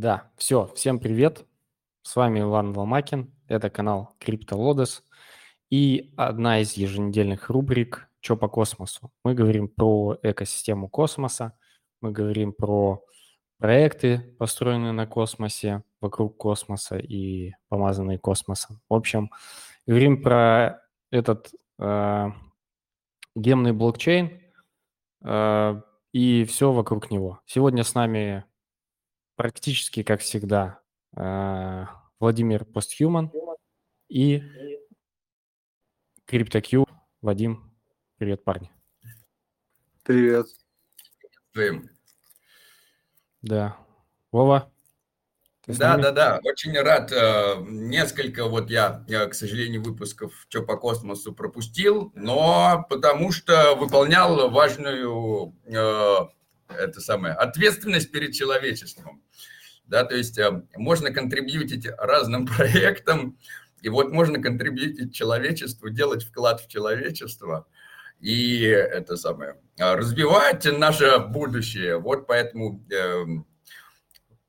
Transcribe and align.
Да, 0.00 0.30
все, 0.38 0.66
всем 0.74 0.98
привет. 0.98 1.44
С 2.00 2.16
вами 2.16 2.40
Иван 2.40 2.74
Ломакин, 2.74 3.34
это 3.48 3.68
канал 3.68 4.16
CryptoLodes 4.18 5.02
и 5.68 6.14
одна 6.16 6.60
из 6.60 6.72
еженедельных 6.72 7.50
рубрик 7.50 8.08
«Чё 8.20 8.34
по 8.34 8.48
космосу?». 8.48 9.12
Мы 9.24 9.34
говорим 9.34 9.68
про 9.68 10.16
экосистему 10.22 10.88
космоса, 10.88 11.52
мы 12.00 12.12
говорим 12.12 12.54
про 12.54 13.04
проекты, 13.58 14.34
построенные 14.38 14.92
на 14.92 15.06
космосе, 15.06 15.82
вокруг 16.00 16.38
космоса 16.38 16.96
и 16.96 17.52
помазанные 17.68 18.18
космосом. 18.18 18.80
В 18.88 18.94
общем, 18.94 19.30
говорим 19.86 20.22
про 20.22 20.80
этот 21.10 21.52
э, 21.78 22.28
гемный 23.34 23.72
блокчейн 23.72 24.40
э, 25.26 25.82
и 26.12 26.44
все 26.44 26.72
вокруг 26.72 27.10
него. 27.10 27.42
Сегодня 27.44 27.84
с 27.84 27.94
нами 27.94 28.46
практически, 29.40 30.02
как 30.02 30.20
всегда, 30.20 30.80
э, 31.16 31.86
Владимир 32.18 32.66
Постхуман 32.66 33.32
и 34.10 34.42
CryptoQ 36.26 36.84
Вадим. 37.22 37.72
Привет, 38.18 38.44
парни. 38.44 38.70
Привет. 40.04 40.46
Привет. 41.52 41.84
Да. 43.40 43.78
Вова? 44.30 44.70
Да, 45.66 45.96
да, 45.96 46.10
да, 46.10 46.40
очень 46.44 46.78
рад. 46.78 47.10
Э, 47.10 47.64
несколько 47.66 48.44
вот 48.44 48.68
я, 48.68 49.06
я, 49.08 49.26
к 49.26 49.32
сожалению, 49.32 49.82
выпусков 49.82 50.34
«Чё 50.50 50.66
по 50.66 50.76
космосу» 50.76 51.32
пропустил, 51.32 52.12
но 52.14 52.84
потому 52.90 53.32
что 53.32 53.74
выполнял 53.74 54.50
важную 54.50 55.54
э, 55.64 56.28
это 56.78 57.00
самое, 57.00 57.34
ответственность 57.34 58.10
перед 58.12 58.32
человечеством 58.34 59.22
да, 59.90 60.04
то 60.04 60.14
есть 60.16 60.38
э, 60.38 60.62
можно 60.76 61.12
контрибьютить 61.12 61.86
разным 61.98 62.46
проектам, 62.56 63.36
и 63.82 63.88
вот 63.88 64.12
можно 64.12 64.40
контрибьютить 64.40 65.14
человечеству, 65.14 65.90
делать 65.90 66.22
вклад 66.22 66.60
в 66.60 66.68
человечество 66.68 67.66
и 68.20 68.60
это 68.64 69.16
самое, 69.16 69.56
а, 69.78 69.96
развивать 69.96 70.66
наше 70.66 71.18
будущее. 71.18 71.98
Вот 71.98 72.26
поэтому 72.26 72.84
э, 72.92 73.24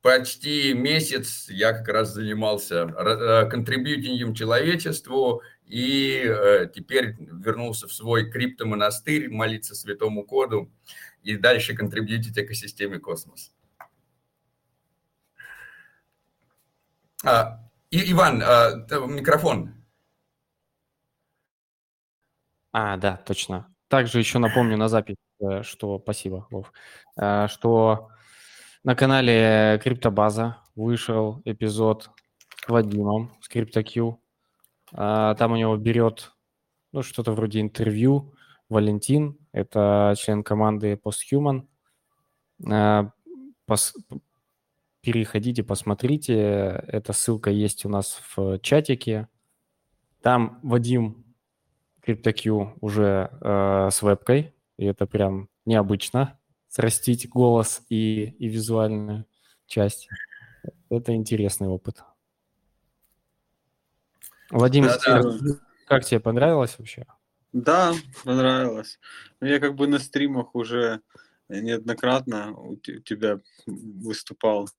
почти 0.02 0.73
месяц 0.73 1.47
я 1.50 1.72
как 1.72 1.88
раз 1.88 2.13
занимался 2.13 2.83
э, 2.83 3.50
контрибьютингом 3.50 4.35
человечеству, 4.35 5.41
и 5.66 6.69
теперь 6.75 7.16
вернулся 7.17 7.88
в 7.88 7.94
свой 7.94 8.30
криптомонастырь, 8.30 9.30
молиться 9.30 9.73
святому 9.73 10.25
коду 10.25 10.69
и 11.23 11.38
дальше 11.38 11.75
контрибьютить 11.75 12.38
экосистеме 12.38 13.00
космоса. 13.00 13.52
А, 17.23 17.59
и, 17.89 18.11
Иван, 18.11 18.41
а, 18.44 18.86
микрофон. 19.08 19.75
А, 22.72 22.97
да, 22.97 23.17
точно. 23.17 23.73
Также 23.88 24.19
еще 24.19 24.39
напомню 24.39 24.78
на 24.78 24.88
запись, 24.88 25.17
э, 25.41 25.63
что... 25.63 26.00
Спасибо, 26.00 26.47
Вов. 26.50 26.72
Э, 27.17 27.47
что 27.50 28.09
на 28.83 28.95
канале 28.95 29.80
Криптобаза 29.83 30.58
вышел 30.75 31.41
эпизод 31.44 32.09
с 32.66 32.69
Вадимом, 32.69 33.31
с 33.41 33.50
CryptoQ. 33.53 34.17
А, 34.94 35.35
там 35.35 35.52
у 35.52 35.56
него 35.58 35.75
берет, 35.75 36.31
ну, 36.94 37.03
что-то 37.03 37.33
вроде 37.33 37.59
интервью 37.59 38.33
Валентин, 38.69 39.38
это 39.52 40.13
член 40.17 40.44
команды 40.44 40.94
Posthuman. 40.94 41.67
Э, 42.69 43.09
пос, 43.66 43.95
переходите, 45.02 45.63
посмотрите. 45.63 46.33
Эта 46.88 47.13
ссылка 47.13 47.49
есть 47.49 47.85
у 47.85 47.89
нас 47.89 48.22
в 48.35 48.59
чатике. 48.59 49.27
Там 50.22 50.59
Вадим 50.63 51.25
CryptoQ 52.06 52.78
уже 52.81 53.29
э, 53.41 53.89
с 53.91 54.01
вебкой, 54.01 54.53
и 54.78 54.85
это 54.85 55.06
прям 55.06 55.50
необычно, 55.66 56.39
срастить 56.68 57.29
голос 57.29 57.83
и, 57.89 58.35
и 58.39 58.47
визуальную 58.47 59.25
часть. 59.68 60.07
Это 60.89 61.13
интересный 61.13 61.68
опыт. 61.68 62.03
Вадим, 64.50 64.83
да, 64.83 65.22
да. 65.23 65.31
как 65.88 66.06
тебе 66.06 66.19
понравилось 66.19 66.78
вообще? 66.78 67.06
Да, 67.53 67.94
понравилось. 68.23 69.00
Я 69.41 69.59
как 69.59 69.75
бы 69.75 69.88
на 69.88 70.00
стримах 70.00 70.56
уже 70.56 71.01
неоднократно 71.50 72.53
у 72.56 72.78
тебя 72.78 73.39
выступал 73.66 74.69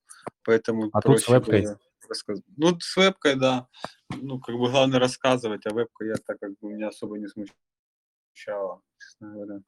Поэтому 0.44 0.90
а 0.92 1.00
тут 1.00 1.20
с 1.20 1.28
вебкой? 1.28 1.66
Рассказать. 2.08 2.44
Ну, 2.56 2.78
с 2.78 2.96
вебкой, 2.96 3.36
да. 3.36 3.68
Ну, 4.10 4.40
как 4.40 4.56
бы 4.56 4.70
главное 4.70 4.98
рассказывать, 4.98 5.66
а 5.66 5.74
вебка 5.74 6.04
я 6.04 6.14
так 6.14 6.38
как 6.40 6.50
бы 6.58 6.72
меня 6.72 6.88
особо 6.88 7.18
не 7.18 7.28
смущала, 7.28 8.80
честно 8.98 9.32
говоря. 9.32 9.62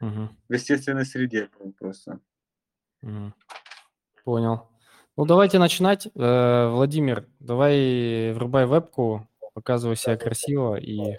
Угу. 0.00 0.28
В 0.48 0.52
естественной 0.52 1.06
среде 1.06 1.48
просто. 1.78 2.20
Угу. 3.02 3.32
Понял. 4.24 4.68
Ну, 5.16 5.24
давайте 5.24 5.58
начинать. 5.58 6.08
Э, 6.14 6.68
Владимир, 6.68 7.26
давай 7.38 8.32
врубай 8.32 8.66
вебку, 8.66 9.28
показывай 9.54 9.96
себя 9.96 10.16
красиво 10.16 10.76
и 10.76 11.16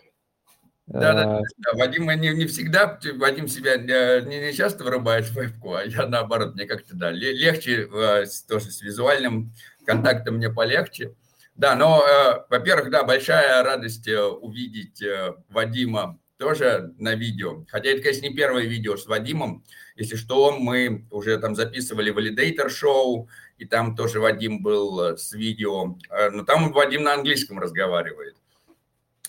да, 0.88 1.14
да, 1.14 1.42
да, 1.58 1.74
Вадим 1.74 2.10
не, 2.10 2.30
не 2.30 2.46
всегда, 2.46 2.98
Вадим 3.16 3.50
себя 3.50 3.76
э, 3.76 4.22
не, 4.22 4.40
не 4.40 4.54
часто 4.54 4.86
вырубает 4.86 5.26
в 5.26 5.34
вебку, 5.34 5.74
а 5.74 5.84
я 5.84 6.08
наоборот, 6.08 6.56
мне 6.56 6.66
как-то, 6.66 6.96
да, 6.96 7.12
легче, 7.12 7.90
э, 7.92 8.26
тоже 8.48 8.72
с 8.72 8.82
визуальным 8.82 9.54
контактом 9.86 10.36
мне 10.36 10.50
полегче. 10.50 11.14
Да, 11.56 11.76
но, 11.76 12.02
э, 12.08 12.46
во-первых, 12.50 12.90
да, 12.90 13.04
большая 13.04 13.62
радость 13.64 14.08
увидеть 14.08 15.04
Вадима 15.50 16.20
тоже 16.38 16.94
на 16.98 17.16
видео. 17.16 17.66
Хотя 17.68 17.90
это, 17.90 18.04
конечно, 18.04 18.26
не 18.26 18.34
первое 18.34 18.64
видео 18.64 18.96
с 18.96 19.08
Вадимом. 19.08 19.66
Если 19.98 20.16
что, 20.16 20.58
мы 20.58 21.06
уже 21.12 21.38
там 21.38 21.56
записывали 21.56 22.12
валидейтер 22.12 22.70
шоу, 22.70 23.28
и 23.58 23.66
там 23.66 23.94
тоже 23.94 24.22
Вадим 24.22 24.62
был 24.62 25.18
с 25.18 25.34
видео. 25.34 25.98
Но 26.32 26.46
там 26.46 26.72
Вадим 26.72 27.04
на 27.04 27.16
английском 27.16 27.60
разговаривает. 27.60 28.38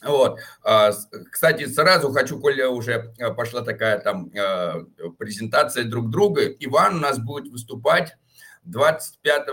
Вот. 0.03 0.39
А, 0.63 0.93
кстати, 1.31 1.67
сразу 1.67 2.13
хочу, 2.13 2.39
коли 2.41 2.63
уже 2.63 3.13
э, 3.19 3.33
пошла 3.35 3.63
такая 3.63 3.99
там 3.99 4.31
э, 4.33 4.85
презентация 5.19 5.85
друг 5.85 6.11
друга, 6.11 6.47
Иван 6.47 6.97
у 6.97 7.01
нас 7.01 7.19
будет 7.19 7.51
выступать 7.51 8.17
25 8.65 9.49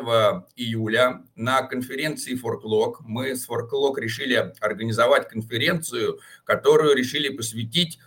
июля 0.56 1.24
на 1.36 1.64
конференции 1.64 2.40
Forklog. 2.40 2.96
Мы 3.02 3.36
с 3.36 3.50
Forklog 3.50 4.00
решили 4.00 4.54
организовать 4.60 5.30
конференцию, 5.30 6.20
которую 6.44 6.96
решили 6.96 7.30
посвятить 7.30 8.00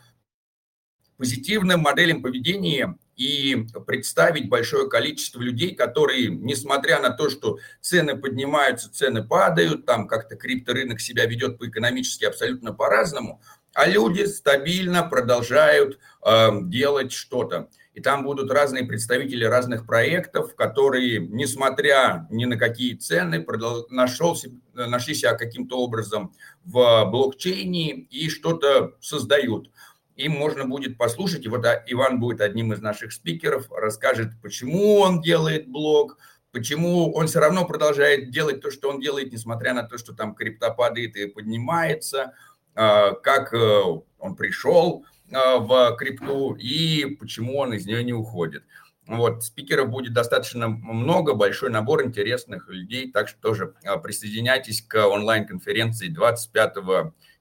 позитивным 1.16 1.80
моделям 1.80 2.22
поведения 2.22 2.96
и 3.18 3.66
представить 3.84 4.48
большое 4.48 4.88
количество 4.88 5.40
людей, 5.40 5.74
которые, 5.74 6.28
несмотря 6.28 7.00
на 7.00 7.10
то, 7.10 7.28
что 7.28 7.58
цены 7.80 8.16
поднимаются, 8.16 8.92
цены 8.92 9.24
падают, 9.24 9.84
там 9.84 10.06
как-то 10.06 10.36
крипторынок 10.36 11.00
себя 11.00 11.26
ведет 11.26 11.58
по-экономически 11.58 12.24
абсолютно 12.24 12.72
по-разному, 12.72 13.42
а 13.74 13.86
люди 13.86 14.24
стабильно 14.24 15.02
продолжают 15.02 15.98
э, 16.24 16.48
делать 16.62 17.12
что-то. 17.12 17.68
И 17.92 18.00
там 18.00 18.22
будут 18.22 18.52
разные 18.52 18.84
представители 18.84 19.44
разных 19.44 19.84
проектов, 19.84 20.54
которые, 20.54 21.18
несмотря 21.18 22.28
ни 22.30 22.44
на 22.44 22.56
какие 22.56 22.94
цены, 22.94 23.44
нашел, 23.90 24.38
нашли 24.74 25.14
себя 25.14 25.34
каким-то 25.34 25.78
образом 25.78 26.32
в 26.64 27.04
блокчейне 27.10 27.90
и 27.90 28.28
что-то 28.28 28.92
создают 29.00 29.72
им 30.18 30.32
можно 30.32 30.66
будет 30.66 30.98
послушать. 30.98 31.46
И 31.46 31.48
вот 31.48 31.64
а, 31.64 31.82
Иван 31.86 32.20
будет 32.20 32.40
одним 32.40 32.72
из 32.72 32.80
наших 32.80 33.12
спикеров, 33.12 33.70
расскажет, 33.70 34.32
почему 34.42 34.96
он 34.98 35.22
делает 35.22 35.68
блог, 35.68 36.18
почему 36.50 37.12
он 37.12 37.28
все 37.28 37.38
равно 37.38 37.64
продолжает 37.64 38.30
делать 38.30 38.60
то, 38.60 38.70
что 38.70 38.90
он 38.90 39.00
делает, 39.00 39.32
несмотря 39.32 39.72
на 39.74 39.84
то, 39.84 39.96
что 39.96 40.12
там 40.12 40.34
крипто 40.34 40.74
падает 40.74 41.16
и 41.16 41.26
поднимается, 41.26 42.34
а, 42.74 43.12
как 43.12 43.54
э, 43.54 43.82
он 44.18 44.34
пришел 44.34 45.04
а, 45.32 45.58
в 45.58 45.96
крипту 45.96 46.54
и 46.54 47.16
почему 47.20 47.56
он 47.58 47.72
из 47.74 47.86
нее 47.86 48.02
не 48.02 48.12
уходит. 48.12 48.64
Вот, 49.06 49.44
спикеров 49.44 49.88
будет 49.88 50.12
достаточно 50.12 50.68
много, 50.68 51.34
большой 51.34 51.70
набор 51.70 52.04
интересных 52.04 52.68
людей, 52.68 53.10
так 53.10 53.28
что 53.28 53.40
тоже 53.40 53.74
присоединяйтесь 54.02 54.82
к 54.82 55.06
онлайн-конференции 55.06 56.08
25 56.08 56.76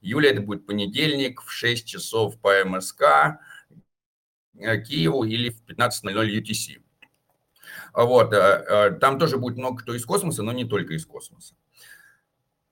июля, 0.00 0.30
это 0.30 0.40
будет 0.40 0.66
понедельник 0.66 1.42
в 1.42 1.50
6 1.50 1.86
часов 1.86 2.38
по 2.40 2.64
МСК 2.64 3.40
э, 4.58 4.80
Киеву 4.82 5.24
или 5.24 5.50
в 5.50 5.64
15.00 5.64 6.40
UTC. 6.40 6.80
Вот, 7.94 8.32
э, 8.32 8.36
э, 8.36 8.90
там 8.92 9.18
тоже 9.18 9.38
будет 9.38 9.56
много 9.56 9.82
кто 9.82 9.94
из 9.94 10.04
космоса, 10.04 10.42
но 10.42 10.52
не 10.52 10.64
только 10.64 10.94
из 10.94 11.06
космоса. 11.06 11.54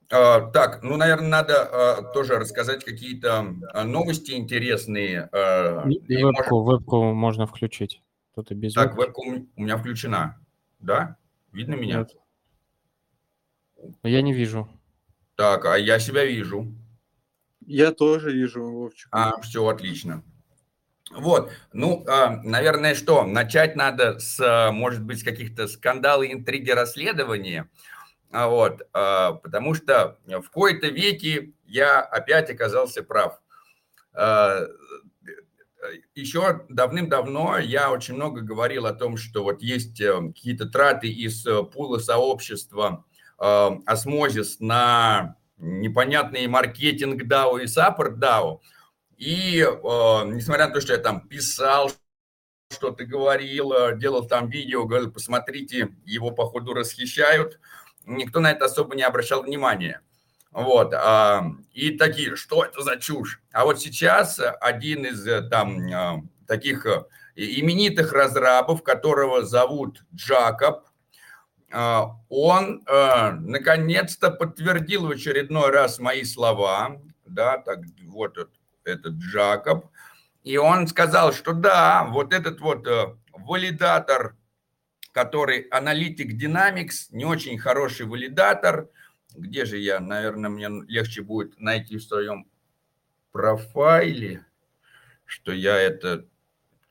Так, 0.08 0.84
ну, 0.84 0.96
наверное, 0.96 1.28
надо 1.28 2.12
тоже 2.14 2.38
рассказать 2.38 2.84
какие-то 2.84 3.42
новости 3.84 4.34
интересные. 4.34 5.28
Вебку, 5.32 6.60
может... 6.60 6.80
вебку 6.80 7.02
можно 7.12 7.48
включить. 7.48 8.00
Кто-то 8.30 8.54
без 8.54 8.74
Так, 8.74 8.96
вебка 8.96 9.18
у 9.18 9.60
меня 9.60 9.76
включена. 9.76 10.38
Да? 10.78 11.16
Видно 11.50 11.74
меня? 11.74 11.98
Нет, 11.98 12.14
Я 14.04 14.22
не 14.22 14.32
вижу. 14.32 14.68
Так, 15.34 15.64
а 15.64 15.76
я 15.76 15.98
себя 15.98 16.24
вижу. 16.24 16.72
Я 17.66 17.92
тоже 17.92 18.32
вижу, 18.32 18.62
Вовчик. 18.62 19.08
А, 19.10 19.40
все, 19.40 19.66
отлично. 19.66 20.22
Вот, 21.10 21.52
ну, 21.72 22.04
а, 22.08 22.40
наверное, 22.42 22.94
что, 22.94 23.24
начать 23.24 23.76
надо 23.76 24.18
с, 24.18 24.70
может 24.72 25.02
быть, 25.04 25.22
каких-то 25.22 25.68
скандалов, 25.68 26.30
интриги, 26.30 26.70
расследования, 26.70 27.70
а 28.32 28.48
вот, 28.48 28.82
потому 28.92 29.74
что 29.74 30.18
в 30.26 30.50
кои-то 30.50 30.88
веки 30.88 31.54
я 31.64 32.00
опять 32.00 32.50
оказался 32.50 33.02
прав. 33.04 33.40
Еще 36.14 36.64
давным-давно 36.68 37.58
я 37.58 37.90
очень 37.90 38.14
много 38.14 38.40
говорил 38.40 38.86
о 38.86 38.92
том, 38.92 39.16
что 39.16 39.44
вот 39.44 39.62
есть 39.62 40.00
э, 40.00 40.12
какие-то 40.28 40.66
траты 40.66 41.08
из 41.08 41.46
э, 41.46 41.62
пула 41.62 41.98
сообщества 41.98 43.04
осмозис 43.38 44.60
на 44.60 45.36
непонятный 45.58 46.46
маркетинг 46.46 47.22
DAO 47.22 47.62
и 47.62 47.66
саппорт 47.66 48.18
DAO. 48.18 48.60
И 49.16 49.60
э, 49.60 49.66
несмотря 50.26 50.68
на 50.68 50.74
то, 50.74 50.80
что 50.80 50.92
я 50.92 50.98
там 50.98 51.26
писал, 51.26 51.90
что-то 52.70 53.04
говорил, 53.04 53.72
э, 53.72 53.98
делал 53.98 54.26
там 54.26 54.48
видео, 54.48 54.84
говорил, 54.84 55.10
посмотрите, 55.10 55.94
его 56.04 56.30
походу 56.30 56.74
расхищают, 56.74 57.58
никто 58.04 58.40
на 58.40 58.50
это 58.50 58.66
особо 58.66 58.94
не 58.94 59.02
обращал 59.02 59.42
внимания. 59.42 60.02
Вот, 60.52 60.92
э, 60.92 61.40
и 61.72 61.92
такие, 61.92 62.36
что 62.36 62.64
это 62.64 62.82
за 62.82 62.96
чушь? 62.96 63.40
А 63.52 63.64
вот 63.64 63.80
сейчас 63.80 64.40
один 64.60 65.06
из 65.06 65.26
э, 65.26 65.42
там 65.48 65.78
э, 65.80 66.22
таких 66.46 66.84
э, 66.86 67.04
именитых 67.34 68.12
разрабов, 68.12 68.82
которого 68.82 69.44
зовут 69.44 70.04
Джакоб, 70.14 70.84
он 72.28 72.84
э, 72.86 73.30
наконец-то 73.32 74.30
подтвердил 74.30 75.06
в 75.06 75.10
очередной 75.10 75.70
раз 75.70 75.98
мои 75.98 76.24
слова, 76.24 77.00
да, 77.26 77.58
так 77.58 77.80
вот 78.04 78.38
этот 78.84 79.14
Джакоб, 79.14 79.86
и 80.42 80.56
он 80.56 80.86
сказал, 80.86 81.32
что 81.32 81.52
да, 81.52 82.04
вот 82.04 82.32
этот 82.32 82.60
вот 82.60 82.86
э, 82.86 83.16
валидатор, 83.32 84.36
который 85.12 85.62
аналитик 85.70 86.32
Dynamics, 86.32 87.08
не 87.10 87.24
очень 87.24 87.58
хороший 87.58 88.06
валидатор, 88.06 88.88
где 89.34 89.64
же 89.64 89.76
я, 89.78 90.00
наверное, 90.00 90.48
мне 90.48 90.68
легче 90.86 91.22
будет 91.22 91.58
найти 91.60 91.98
в 91.98 92.02
своем 92.04 92.46
профайле, 93.32 94.46
что 95.24 95.52
я 95.52 95.76
это, 95.76 96.24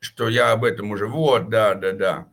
что 0.00 0.28
я 0.28 0.52
об 0.52 0.64
этом 0.64 0.90
уже, 0.90 1.06
вот, 1.06 1.48
да, 1.48 1.74
да, 1.74 1.92
да, 1.92 2.28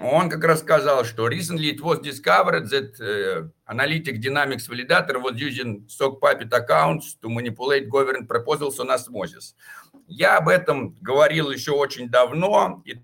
он 0.00 0.30
как 0.30 0.44
раз 0.44 0.60
сказал, 0.60 1.04
что 1.04 1.28
recently 1.28 1.70
it 1.70 1.80
was 1.80 2.00
discovered 2.00 2.68
that 2.70 2.98
uh, 3.00 3.48
analytic 3.66 4.20
dynamics 4.20 4.68
validator 4.68 5.20
was 5.20 5.40
using 5.40 5.84
sock 5.88 6.20
puppet 6.20 6.52
accounts 6.52 7.14
to 7.20 7.28
manipulate 7.28 7.88
government 7.88 8.28
proposals 8.28 8.78
on 8.78 8.90
osmosis. 8.90 9.54
Я 10.06 10.38
об 10.38 10.48
этом 10.48 10.96
говорил 11.00 11.50
еще 11.50 11.72
очень 11.72 12.08
давно, 12.08 12.82
и 12.84 12.96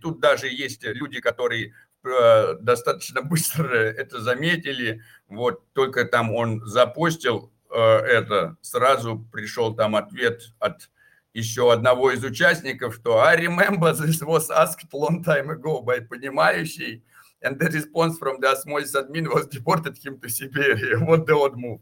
тут 0.00 0.20
даже 0.20 0.48
есть 0.48 0.84
люди, 0.84 1.20
которые 1.20 1.72
э, 2.04 2.54
достаточно 2.60 3.22
быстро 3.22 3.74
это 3.74 4.20
заметили. 4.20 5.02
Вот 5.28 5.72
только 5.72 6.04
там 6.04 6.34
он 6.34 6.64
запустил 6.66 7.52
э, 7.70 7.78
это, 7.78 8.56
сразу 8.60 9.26
пришел 9.32 9.74
там 9.74 9.96
ответ 9.96 10.42
от 10.58 10.90
еще 11.34 11.72
одного 11.72 12.10
из 12.10 12.24
участников, 12.24 12.96
что 12.96 13.20
I 13.20 13.36
remember 13.36 13.92
this 13.92 14.20
was 14.22 14.50
asked 14.50 14.88
long 14.92 15.22
time 15.22 15.50
ago 15.50 15.82
by 15.82 16.00
понимающий, 16.00 17.02
and 17.42 17.58
the 17.58 17.68
response 17.68 18.18
from 18.18 18.40
the 18.40 18.48
osmosis 18.48 18.96
admin 18.96 19.28
was 19.32 19.46
deported 19.46 19.96
him 19.98 20.18
to 20.20 20.28
Siberia. 20.28 20.98
Вот 21.06 21.26
the 21.26 21.34
odd 21.34 21.54
move. 21.56 21.80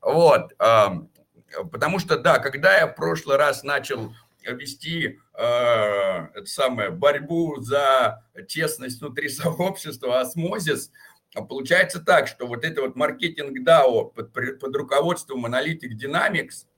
Вот. 0.00 0.52
Потому 1.70 1.98
что, 1.98 2.18
да, 2.18 2.38
когда 2.38 2.76
я 2.78 2.86
в 2.86 2.94
прошлый 2.94 3.36
раз 3.36 3.62
начал 3.62 4.12
вести 4.42 5.18
э, 5.34 5.42
это 5.42 6.46
самое, 6.46 6.90
борьбу 6.90 7.60
за 7.60 8.24
честность 8.46 9.00
внутри 9.00 9.28
сообщества, 9.30 10.20
осмозис, 10.20 10.92
получается 11.48 12.00
так, 12.00 12.28
что 12.28 12.46
вот 12.46 12.64
это 12.64 12.82
вот 12.82 12.94
маркетинг 12.94 13.58
DAO 13.66 14.12
под, 14.12 14.32
под 14.32 14.76
руководством 14.76 15.44
Analytic 15.46 15.98
Dynamics– 16.00 16.66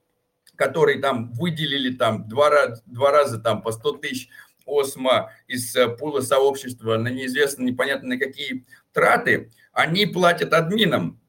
который 0.59 0.99
там 0.99 1.31
выделили 1.31 1.95
там 1.95 2.27
два, 2.27 2.49
раза, 2.49 2.83
два 2.85 3.11
раза 3.11 3.39
там 3.39 3.61
по 3.61 3.71
100 3.71 3.93
тысяч 3.93 4.29
осмо 4.65 5.31
из 5.47 5.73
э, 5.75 5.87
пула 5.87 6.19
сообщества 6.19 6.97
на 6.97 7.07
неизвестно, 7.07 7.63
непонятно 7.63 8.09
на 8.09 8.17
какие 8.19 8.65
траты, 8.91 9.51
они 9.71 10.05
платят 10.05 10.53
админам. 10.53 11.21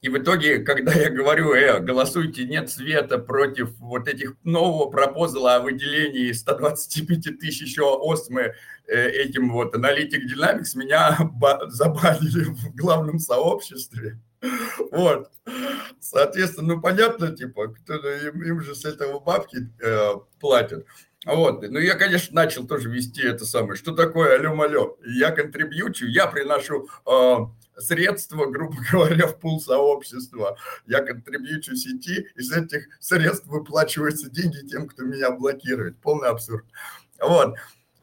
И 0.00 0.08
в 0.08 0.16
итоге, 0.16 0.60
когда 0.60 0.92
я 0.94 1.10
говорю, 1.10 1.52
э, 1.52 1.80
голосуйте, 1.80 2.46
нет 2.46 2.70
света 2.70 3.18
против 3.18 3.76
вот 3.78 4.08
этих 4.08 4.36
нового 4.42 4.90
пропозала 4.90 5.56
о 5.56 5.60
выделении 5.60 6.32
125 6.32 7.38
тысяч 7.38 7.60
еще 7.60 7.94
осмы 8.00 8.54
э, 8.86 9.08
этим 9.10 9.52
вот 9.52 9.74
аналитик 9.74 10.22
Dynamics, 10.24 10.76
меня 10.76 11.18
забанили 11.68 12.44
в 12.44 12.74
главном 12.74 13.18
сообществе. 13.18 14.18
Вот. 14.90 15.30
Соответственно, 16.00 16.74
ну 16.74 16.80
понятно, 16.80 17.34
типа, 17.34 17.68
кто, 17.68 17.94
им, 17.94 18.42
им 18.42 18.60
же 18.60 18.74
с 18.74 18.84
этого 18.84 19.20
бабки 19.20 19.70
э, 19.82 20.14
платят. 20.40 20.86
Вот. 21.26 21.62
Ну, 21.62 21.78
я, 21.78 21.94
конечно, 21.94 22.34
начал 22.34 22.66
тоже 22.66 22.88
вести 22.88 23.22
это 23.22 23.44
самое. 23.44 23.76
Что 23.76 23.92
такое 23.92 24.36
алё-малё? 24.36 24.96
Я 25.04 25.30
контрибьючу, 25.32 26.06
я 26.06 26.26
приношу 26.26 26.88
э, 27.06 27.36
средства, 27.80 28.46
грубо 28.46 28.76
говоря, 28.92 29.26
в 29.26 29.38
пул 29.38 29.60
сообщества. 29.60 30.56
Я 30.86 31.00
контрибьючу 31.00 31.74
сети, 31.74 32.28
из 32.36 32.52
этих 32.52 32.88
средств 33.00 33.46
выплачиваются 33.46 34.30
деньги 34.30 34.66
тем, 34.68 34.88
кто 34.88 35.02
меня 35.02 35.30
блокирует. 35.30 36.00
Полный 36.00 36.28
абсурд. 36.28 36.64
Вот. 37.20 37.56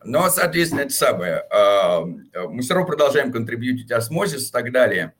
Но, 0.04 0.30
соответственно, 0.30 0.82
это 0.82 0.94
самое. 0.94 1.46
Э, 1.50 2.02
мы 2.48 2.62
все 2.62 2.74
равно 2.74 2.88
продолжаем 2.88 3.32
контрибьютить 3.32 3.92
осмозис 3.92 4.50
и 4.50 4.52
так 4.52 4.72
далее. 4.72 5.14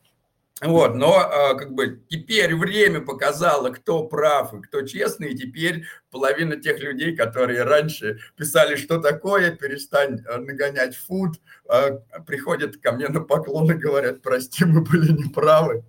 Вот, 0.62 0.96
но 0.96 1.18
а, 1.18 1.54
как 1.56 1.74
бы 1.74 2.02
теперь 2.08 2.56
время 2.56 3.02
показало, 3.02 3.72
кто 3.72 4.08
прав 4.08 4.54
и 4.54 4.62
кто 4.62 4.84
честный, 4.84 5.34
и 5.34 5.36
теперь 5.36 5.84
половина 6.12 6.56
тех 6.56 6.80
людей, 6.80 7.14
которые 7.14 7.64
раньше 7.64 8.20
писали, 8.38 8.78
что 8.78 9.00
такое, 9.00 9.52
перестань 9.52 10.24
а, 10.26 10.38
нагонять 10.38 10.96
фуд, 10.96 11.42
а, 11.68 12.00
приходят 12.26 12.78
ко 12.78 12.94
мне 12.94 13.10
на 13.10 13.20
поклон 13.20 13.70
и 13.72 13.74
говорят, 13.74 14.22
прости, 14.22 14.64
мы 14.64 14.80
были 14.82 15.12
неправы. 15.12 15.84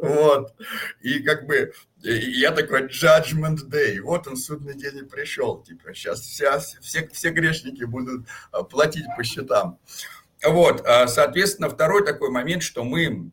Вот. 0.00 0.54
И 1.02 1.18
как 1.22 1.44
бы 1.44 1.74
я 1.98 2.52
такой 2.52 2.86
judgment 2.86 3.68
day. 3.68 4.00
Вот 4.00 4.26
он, 4.26 4.38
судный 4.38 4.74
день 4.74 5.00
и 5.00 5.02
пришел. 5.02 5.62
Типа 5.62 5.92
сейчас 5.92 6.20
вся, 6.20 6.58
все, 6.58 7.06
все 7.12 7.30
грешники 7.30 7.84
будут 7.84 8.26
платить 8.70 9.04
по 9.14 9.22
счетам. 9.22 9.78
Вот, 10.42 10.82
соответственно, 11.08 11.68
второй 11.68 12.06
такой 12.06 12.30
момент, 12.30 12.62
что 12.62 12.82
мы 12.82 13.30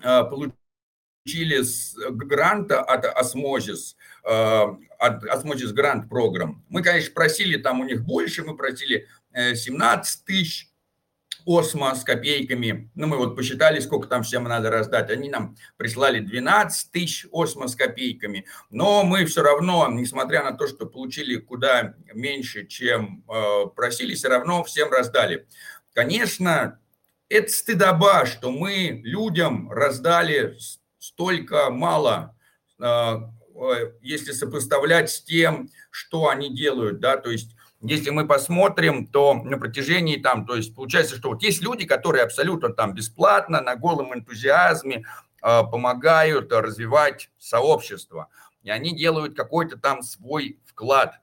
Э, 0.00 0.24
получили 0.24 1.62
гранта 2.10 2.82
от 2.82 3.04
Osmosis, 3.04 3.96
э, 4.24 4.76
от 4.98 5.24
Osmosis 5.24 5.74
Grant 5.74 6.08
программ. 6.08 6.64
Мы, 6.68 6.82
конечно, 6.82 7.12
просили 7.12 7.56
там 7.58 7.80
у 7.80 7.84
них 7.84 8.04
больше, 8.04 8.42
мы 8.42 8.56
просили 8.56 9.06
17 9.34 10.20
э, 10.20 10.24
тысяч 10.26 10.68
осмо 11.44 11.94
с 11.94 12.04
копейками. 12.04 12.90
Ну, 12.94 13.06
мы 13.06 13.16
вот 13.16 13.36
посчитали, 13.36 13.80
сколько 13.80 14.06
там 14.06 14.22
всем 14.22 14.44
надо 14.44 14.70
раздать. 14.70 15.10
Они 15.10 15.28
нам 15.28 15.56
прислали 15.76 16.20
12 16.20 16.92
тысяч 16.92 17.26
осмо 17.32 17.68
с 17.68 17.74
копейками. 17.74 18.46
Но 18.70 19.02
мы 19.04 19.24
все 19.24 19.42
равно, 19.42 19.88
несмотря 19.90 20.44
на 20.44 20.52
то, 20.52 20.66
что 20.66 20.86
получили 20.86 21.36
куда 21.36 21.94
меньше, 22.14 22.66
чем 22.66 23.24
э, 23.28 23.66
просили, 23.74 24.14
все 24.14 24.28
равно 24.28 24.62
всем 24.64 24.90
раздали. 24.90 25.46
Конечно, 25.94 26.80
это 27.32 27.50
стыдоба, 27.50 28.26
что 28.26 28.50
мы 28.50 29.00
людям 29.04 29.70
раздали 29.70 30.58
столько 30.98 31.70
мало, 31.70 32.36
а, 32.78 33.30
если 34.02 34.32
сопоставлять 34.32 35.10
с 35.10 35.22
тем, 35.22 35.70
что 35.90 36.28
они 36.28 36.54
делают, 36.54 37.00
да, 37.00 37.16
то 37.16 37.30
есть 37.30 37.56
если 37.80 38.10
мы 38.10 38.26
посмотрим, 38.26 39.06
то 39.06 39.34
на 39.34 39.58
протяжении 39.58 40.16
там, 40.16 40.46
то 40.46 40.54
есть 40.56 40.74
получается, 40.74 41.16
что 41.16 41.30
вот 41.30 41.42
есть 41.42 41.62
люди, 41.62 41.86
которые 41.86 42.22
абсолютно 42.22 42.68
там 42.68 42.94
бесплатно, 42.94 43.60
на 43.60 43.76
голом 43.76 44.14
энтузиазме 44.14 45.04
а, 45.40 45.64
помогают 45.64 46.52
развивать 46.52 47.30
сообщество, 47.38 48.28
и 48.62 48.70
они 48.70 48.94
делают 48.94 49.34
какой-то 49.34 49.78
там 49.78 50.02
свой 50.02 50.60
вклад. 50.66 51.18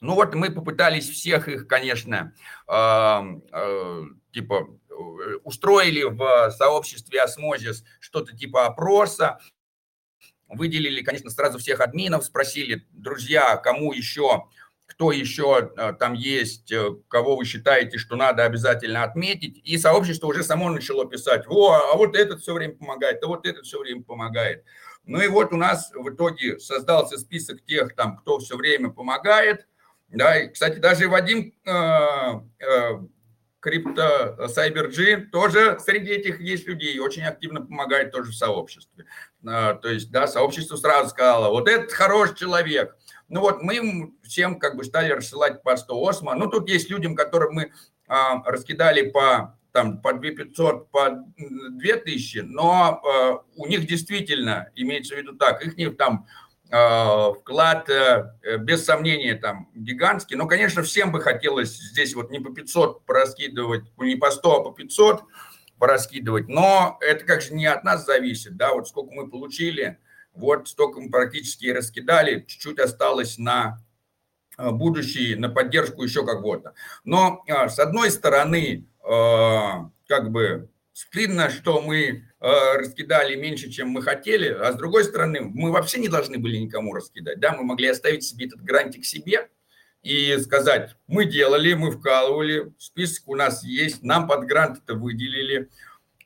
Ну 0.00 0.14
вот 0.14 0.34
мы 0.34 0.50
попытались 0.50 1.08
всех 1.08 1.48
их, 1.48 1.66
конечно, 1.66 2.34
э, 2.68 3.20
э, 3.52 4.02
типа 4.32 4.68
Э, 4.83 4.83
устроили 5.44 6.02
в 6.02 6.50
сообществе 6.56 7.22
Osmosis 7.22 7.84
что-то 8.00 8.36
типа 8.36 8.66
опроса, 8.66 9.38
выделили, 10.48 11.02
конечно, 11.02 11.30
сразу 11.30 11.58
всех 11.58 11.80
админов, 11.80 12.24
спросили, 12.24 12.86
друзья, 12.92 13.56
кому 13.56 13.92
еще 13.92 14.44
кто 14.86 15.12
еще 15.12 15.72
там 15.98 16.12
есть, 16.12 16.72
кого 17.08 17.36
вы 17.36 17.44
считаете, 17.44 17.98
что 17.98 18.16
надо 18.16 18.44
обязательно 18.44 19.02
отметить. 19.02 19.60
И 19.64 19.78
сообщество 19.78 20.28
уже 20.28 20.44
само 20.44 20.70
начало 20.70 21.06
писать, 21.06 21.46
во, 21.46 21.92
а 21.92 21.96
вот 21.96 22.14
этот 22.14 22.40
все 22.40 22.52
время 22.52 22.74
помогает, 22.74 23.22
а 23.24 23.26
вот 23.26 23.46
этот 23.46 23.64
все 23.64 23.80
время 23.80 24.02
помогает. 24.02 24.64
Ну 25.04 25.20
и 25.20 25.28
вот 25.28 25.52
у 25.52 25.56
нас 25.56 25.90
в 25.94 26.08
итоге 26.10 26.58
создался 26.58 27.18
список 27.18 27.64
тех, 27.64 27.94
там, 27.94 28.18
кто 28.18 28.38
все 28.38 28.56
время 28.56 28.90
помогает. 28.90 29.66
Да, 30.08 30.38
и, 30.38 30.48
кстати, 30.48 30.78
даже 30.78 31.08
Вадим 31.08 31.54
э, 31.64 31.70
э, 32.60 33.00
крипто 33.64 34.36
CyberG 34.40 35.30
тоже 35.32 35.78
среди 35.80 36.10
этих 36.10 36.38
есть 36.38 36.68
людей, 36.68 36.98
очень 36.98 37.22
активно 37.22 37.62
помогает 37.62 38.12
тоже 38.12 38.30
в 38.30 38.34
сообществе. 38.34 39.06
Э, 39.42 39.74
то 39.80 39.88
есть, 39.88 40.10
да, 40.10 40.26
сообщество 40.26 40.76
сразу 40.76 41.08
сказало, 41.08 41.48
вот 41.48 41.66
этот 41.66 41.90
хороший 41.90 42.36
человек. 42.36 42.94
Ну 43.28 43.40
вот 43.40 43.62
мы 43.62 44.12
всем 44.22 44.58
как 44.58 44.76
бы 44.76 44.84
стали 44.84 45.12
рассылать 45.12 45.62
по 45.62 45.74
100 45.78 46.08
осмо. 46.08 46.34
Ну 46.34 46.50
тут 46.50 46.68
есть 46.68 46.90
людям, 46.90 47.16
которым 47.16 47.54
мы 47.54 47.72
а, 48.06 48.42
раскидали 48.44 49.08
по 49.08 49.56
там 49.72 50.02
по 50.02 50.12
2500, 50.12 50.90
по 50.90 51.24
2000, 51.36 52.40
но 52.44 53.02
э, 53.02 53.38
у 53.56 53.66
них 53.66 53.88
действительно, 53.88 54.70
имеется 54.76 55.16
в 55.16 55.18
виду 55.18 55.34
так, 55.34 55.66
их 55.66 55.76
не 55.76 55.90
там 55.90 56.26
э, 56.26 56.43
вклад, 56.74 57.88
э, 57.90 58.58
без 58.58 58.84
сомнения, 58.84 59.34
там, 59.34 59.68
гигантский. 59.74 60.36
Но, 60.36 60.46
конечно, 60.46 60.82
всем 60.82 61.12
бы 61.12 61.20
хотелось 61.20 61.76
здесь 61.76 62.14
вот 62.14 62.30
не 62.30 62.40
по 62.40 62.52
500 62.52 63.04
пораскидывать, 63.04 63.84
не 63.98 64.16
по 64.16 64.30
100, 64.30 64.60
а 64.60 64.64
по 64.64 64.72
500 64.72 65.22
пораскидывать. 65.78 66.48
Но 66.48 66.98
это 67.00 67.24
как 67.24 67.42
же 67.42 67.54
не 67.54 67.66
от 67.66 67.84
нас 67.84 68.04
зависит, 68.04 68.56
да, 68.56 68.72
вот 68.72 68.88
сколько 68.88 69.12
мы 69.12 69.28
получили, 69.28 69.98
вот 70.32 70.68
столько 70.68 71.00
мы 71.00 71.10
практически 71.10 71.66
раскидали, 71.66 72.44
чуть-чуть 72.46 72.78
осталось 72.78 73.38
на 73.38 73.78
будущее, 74.56 75.36
на 75.36 75.48
поддержку 75.48 76.02
еще 76.02 76.24
кого-то. 76.24 76.74
Но, 77.04 77.44
с 77.46 77.78
одной 77.78 78.10
стороны, 78.10 78.86
Э, 79.04 79.84
как 80.06 80.30
бы 80.30 80.70
стыдно, 80.94 81.50
что 81.50 81.82
мы 81.82 81.98
э, 81.98 82.22
раскидали 82.40 83.34
меньше, 83.34 83.68
чем 83.68 83.88
мы 83.88 84.00
хотели, 84.00 84.48
а 84.48 84.72
с 84.72 84.76
другой 84.76 85.02
стороны, 85.04 85.40
мы 85.40 85.72
вообще 85.72 85.98
не 85.98 86.08
должны 86.08 86.38
были 86.38 86.56
никому 86.56 86.94
раскидать, 86.94 87.40
да, 87.40 87.52
мы 87.52 87.64
могли 87.64 87.88
оставить 87.88 88.22
себе 88.22 88.46
этот 88.46 88.62
грантик 88.62 89.04
себе 89.04 89.48
и 90.02 90.38
сказать, 90.38 90.94
мы 91.08 91.24
делали, 91.24 91.74
мы 91.74 91.90
вкалывали, 91.90 92.72
список 92.78 93.28
у 93.28 93.34
нас 93.34 93.64
есть, 93.64 94.04
нам 94.04 94.28
под 94.28 94.46
грант 94.46 94.82
это 94.84 94.94
выделили, 94.94 95.68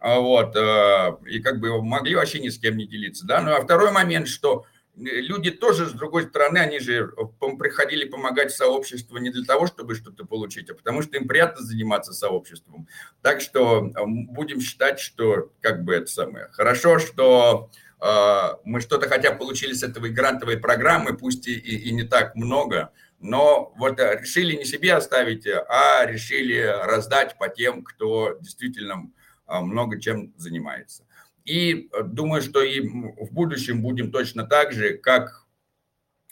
а 0.00 0.20
вот, 0.20 0.54
э, 0.54 1.16
и 1.30 1.40
как 1.40 1.60
бы 1.60 1.82
могли 1.82 2.14
вообще 2.14 2.38
ни 2.38 2.50
с 2.50 2.58
кем 2.58 2.76
не 2.76 2.87
делиться, 2.87 3.26
да, 3.26 3.40
ну 3.40 3.52
а 3.52 3.62
второй 3.62 3.90
момент, 3.90 4.28
что 4.28 4.66
люди 4.99 5.50
тоже, 5.50 5.87
с 5.87 5.93
другой 5.93 6.25
стороны, 6.25 6.59
они 6.59 6.81
же 6.81 7.12
приходили 7.59 8.05
помогать 8.05 8.52
сообществу 8.52 9.17
не 9.19 9.31
для 9.31 9.45
того, 9.45 9.67
чтобы 9.67 9.95
что-то 9.95 10.26
получить, 10.26 10.71
а 10.71 10.75
потому 10.75 11.02
что 11.02 11.17
им 11.17 11.28
приятно 11.28 11.64
заниматься 11.64 12.12
сообществом. 12.12 12.88
Так 13.23 13.40
что 13.40 13.90
будем 14.07 14.61
считать, 14.61 14.99
что 14.99 15.52
как 15.61 15.85
бы 15.85 15.95
это 15.95 16.07
самое. 16.07 16.49
Хорошо, 16.52 16.99
что 16.99 17.71
э, 18.00 18.40
мы 18.64 18.81
что-то 18.81 19.09
хотя 19.09 19.33
получили 19.33 19.73
с 19.73 19.83
этой 19.83 20.11
грантовой 20.11 20.59
программы, 20.59 21.17
пусть 21.17 21.47
и, 21.47 21.55
и, 21.55 21.93
не 21.93 22.02
так 22.02 22.35
много, 22.35 22.90
но 23.21 23.73
вот 23.76 24.00
э, 24.00 24.19
решили 24.21 24.55
не 24.55 24.64
себе 24.64 24.95
оставить, 24.95 25.47
а 25.47 26.05
решили 26.07 26.59
раздать 26.85 27.38
по 27.38 27.49
тем, 27.49 27.83
кто 27.85 28.37
действительно 28.40 29.11
э, 29.47 29.61
много 29.61 30.00
чем 30.00 30.35
занимается. 30.37 31.05
И 31.49 31.88
э, 31.93 32.02
думаю, 32.02 32.43
что 32.43 32.62
и 32.62 32.81
в 32.81 33.33
будущем 33.33 33.81
будем 33.81 34.12
точно 34.12 34.45
так 34.45 34.73
же, 34.73 34.99
как, 34.99 35.47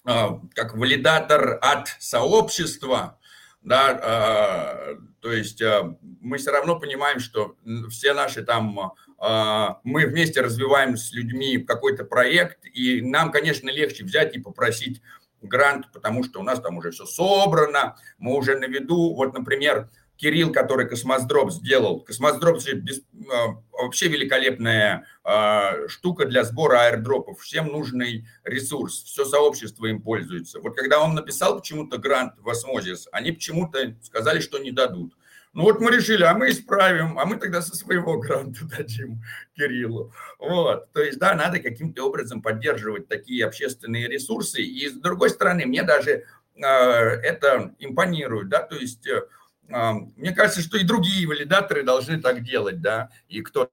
а, 0.05 0.41
как 0.55 0.77
валидатор 0.77 1.59
от 1.63 1.89
сообщества, 1.99 3.19
да, 3.63 3.99
а, 4.03 4.97
то 5.21 5.33
есть 5.33 5.63
э, 5.63 5.97
мы 6.21 6.37
все 6.37 6.51
равно 6.51 6.79
понимаем, 6.79 7.19
что 7.19 7.57
все 7.89 8.13
наши 8.13 8.45
там, 8.45 8.93
а, 9.19 9.81
мы 9.85 10.07
вместе 10.07 10.43
развиваем 10.43 10.99
с 10.99 11.13
людьми 11.13 11.59
какой-то 11.59 12.05
проект, 12.05 12.67
и 12.67 13.01
нам, 13.01 13.33
конечно, 13.33 13.71
легче 13.71 14.05
взять 14.05 14.37
и 14.37 14.41
попросить 14.41 15.01
грант, 15.41 15.87
потому 15.95 16.25
что 16.25 16.41
у 16.41 16.43
нас 16.43 16.61
там 16.61 16.77
уже 16.77 16.91
все 16.91 17.07
собрано, 17.07 17.97
мы 18.19 18.37
уже 18.37 18.59
на 18.59 18.67
виду. 18.67 19.15
Вот, 19.15 19.33
например, 19.33 19.89
Кирилл, 20.17 20.53
который 20.53 20.89
Cosmosdrop 20.88 21.53
сделал. 21.53 22.01
Cosmosdrop 22.00 22.59
без, 22.75 23.03
а, 23.33 23.57
вообще 23.73 24.09
великолепная 24.09 25.07
а, 25.25 25.89
штука 25.89 26.27
для 26.27 26.45
сбора 26.45 26.87
airdrop 26.87 27.24
ов. 27.24 27.41
Всем 27.41 27.67
нужный 27.67 28.27
ресурс. 28.45 29.03
Все 29.03 29.25
сообщество 29.25 29.87
им 29.87 30.01
пользуется. 30.01 30.61
Вот 30.61 30.77
когда 30.77 31.01
он 31.01 31.15
написал 31.15 31.59
почему-то 31.59 31.99
грант 31.99 32.35
в 32.39 32.49
Osmosis, 32.49 33.09
они 33.13 33.33
почему-то 33.33 33.95
сказали, 34.03 34.41
что 34.41 34.59
не 34.59 34.71
дадут. 34.71 35.15
Ну 35.57 35.63
вот 35.63 35.81
мы 35.81 35.91
решили, 35.91 36.23
а 36.23 36.35
мы 36.35 36.51
исправим, 36.51 37.19
а 37.19 37.25
мы 37.25 37.39
тогда 37.39 37.63
со 37.63 37.75
своего 37.75 38.19
гранта 38.19 38.61
дадим 38.77 39.23
Кириллу. 39.57 40.13
Вот, 40.39 40.93
то 40.93 41.01
есть, 41.01 41.19
да, 41.19 41.35
надо 41.35 41.61
каким-то 41.61 42.05
образом 42.05 42.43
поддерживать 42.43 43.09
такие 43.09 43.47
общественные 43.47 44.07
ресурсы. 44.07 44.61
И 44.61 44.87
с 44.87 44.93
другой 44.93 45.31
стороны, 45.31 45.65
мне 45.65 45.83
даже 45.83 46.25
э, 46.57 46.63
это 46.63 47.75
импонирует, 47.79 48.51
да, 48.51 48.61
то 48.61 48.77
есть 48.77 49.07
э, 49.07 49.23
мне 49.69 50.33
кажется, 50.33 50.61
что 50.61 50.79
и 50.79 50.85
другие 50.85 51.27
валидаторы 51.27 51.83
должны 51.83 52.21
так 52.21 52.43
делать, 52.43 52.81
да, 52.81 53.11
и 53.29 53.43
кто 53.43 53.71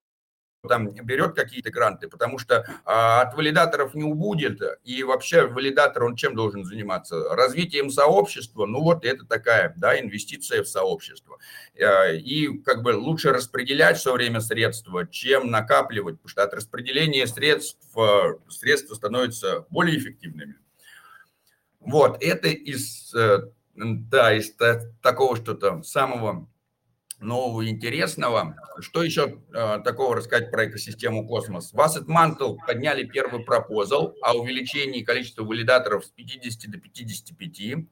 там 0.68 0.90
берет 0.90 1.36
какие-то 1.36 1.72
гранты, 1.72 2.08
потому 2.08 2.40
что 2.40 2.66
а, 2.86 3.22
от 3.22 3.36
валидаторов 3.36 3.96
не 3.96 4.04
убудет, 4.04 4.62
и 4.84 5.04
вообще 5.04 5.46
валидатор, 5.46 6.06
он 6.06 6.16
чем 6.16 6.36
должен 6.36 6.64
заниматься? 6.64 7.36
Развитием 7.36 7.90
сообщества, 7.90 8.66
ну 8.66 8.82
вот 8.82 9.04
это 9.04 9.26
такая, 9.26 9.74
да, 9.76 10.00
инвестиция 10.00 10.64
в 10.64 10.70
сообщество. 10.70 11.38
А, 11.78 12.12
и 12.14 12.58
как 12.60 12.82
бы 12.82 12.96
лучше 12.96 13.34
распределять 13.34 13.98
все 13.98 14.14
время 14.14 14.40
средства, 14.40 15.06
чем 15.06 15.52
накапливать, 15.52 16.16
потому 16.16 16.30
что 16.30 16.44
от 16.44 16.54
распределения 16.54 17.28
средств 17.28 17.86
а, 17.98 18.36
средства 18.48 18.96
становятся 18.96 19.66
более 19.70 19.98
эффективными. 19.98 20.56
Вот, 21.82 22.24
это 22.24 22.48
из 22.48 23.14
э, 23.14 23.50
да, 23.76 24.34
из 24.34 24.54
такого 25.02 25.36
что-то 25.36 25.82
самого 25.84 26.48
нового 27.24 27.68
интересного. 27.68 28.56
Что 28.80 29.04
еще 29.04 29.42
э, 29.54 29.80
такого 29.84 30.16
рассказать 30.16 30.52
про 30.52 30.66
экосистему 30.66 31.28
космос? 31.28 31.72
В 31.74 31.80
Asset 31.80 32.06
Mantle 32.06 32.58
подняли 32.66 33.04
первый 33.04 33.44
пропозал 33.44 34.16
о 34.22 34.34
увеличении 34.36 35.04
количества 35.04 35.44
валидаторов 35.44 36.06
с 36.06 36.10
50 36.10 36.72
до 36.72 36.78
55. 36.78 37.86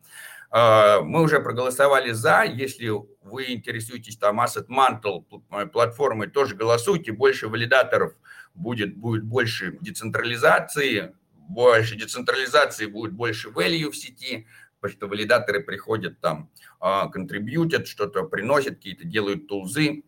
Э, 0.51 1.01
мы 1.01 1.21
уже 1.21 1.39
проголосовали 1.39 2.11
за. 2.11 2.43
Если 2.43 2.89
вы 3.21 3.53
интересуетесь 3.53 4.17
там 4.17 4.41
Asset 4.41 4.67
Mantle 4.67 5.23
платформой, 5.67 6.27
тоже 6.27 6.55
голосуйте. 6.55 7.11
Больше 7.11 7.47
валидаторов 7.47 8.13
будет, 8.53 8.95
будет 8.97 9.23
больше 9.23 9.77
децентрализации. 9.81 11.15
Больше 11.33 11.95
децентрализации 11.95 12.85
будет 12.85 13.13
больше 13.13 13.49
value 13.49 13.91
в 13.91 13.95
сети 13.97 14.47
потому 14.81 14.97
что 14.97 15.07
валидаторы 15.07 15.61
приходят 15.61 16.19
там, 16.19 16.49
а, 16.79 17.07
контрибьютят, 17.07 17.87
что-то 17.87 18.23
приносят, 18.23 18.75
какие-то 18.75 19.05
делают 19.05 19.47
тулзы. 19.47 20.03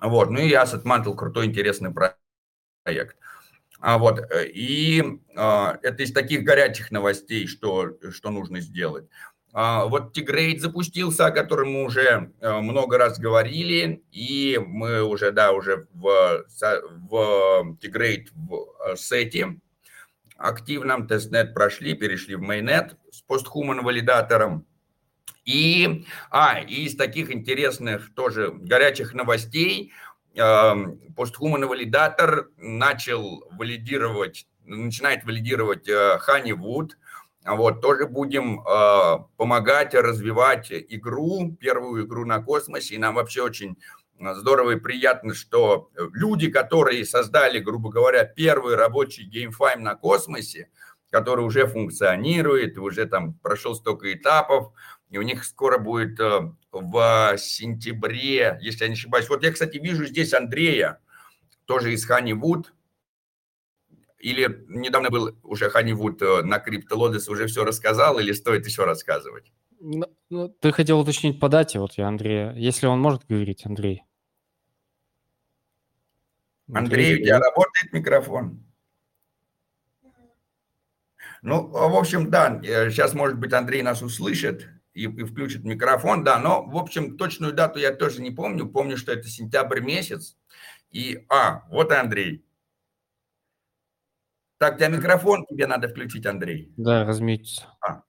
Вот. 0.00 0.30
Ну 0.30 0.40
и 0.40 0.52
Asset 0.52 0.84
Mantle 0.84 1.16
крутой, 1.16 1.46
интересный 1.46 1.92
проект. 1.92 3.16
А 3.80 3.98
вот, 3.98 4.18
э, 4.18 4.46
и 4.48 5.02
а, 5.36 5.78
это 5.82 6.02
из 6.02 6.12
таких 6.12 6.44
горячих 6.44 6.90
новостей, 6.90 7.46
что, 7.46 7.96
что 8.10 8.30
нужно 8.30 8.60
сделать. 8.60 9.08
А, 9.52 9.86
вот 9.86 10.12
Тигрейд 10.12 10.60
запустился, 10.60 11.26
о 11.26 11.30
котором 11.30 11.72
мы 11.72 11.84
уже 11.84 12.32
э, 12.40 12.60
много 12.60 12.98
раз 12.98 13.18
говорили, 13.18 14.02
и 14.10 14.60
мы 14.64 15.02
уже, 15.02 15.32
да, 15.32 15.52
уже 15.52 15.86
в, 15.92 16.44
в 17.08 17.76
Тигрейд 17.80 18.30
в 18.32 18.66
э, 18.86 18.96
сете 18.96 19.60
активном 20.36 21.06
testnet 21.06 21.54
прошли, 21.54 21.94
перешли 21.94 22.34
в 22.34 22.40
mainnet 22.40 22.96
с 23.03 23.03
POSTHUMAN 23.26 23.82
валидатором. 23.82 24.66
И, 25.44 26.06
а, 26.30 26.60
и 26.60 26.84
из 26.84 26.96
таких 26.96 27.30
интересных 27.30 28.14
тоже 28.14 28.50
горячих 28.50 29.12
новостей 29.12 29.92
эм, 30.34 31.00
валидатор 31.66 32.48
начал 32.56 33.44
валидировать, 33.52 34.46
начинает 34.64 35.24
валидировать. 35.24 35.86
Э, 35.88 36.18
вот, 37.46 37.82
тоже 37.82 38.06
будем 38.06 38.60
э, 38.60 39.18
помогать 39.36 39.94
развивать 39.94 40.72
игру, 40.72 41.54
первую 41.60 42.06
игру 42.06 42.24
на 42.24 42.42
космосе. 42.42 42.94
И 42.94 42.98
нам 42.98 43.16
вообще 43.16 43.42
очень 43.42 43.76
здорово 44.18 44.72
и 44.72 44.80
приятно, 44.80 45.34
что 45.34 45.90
люди, 46.14 46.50
которые 46.50 47.04
создали, 47.04 47.58
грубо 47.58 47.90
говоря, 47.90 48.24
первый 48.24 48.76
рабочий 48.76 49.24
GameFi 49.24 49.82
на 49.82 49.94
космосе, 49.94 50.70
который 51.14 51.44
уже 51.44 51.68
функционирует, 51.68 52.76
уже 52.76 53.06
там 53.06 53.34
прошел 53.34 53.76
столько 53.76 54.12
этапов, 54.12 54.72
и 55.10 55.18
у 55.18 55.22
них 55.22 55.44
скоро 55.44 55.78
будет 55.78 56.18
э, 56.18 56.52
в 56.72 57.38
сентябре, 57.38 58.58
если 58.60 58.82
я 58.82 58.88
не 58.88 58.94
ошибаюсь. 58.94 59.28
Вот 59.28 59.44
я, 59.44 59.52
кстати, 59.52 59.78
вижу 59.78 60.06
здесь 60.06 60.34
Андрея, 60.34 60.98
тоже 61.66 61.92
из 61.92 62.10
Honeywood, 62.10 62.64
или 64.18 64.64
недавно 64.66 65.10
был 65.10 65.38
уже 65.44 65.68
Honeywood 65.68 66.18
э, 66.20 66.42
на 66.42 66.56
CryptoLodes, 66.56 67.30
уже 67.30 67.46
все 67.46 67.64
рассказал, 67.64 68.18
или 68.18 68.32
стоит 68.32 68.66
еще 68.66 68.84
рассказывать? 68.84 69.52
Ну, 69.78 70.06
ну, 70.30 70.48
ты 70.48 70.72
хотел 70.72 70.98
уточнить 70.98 71.38
по 71.38 71.48
дате, 71.48 71.78
вот 71.78 71.92
я 71.92 72.08
Андрея. 72.08 72.52
Если 72.56 72.88
он 72.88 72.98
может 72.98 73.24
говорить, 73.28 73.64
Андрей. 73.66 74.02
Андрей, 76.72 77.14
у 77.14 77.24
тебя 77.24 77.38
работает 77.38 77.92
микрофон? 77.92 78.64
Ну, 81.44 81.68
в 81.68 81.94
общем, 81.94 82.30
да, 82.30 82.58
сейчас, 82.62 83.12
э, 83.12 83.16
может 83.18 83.38
быть, 83.38 83.52
Андрей 83.52 83.82
нас 83.82 84.00
услышит 84.00 84.66
и, 84.94 85.02
и 85.02 85.24
включит 85.24 85.62
микрофон, 85.62 86.24
да, 86.24 86.38
но, 86.38 86.64
в 86.64 86.74
общем, 86.78 87.18
точную 87.18 87.52
дату 87.52 87.78
я 87.78 87.94
тоже 87.94 88.22
не 88.22 88.30
помню. 88.30 88.66
Помню, 88.66 88.96
что 88.96 89.12
это 89.12 89.28
сентябрь 89.28 89.80
месяц. 89.80 90.38
И, 90.90 91.26
а, 91.28 91.68
вот 91.68 91.92
Андрей. 91.92 92.46
Так, 94.56 94.78
тебя 94.78 94.88
микрофон 94.88 95.44
тебе 95.44 95.66
надо 95.66 95.88
включить, 95.88 96.24
Андрей. 96.24 96.72
Да, 96.78 97.04
разместится. 97.04 97.66
А. 97.86 98.04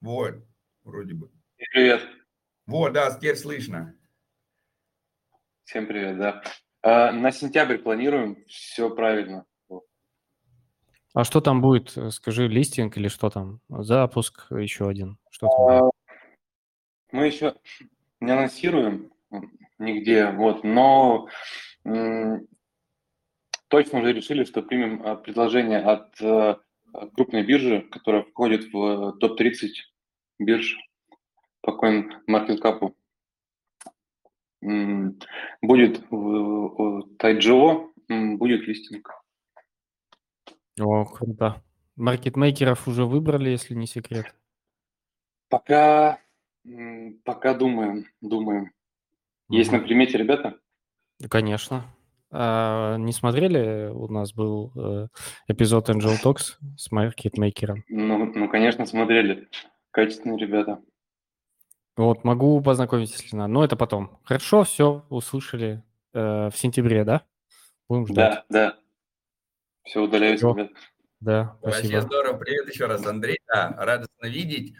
Вот, 0.00 0.36
вроде 0.84 1.12
бы. 1.12 1.30
Привет. 1.74 2.00
Вот, 2.66 2.94
да, 2.94 3.10
теперь 3.10 3.36
слышно. 3.36 3.94
Всем 5.64 5.86
привет, 5.86 6.18
да. 6.18 6.42
А, 6.82 7.12
на 7.12 7.30
сентябрь 7.30 7.76
планируем, 7.78 8.44
все 8.46 8.88
правильно. 8.88 9.44
А 11.12 11.24
что 11.24 11.40
там 11.40 11.60
будет? 11.60 11.96
Скажи, 12.12 12.48
листинг 12.48 12.96
или 12.96 13.08
что 13.08 13.30
там? 13.30 13.60
Запуск 13.68 14.50
еще 14.50 14.88
один. 14.88 15.18
Что 15.30 15.46
там 15.48 15.66
а, 15.68 15.90
Мы 17.12 17.26
еще 17.26 17.54
не 18.20 18.32
анонсируем 18.32 19.12
нигде, 19.78 20.30
вот, 20.30 20.64
но 20.64 21.28
точно 23.68 24.00
уже 24.00 24.12
решили, 24.12 24.44
что 24.44 24.62
примем 24.62 25.02
а, 25.04 25.16
предложение 25.16 25.80
от 25.80 26.20
э, 26.20 26.56
крупной 27.14 27.42
биржи, 27.42 27.82
которая 27.90 28.22
входит 28.22 28.72
в 28.72 29.18
топ-30 29.18 29.68
бирж 30.38 30.76
по 31.64 31.70
CoinMarketCap. 31.70 32.94
Будет 35.62 36.04
Тайджио, 37.18 37.90
будет 38.08 38.66
листинг. 38.66 39.10
О, 40.80 41.04
круто. 41.04 41.62
Маркетмейкеров 41.96 42.88
уже 42.88 43.04
выбрали, 43.04 43.50
если 43.50 43.74
не 43.74 43.86
секрет? 43.86 44.34
Пока, 45.48 46.18
пока 47.24 47.54
думаем, 47.54 48.06
думаем. 48.20 48.72
Есть 49.48 49.70
на 49.70 49.78
примете 49.78 50.18
ребята? 50.18 50.58
Конечно. 51.30 51.84
А, 52.32 52.96
не 52.96 53.12
смотрели? 53.12 53.90
У 53.90 54.08
нас 54.08 54.32
был 54.32 54.72
э, 54.74 55.06
эпизод 55.46 55.88
Angel 55.90 56.16
Talks 56.20 56.56
с 56.76 56.90
маркетмейкером. 56.90 57.84
Ну, 57.88 58.32
ну, 58.34 58.48
конечно, 58.48 58.86
смотрели. 58.86 59.48
Качественные 59.92 60.38
ребята. 60.38 60.82
Вот, 61.96 62.24
могу 62.24 62.60
познакомить, 62.60 63.12
если 63.12 63.36
надо. 63.36 63.52
Но 63.52 63.64
это 63.64 63.76
потом. 63.76 64.18
Хорошо, 64.24 64.64
все, 64.64 65.04
услышали. 65.10 65.82
Э, 66.12 66.48
в 66.50 66.56
сентябре, 66.56 67.04
да? 67.04 67.22
Будем 67.88 68.06
ждать. 68.06 68.44
Да, 68.48 68.68
да. 68.68 68.78
Все, 69.84 70.02
удаляюсь, 70.02 70.38
все. 70.38 70.70
Да, 71.20 71.56
спасибо. 71.60 71.94
Вообще 71.94 72.00
здорово. 72.02 72.36
Привет 72.38 72.68
еще 72.72 72.86
раз, 72.86 73.04
Андрей. 73.06 73.38
Да, 73.46 73.74
радостно 73.78 74.26
видеть. 74.26 74.74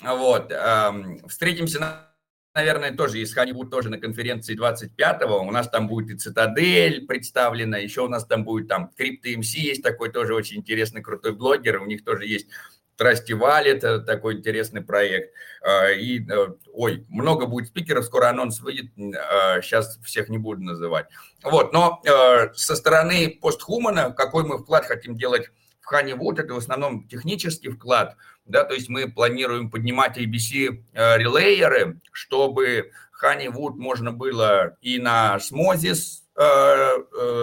Вот. 0.00 0.50
Эм, 0.50 1.26
встретимся 1.28 1.80
на 1.80 2.14
наверное, 2.54 2.94
тоже 2.94 3.18
из 3.18 3.34
Ханивуд 3.34 3.70
тоже 3.70 3.90
на 3.90 3.98
конференции 3.98 4.56
25-го. 4.56 5.40
У 5.40 5.50
нас 5.50 5.68
там 5.68 5.88
будет 5.88 6.10
и 6.10 6.16
Цитадель 6.16 7.04
представлена, 7.06 7.78
еще 7.78 8.02
у 8.02 8.08
нас 8.08 8.24
там 8.26 8.44
будет 8.44 8.68
там 8.68 8.90
Крипто 8.96 9.28
МС 9.36 9.54
есть 9.54 9.82
такой 9.82 10.10
тоже 10.10 10.34
очень 10.34 10.58
интересный, 10.58 11.02
крутой 11.02 11.34
блогер. 11.34 11.82
У 11.82 11.86
них 11.86 12.04
тоже 12.04 12.26
есть 12.26 12.48
Трасти 12.96 13.32
это 13.32 14.00
такой 14.00 14.36
интересный 14.36 14.80
проект. 14.80 15.32
А, 15.62 15.90
и, 15.90 16.20
э, 16.20 16.48
ой, 16.72 17.06
много 17.08 17.46
будет 17.46 17.68
спикеров, 17.68 18.04
скоро 18.04 18.28
анонс 18.28 18.60
выйдет, 18.60 18.92
сейчас 18.96 19.96
а, 19.96 20.02
всех 20.04 20.28
не 20.28 20.38
буду 20.38 20.62
называть. 20.62 21.06
Вот, 21.42 21.72
но 21.72 22.02
э, 22.04 22.52
со 22.54 22.76
стороны 22.76 23.38
постхумана, 23.40 24.12
какой 24.12 24.44
мы 24.44 24.58
вклад 24.58 24.84
хотим 24.84 25.16
делать 25.16 25.50
в 25.80 25.92
Honeywood, 25.92 26.40
это 26.40 26.54
в 26.54 26.58
основном 26.58 27.08
технический 27.08 27.68
вклад, 27.68 28.16
да, 28.46 28.64
то 28.64 28.74
есть 28.74 28.88
мы 28.88 29.10
планируем 29.10 29.70
поднимать 29.70 30.18
ABC 30.18 30.82
э, 30.92 31.18
чтобы 32.12 32.90
Honeywood 33.22 33.74
можно 33.76 34.12
было 34.12 34.76
и 34.80 34.98
на 34.98 35.38
Smozis 35.38 36.20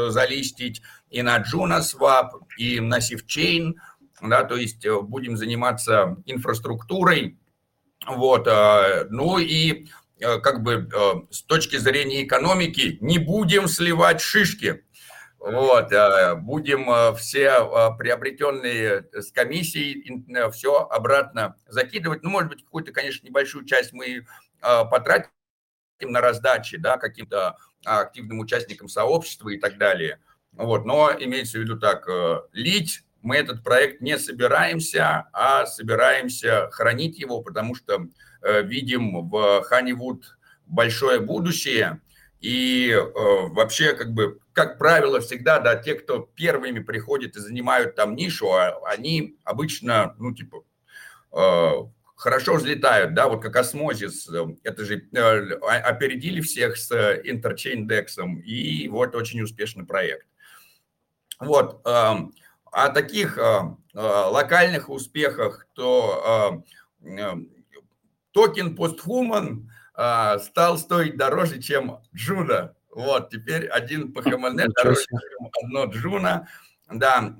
залистить, 0.10 0.82
и 1.10 1.21
на 1.21 1.39
JunaSwap, 1.39 2.32
и 2.58 2.82
на 2.82 2.97
SafeChain, 2.99 3.76
да, 4.21 4.43
то 4.43 4.55
есть 4.55 4.86
э, 4.86 5.01
будем 5.01 5.36
заниматься 5.36 6.17
инфраструктурой, 6.25 7.39
вот, 8.07 8.47
э, 8.47 9.07
ну 9.10 9.39
и 9.39 9.88
э, 10.19 10.39
как 10.39 10.62
бы 10.63 10.88
с 11.31 11.41
точки 11.43 11.77
зрения 11.77 12.23
экономики 12.23 12.97
не 13.01 13.17
будем 13.17 13.67
сливать 13.67 14.21
шишки, 14.21 14.86
вот, 15.39 15.91
будем 16.41 17.15
все 17.15 17.95
приобретенные 17.97 19.07
с 19.12 19.31
комиссией 19.31 20.51
все 20.51 20.81
обратно 20.88 21.55
закидывать. 21.67 22.21
Ну, 22.21 22.29
может 22.29 22.49
быть, 22.49 22.63
какую-то, 22.63 22.91
конечно, 22.91 23.25
небольшую 23.25 23.65
часть 23.65 23.91
мы 23.91 24.27
потратим 24.62 25.31
на 26.01 26.21
раздачи, 26.21 26.77
да, 26.77 26.97
каким-то 26.97 27.57
активным 27.84 28.38
участникам 28.38 28.88
сообщества 28.88 29.49
и 29.49 29.57
так 29.57 29.79
далее. 29.79 30.19
Вот, 30.51 30.86
но 30.86 31.12
имеется 31.12 31.57
в 31.57 31.62
виду 31.62 31.79
так, 31.79 32.07
лить 32.51 33.03
мы 33.21 33.38
этот 33.38 33.63
проект 33.63 34.01
не 34.01 34.17
собираемся, 34.17 35.29
а 35.34 35.65
собираемся 35.65 36.69
хранить 36.71 37.19
его, 37.19 37.41
потому 37.41 37.75
что 37.75 38.07
э, 38.41 38.63
видим 38.63 39.29
в 39.29 39.63
Ханивуд 39.63 40.38
большое 40.65 41.19
будущее. 41.19 42.01
И 42.39 42.89
э, 42.89 43.03
вообще, 43.13 43.93
как 43.93 44.13
бы, 44.13 44.39
как 44.53 44.79
правило, 44.79 45.21
всегда, 45.21 45.60
да, 45.60 45.75
те, 45.75 45.93
кто 45.93 46.19
первыми 46.36 46.79
приходят 46.79 47.36
и 47.36 47.39
занимают 47.39 47.95
там 47.95 48.15
нишу, 48.15 48.51
а, 48.51 48.79
они 48.88 49.38
обычно, 49.43 50.15
ну, 50.17 50.34
типа, 50.34 50.63
э, 51.34 51.71
хорошо 52.15 52.55
взлетают, 52.55 53.13
да, 53.13 53.27
вот 53.27 53.43
как 53.43 53.55
осмозис, 53.55 54.27
это 54.63 54.86
же 54.86 55.07
опередили 55.62 56.41
всех 56.41 56.77
с 56.77 56.91
Interchain 56.91 57.88
DEX, 57.88 58.19
и 58.43 58.88
вот 58.89 59.15
очень 59.15 59.41
успешный 59.41 59.86
проект. 59.86 60.25
Вот, 61.39 61.81
э, 61.86 62.13
о 62.71 62.89
таких 62.89 63.38
э, 63.38 63.62
э, 63.93 63.99
локальных 63.99 64.89
успехах, 64.89 65.67
то 65.73 66.63
э, 67.03 67.34
токен 68.31 68.75
POSTHUMAN 68.76 69.69
стал 69.93 70.77
стоить 70.77 71.17
дороже, 71.17 71.62
чем 71.62 71.99
Juno. 72.15 72.76
Вот, 72.89 73.29
теперь 73.29 73.67
один 73.67 74.13
PHMN 74.13 74.58
дороже, 74.73 75.01
чем 75.10 75.49
одно 75.62 75.86
Juno. 75.86 76.47
Да, 76.89 77.36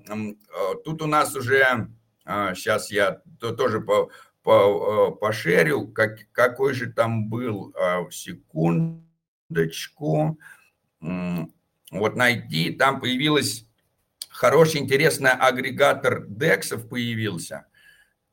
тут 0.84 1.02
у 1.02 1.08
нас 1.08 1.34
уже, 1.36 1.88
сейчас 2.26 2.92
я 2.92 3.22
тоже 3.40 3.80
по, 3.80 4.12
по, 4.44 5.12
пошерю, 5.12 5.88
как, 5.88 6.30
какой 6.34 6.74
же 6.74 6.92
там 6.92 7.30
был, 7.30 7.74
секундочку, 8.12 10.38
вот 11.00 12.16
найти, 12.16 12.72
там 12.72 13.00
появилась 13.00 13.66
хороший, 14.42 14.82
интересный 14.82 15.30
агрегатор 15.30 16.26
DEX 16.26 16.64
ов 16.64 16.90
появился. 16.90 17.68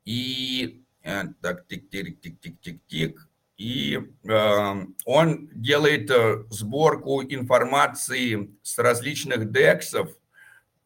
И 0.05 0.83
э, 1.03 1.25
так, 1.39 1.67
тик-тик-тик-тик-тик-тик. 1.67 3.29
И 3.57 3.99
э, 4.27 4.85
он 5.05 5.49
делает 5.53 6.09
э, 6.09 6.45
сборку 6.49 7.21
информации 7.21 8.57
с 8.63 8.79
различных 8.79 9.51
DEX 9.51 9.80
ов. 9.80 10.09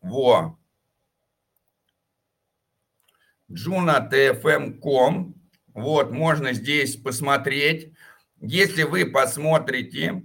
Во. 0.01 0.59
junatfm.com. 3.49 5.35
Вот, 5.73 6.11
можно 6.11 6.51
здесь 6.51 6.97
посмотреть. 6.97 7.93
Если 8.41 8.83
вы 8.83 9.05
посмотрите... 9.05 10.23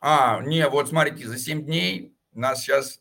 А, 0.00 0.40
не, 0.40 0.68
вот 0.68 0.90
смотрите, 0.90 1.26
за 1.26 1.36
7 1.36 1.64
дней 1.64 2.14
нас 2.32 2.62
сейчас 2.62 3.00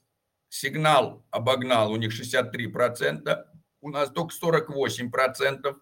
Сигнал 0.55 1.21
обогнал, 1.31 1.91
у 1.91 1.97
них 1.97 2.13
63%, 2.17 3.45
у 3.81 3.89
нас 3.89 4.09
только 4.09 4.33
48%. 4.33 5.75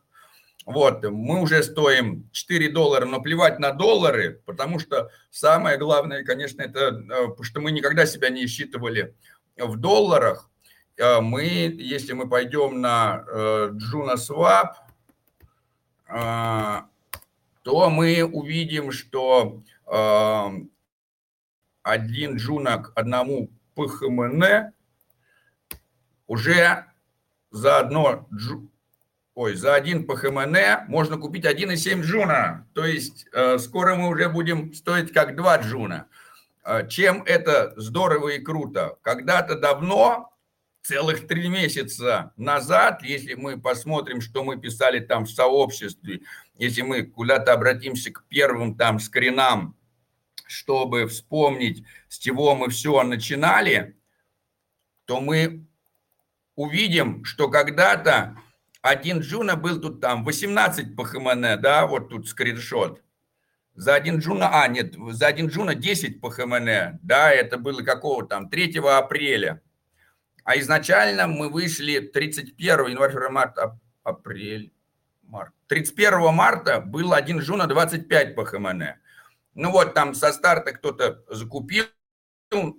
Вот, 0.65 1.03
мы 1.03 1.41
уже 1.41 1.62
стоим 1.62 2.27
4 2.31 2.69
доллара, 2.69 3.05
но 3.05 3.21
плевать 3.21 3.59
на 3.59 3.71
доллары, 3.71 4.41
потому 4.47 4.79
что 4.79 5.12
самое 5.29 5.77
главное, 5.77 6.23
конечно, 6.23 6.63
это, 6.63 7.05
э, 7.07 7.43
что 7.43 7.62
мы 7.62 7.71
никогда 7.71 8.07
себя 8.07 8.29
не 8.29 8.47
считывали 8.47 9.13
в 9.57 9.77
долларах. 9.77 10.49
Э, 10.97 11.21
мы, 11.21 11.43
если 11.77 12.13
мы 12.13 12.27
пойдем 12.27 12.81
на 12.81 13.23
JunaSwap, 13.29 14.71
э, 16.07 16.81
то 17.62 17.89
мы 17.91 18.23
увидим, 18.23 18.91
что 18.91 19.62
один 21.83 22.38
джуна 22.38 22.79
к 22.79 22.91
одному 22.95 23.51
ПХМН 23.75 24.71
уже 26.27 26.86
за 27.51 27.79
одно 27.79 28.27
джу... 28.33 28.69
Ой, 29.36 29.55
за 29.55 29.73
один 29.73 30.05
ПХМН 30.05 30.88
можно 30.88 31.17
купить 31.17 31.45
1,7 31.45 32.01
джуна. 32.01 32.67
То 32.73 32.86
есть 32.86 33.25
э, 33.33 33.57
скоро 33.57 33.95
мы 33.95 34.09
уже 34.09 34.29
будем 34.29 34.73
стоить 34.73 35.12
как 35.12 35.36
2 35.36 35.57
джуна. 35.62 36.07
Э, 36.63 36.88
чем 36.88 37.23
это 37.23 37.73
здорово 37.77 38.29
и 38.29 38.39
круто? 38.39 38.97
Когда-то 39.01 39.55
давно, 39.55 40.33
целых 40.83 41.27
три 41.27 41.47
месяца 41.47 42.33
назад, 42.38 43.01
если 43.03 43.33
мы 43.33 43.59
посмотрим, 43.59 44.21
что 44.21 44.43
мы 44.43 44.59
писали 44.59 44.99
там 44.99 45.25
в 45.25 45.31
сообществе, 45.31 46.21
если 46.57 46.81
мы 46.81 47.03
куда-то 47.03 47.53
обратимся 47.53 48.12
к 48.12 48.23
первым 48.27 48.75
там 48.75 48.99
скринам, 48.99 49.75
чтобы 50.53 51.07
вспомнить, 51.07 51.83
с 52.07 52.17
чего 52.17 52.55
мы 52.55 52.69
все 52.69 53.01
начинали, 53.03 53.97
то 55.05 55.19
мы 55.19 55.65
увидим, 56.55 57.25
что 57.25 57.49
когда-то 57.49 58.37
один 58.81 59.19
Juno 59.19 59.56
был 59.55 59.81
тут 59.81 59.99
там 59.99 60.23
18 60.23 60.95
PHMN, 60.95 61.60
да, 61.59 61.87
вот 61.87 62.09
тут 62.09 62.27
скриншот. 62.27 63.01
За 63.75 63.95
один 63.95 64.19
Juno, 64.19 64.62
а, 64.61 64.67
нет, 64.67 64.93
за 64.93 65.27
один 65.27 65.47
Juno 65.47 65.73
10 65.73 66.21
PHMN, 66.21 66.99
да, 67.01 67.31
это 67.31 67.57
было 67.57 67.81
какого 67.81 68.27
там, 68.27 68.49
3 68.49 68.77
апреля. 68.79 69.61
А 70.43 70.57
изначально 70.59 71.27
мы 71.27 71.49
вышли 71.49 71.99
31 71.99 72.89
января, 72.89 73.29
марта, 73.29 73.79
апрель, 74.03 74.71
март. 75.23 75.53
31 75.67 76.33
марта 76.33 76.79
был 76.81 77.13
один 77.13 77.39
Juno 77.39 77.65
25 77.65 78.35
PHMN. 78.36 78.84
Ну 79.55 79.71
вот 79.71 79.93
там 79.93 80.13
со 80.15 80.33
старта 80.33 80.71
кто-то 80.71 81.23
закупил, 81.29 81.85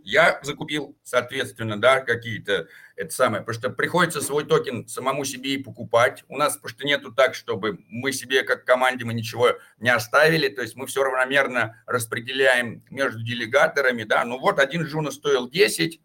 я 0.04 0.38
закупил, 0.42 0.96
соответственно, 1.02 1.80
да, 1.80 2.00
какие-то, 2.00 2.68
это 2.94 3.12
самое, 3.12 3.42
потому 3.42 3.58
что 3.58 3.70
приходится 3.70 4.20
свой 4.20 4.44
токен 4.44 4.86
самому 4.86 5.24
себе 5.24 5.54
и 5.54 5.62
покупать. 5.62 6.24
У 6.28 6.36
нас, 6.36 6.54
потому 6.54 6.70
что 6.70 6.86
нету 6.86 7.12
так, 7.12 7.34
чтобы 7.34 7.80
мы 7.88 8.12
себе, 8.12 8.44
как 8.44 8.64
команде, 8.64 9.04
мы 9.04 9.14
ничего 9.14 9.58
не 9.78 9.90
оставили, 9.90 10.48
то 10.48 10.62
есть 10.62 10.76
мы 10.76 10.86
все 10.86 11.02
равномерно 11.02 11.82
распределяем 11.86 12.84
между 12.90 13.22
делегаторами, 13.22 14.04
да. 14.04 14.24
Ну 14.24 14.38
вот 14.38 14.58
один 14.60 14.86
Жуна 14.86 15.10
стоил 15.10 15.50
10, 15.50 16.00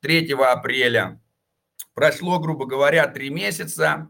3 0.00 0.32
апреля. 0.34 1.20
Прошло, 1.94 2.38
грубо 2.38 2.66
говоря, 2.66 3.08
3 3.08 3.30
месяца, 3.30 4.08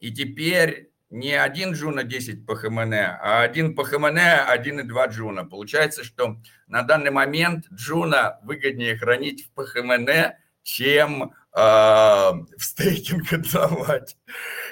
и 0.00 0.12
теперь 0.12 0.89
не 1.10 1.32
один 1.32 1.72
джуна 1.72 2.04
10 2.04 2.46
по 2.46 2.54
ХМН, 2.54 2.94
а 2.94 3.42
один 3.42 3.74
по 3.74 3.84
ХМН, 3.84 4.18
один 4.46 4.80
и 4.80 4.84
два 4.84 5.08
джуна. 5.08 5.44
Получается, 5.44 6.04
что 6.04 6.40
на 6.68 6.82
данный 6.82 7.10
момент 7.10 7.66
джуна 7.72 8.38
выгоднее 8.44 8.96
хранить 8.96 9.44
в 9.44 9.50
ПХМН, 9.50 10.08
чем 10.62 11.24
э, 11.24 11.58
в 11.58 12.60
стейкинг 12.60 13.32
отдавать. 13.32 14.16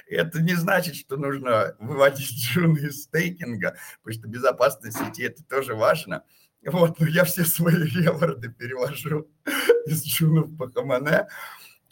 Это 0.09 0.41
не 0.41 0.55
значит, 0.55 0.95
что 0.95 1.17
нужно 1.17 1.75
выводить 1.81 2.31
джуны 2.31 2.79
из 2.79 3.03
стейкинга, 3.03 3.77
потому 4.03 4.21
что 4.21 4.29
безопасность 4.29 4.99
сети 4.99 5.25
это 5.25 5.43
тоже 5.45 5.75
важно. 5.75 6.23
Вот, 6.65 7.01
но 7.01 7.07
я 7.07 7.25
все 7.25 7.45
свои 7.45 7.75
реворды 7.83 8.49
перевожу 8.51 9.29
из 9.87 10.05
джуна 10.05 10.43
в 10.43 10.57
ПХМН. 10.57 11.27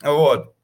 Вот. 0.02 0.55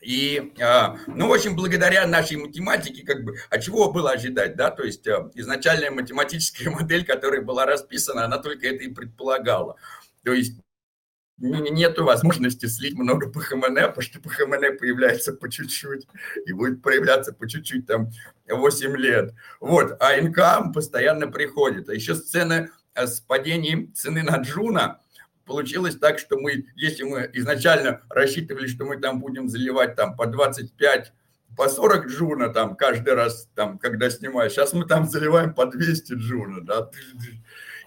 И, 0.00 0.54
а, 0.60 0.96
ну, 1.08 1.28
в 1.28 1.32
общем, 1.32 1.56
благодаря 1.56 2.06
нашей 2.06 2.36
математике, 2.36 3.04
как 3.04 3.24
бы, 3.24 3.36
а 3.50 3.58
чего 3.58 3.90
было 3.90 4.12
ожидать, 4.12 4.54
да, 4.54 4.70
то 4.70 4.84
есть 4.84 5.06
а, 5.08 5.28
изначальная 5.34 5.90
математическая 5.90 6.70
модель, 6.74 7.04
которая 7.04 7.42
была 7.42 7.66
расписана, 7.66 8.24
она 8.24 8.38
только 8.38 8.68
это 8.68 8.84
и 8.84 8.88
предполагала. 8.88 9.76
То 10.24 10.32
есть 10.32 10.60
нет 11.38 11.98
возможности 11.98 12.66
слить 12.66 12.94
много 12.94 13.28
PHMN, 13.28 13.74
потому 13.74 14.02
что 14.02 14.20
PHMN 14.20 14.78
появляется 14.78 15.32
по 15.32 15.50
чуть-чуть 15.50 16.06
и 16.46 16.52
будет 16.52 16.82
проявляться 16.82 17.32
по 17.32 17.48
чуть-чуть 17.48 17.86
там 17.86 18.10
8 18.48 18.96
лет. 18.96 19.34
Вот, 19.60 19.96
а 20.00 20.18
income 20.18 20.72
постоянно 20.72 21.28
приходит. 21.28 21.88
А 21.88 21.94
еще 21.94 22.14
сцена 22.14 22.70
с 22.94 23.20
падением 23.20 23.92
цены 23.94 24.22
на 24.22 24.38
Juno– 24.38 25.00
получилось 25.48 25.96
так, 25.96 26.20
что 26.20 26.38
мы, 26.38 26.66
если 26.76 27.02
мы 27.02 27.28
изначально 27.32 28.02
рассчитывали, 28.08 28.68
что 28.68 28.84
мы 28.84 28.98
там 28.98 29.18
будем 29.18 29.48
заливать 29.48 29.96
там 29.96 30.16
по 30.16 30.26
25, 30.26 31.12
по 31.56 31.68
40 31.68 32.06
Juno 32.06 32.50
там 32.50 32.76
каждый 32.76 33.14
раз, 33.14 33.48
там, 33.56 33.78
когда 33.78 34.10
снимаешь, 34.10 34.52
сейчас 34.52 34.72
мы 34.74 34.84
там 34.84 35.08
заливаем 35.08 35.54
по 35.54 35.66
200 35.66 36.12
Juno, 36.12 36.60
да, 36.60 36.90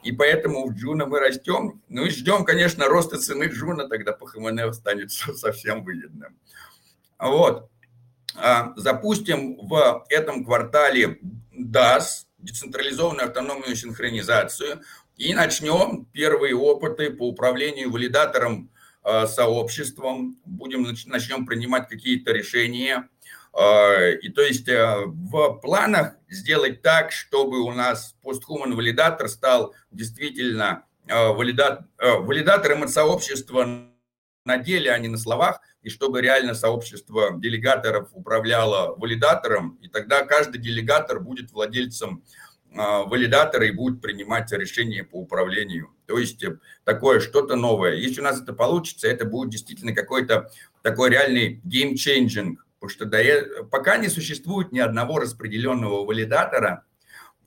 и 0.03 0.11
поэтому 0.11 0.67
в 0.67 0.73
джуна 0.73 1.05
мы 1.05 1.19
растем, 1.19 1.81
ну 1.87 2.05
и 2.05 2.09
ждем, 2.09 2.43
конечно, 2.43 2.87
роста 2.87 3.17
цены 3.17 3.45
джуна, 3.45 3.87
тогда 3.87 4.11
по 4.11 4.25
ХМН 4.25 4.73
станет 4.73 5.11
совсем 5.13 5.83
выгодным. 5.83 6.35
Вот. 7.19 7.69
А, 8.35 8.73
запустим 8.77 9.57
в 9.67 10.05
этом 10.09 10.43
квартале 10.43 11.19
DAS, 11.53 12.25
децентрализованную 12.39 13.27
автономную 13.27 13.75
синхронизацию– 13.75 14.81
и 15.21 15.35
начнем 15.35 16.05
первые 16.05 16.55
опыты 16.55 17.11
по 17.11 17.29
управлению 17.29 17.91
валидатором 17.91 18.71
э, 19.03 19.27
сообществом. 19.27 20.35
Будем 20.45 20.81
начнем 21.05 21.45
принимать 21.45 21.87
какие-то 21.87 22.31
решения. 22.31 23.07
Э, 23.53 24.15
и 24.15 24.29
то 24.29 24.41
есть 24.41 24.67
э, 24.67 25.03
в 25.05 25.59
планах 25.61 26.15
сделать 26.27 26.81
так, 26.81 27.11
чтобы 27.11 27.59
у 27.59 27.71
нас 27.71 28.15
постхуман 28.23 28.75
валидатор 28.75 29.29
стал 29.29 29.75
действительно 29.91 30.85
валидат, 31.07 31.81
валидатором 31.99 32.83
от 32.83 32.89
сообщества 32.89 33.91
на 34.45 34.57
деле, 34.57 34.91
а 34.91 34.97
не 34.97 35.07
на 35.07 35.17
словах, 35.17 35.61
и 35.83 35.89
чтобы 35.89 36.21
реально 36.21 36.53
сообщество 36.53 37.31
делегаторов 37.37 38.09
управляло 38.13 38.95
валидатором, 38.95 39.77
и 39.81 39.87
тогда 39.87 40.25
каждый 40.25 40.59
делегатор 40.59 41.19
будет 41.19 41.51
владельцем 41.51 42.19
а, 42.19 42.31
валидаторы 42.73 43.69
и 43.69 43.71
будут 43.71 44.01
принимать 44.01 44.51
решения 44.51 45.03
по 45.03 45.15
управлению. 45.15 45.89
То 46.05 46.17
есть 46.17 46.43
э, 46.43 46.57
такое 46.85 47.19
что-то 47.19 47.55
новое. 47.55 47.95
Если 47.95 48.21
у 48.21 48.23
нас 48.23 48.41
это 48.41 48.53
получится, 48.53 49.07
это 49.07 49.25
будет 49.25 49.49
действительно 49.49 49.93
какой-то 49.93 50.49
такой 50.81 51.09
реальный 51.09 51.61
game-changing, 51.65 52.57
потому 52.79 52.89
что 52.89 53.05
до, 53.05 53.17
э, 53.17 53.63
пока 53.63 53.97
не 53.97 54.07
существует 54.07 54.71
ни 54.71 54.79
одного 54.79 55.19
распределенного 55.19 56.05
валидатора, 56.05 56.85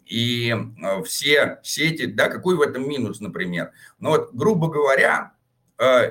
и 0.05 0.51
э, 0.51 1.03
все 1.05 1.59
сети, 1.63 2.05
да, 2.05 2.29
какой 2.29 2.57
в 2.57 2.61
этом 2.61 2.87
минус, 2.87 3.21
например? 3.21 3.73
Ну 3.99 4.11
вот, 4.11 4.35
грубо 4.35 4.69
говоря, 4.69 5.33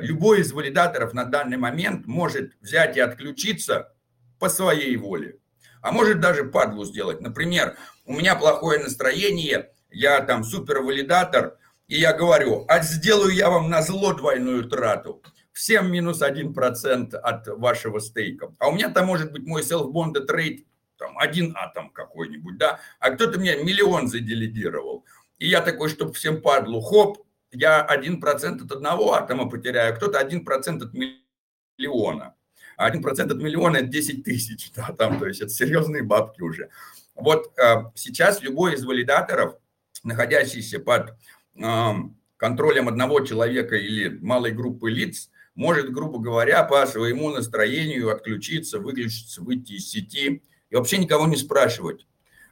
любой 0.02 0.42
из 0.42 0.52
валидаторов 0.52 1.14
на 1.14 1.24
данный 1.24 1.56
момент 1.56 2.06
может 2.06 2.52
взять 2.60 2.98
и 2.98 3.00
отключиться 3.00 3.94
по 4.38 4.50
своей 4.50 4.98
воле 4.98 5.38
а 5.84 5.92
может 5.92 6.22
даже 6.22 6.46
падлу 6.46 6.86
сделать. 6.86 7.20
Например, 7.20 7.76
у 8.06 8.14
меня 8.14 8.36
плохое 8.36 8.80
настроение, 8.80 9.72
я 9.90 10.22
там 10.22 10.44
супервалидатор, 10.44 11.58
и 11.88 12.00
я 12.00 12.14
говорю, 12.14 12.66
а 12.68 12.82
сделаю 12.82 13.34
я 13.34 13.50
вам 13.50 13.70
на 13.70 13.82
зло 13.82 14.14
двойную 14.14 14.66
трату. 14.66 15.22
Всем 15.52 15.92
минус 15.92 16.22
1% 16.22 17.16
от 17.16 17.48
вашего 17.48 18.00
стейка. 18.00 18.54
А 18.58 18.70
у 18.70 18.74
меня 18.74 18.90
там 18.90 19.06
может 19.06 19.32
быть 19.32 19.46
мой 19.46 19.62
self-bonded 19.62 20.28
trade, 20.28 20.66
там 20.98 21.18
один 21.18 21.54
атом 21.56 21.92
какой-нибудь, 21.92 22.58
да, 22.58 22.80
а 23.00 23.12
кто-то 23.12 23.40
мне 23.40 23.58
миллион 23.58 24.08
заделегировал. 24.08 25.06
И 25.38 25.48
я 25.48 25.62
такой, 25.62 25.90
чтобы 25.90 26.14
всем 26.14 26.42
падлу, 26.42 26.82
хоп, 26.82 27.20
я 27.52 27.86
1% 27.86 28.66
от 28.66 28.72
одного 28.72 29.14
атома 29.14 29.50
потеряю, 29.50 29.94
а 29.94 29.96
кто-то 29.96 30.20
1% 30.20 30.84
от 30.84 30.94
миллиона. 30.94 32.36
1% 32.80 33.32
от 33.32 33.38
миллиона– 33.38 33.78
это 33.78 33.88
10 33.88 34.24
тысяч, 34.24 34.72
да, 34.72 34.92
там, 34.98 35.20
то 35.20 35.28
есть 35.28 35.42
это 35.42 35.52
серьезные 35.52 36.02
бабки 36.02 36.42
уже. 36.42 36.70
Вот 37.16 37.58
э, 37.58 37.92
сейчас 37.96 38.42
любой 38.42 38.76
из 38.76 38.84
валидаторов, 38.86 39.56
находящийся 40.04 40.80
под 40.80 41.14
э, 41.56 41.92
контролем 42.38 42.88
одного 42.88 43.22
человека 43.22 43.76
или 43.76 44.18
малой 44.20 44.52
группы 44.52 44.90
лиц, 44.90 45.30
может, 45.56 45.92
грубо 45.92 46.20
говоря, 46.20 46.64
по 46.64 46.86
своему 46.88 47.30
настроению 47.30 48.12
отключиться, 48.12 48.80
выключиться, 48.80 49.42
выйти 49.42 49.74
из 49.74 49.90
сети 49.90 50.42
и 50.70 50.76
вообще 50.76 50.98
никого 50.98 51.28
не 51.28 51.38
спрашивать. 51.38 52.08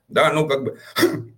Да, 0.08 0.32
ну 0.32 0.48
как 0.48 0.64
бы 0.64 0.80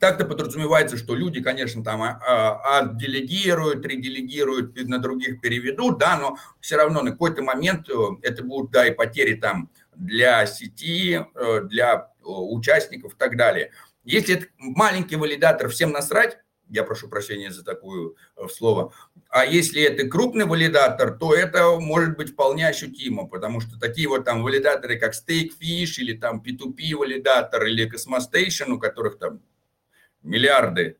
так-то 0.00 0.24
подразумевается, 0.24 0.96
что 0.96 1.14
люди, 1.14 1.42
конечно, 1.42 1.82
там 1.82 2.02
а, 2.02 2.20
а, 2.22 2.78
отделегируют, 2.80 3.84
ределегируют, 3.84 4.76
на 4.88 4.98
других 4.98 5.40
переведут, 5.40 5.98
да, 5.98 6.16
но 6.18 6.36
все 6.60 6.76
равно 6.76 7.02
на 7.02 7.10
какой-то 7.10 7.42
момент 7.42 7.88
э, 7.88 7.92
это 8.22 8.44
будут, 8.44 8.70
да, 8.70 8.86
и 8.86 8.94
потери 8.94 9.34
там 9.34 9.70
для 9.96 10.46
сети, 10.46 11.24
э, 11.34 11.60
для 11.64 12.12
участников 12.28 13.14
и 13.14 13.16
так 13.16 13.36
далее. 13.36 13.72
Если 14.04 14.36
это 14.36 14.46
маленький 14.58 15.16
валидатор, 15.16 15.68
всем 15.68 15.90
насрать, 15.90 16.38
я 16.70 16.84
прошу 16.84 17.08
прощения 17.08 17.50
за 17.50 17.64
такое 17.64 18.10
слово, 18.54 18.92
а 19.30 19.44
если 19.46 19.82
это 19.82 20.06
крупный 20.06 20.44
валидатор, 20.44 21.16
то 21.16 21.34
это 21.34 21.78
может 21.80 22.16
быть 22.16 22.32
вполне 22.32 22.68
ощутимо, 22.68 23.26
потому 23.26 23.60
что 23.60 23.78
такие 23.78 24.08
вот 24.08 24.24
там 24.24 24.42
валидаторы, 24.42 24.98
как 24.98 25.14
Stakefish 25.14 25.98
или 25.98 26.16
там 26.16 26.42
P2P 26.46 26.94
валидатор 26.94 27.64
или 27.64 27.90
Cosmostation, 27.90 28.72
у 28.72 28.78
которых 28.78 29.18
там 29.18 29.40
миллиарды 30.22 30.98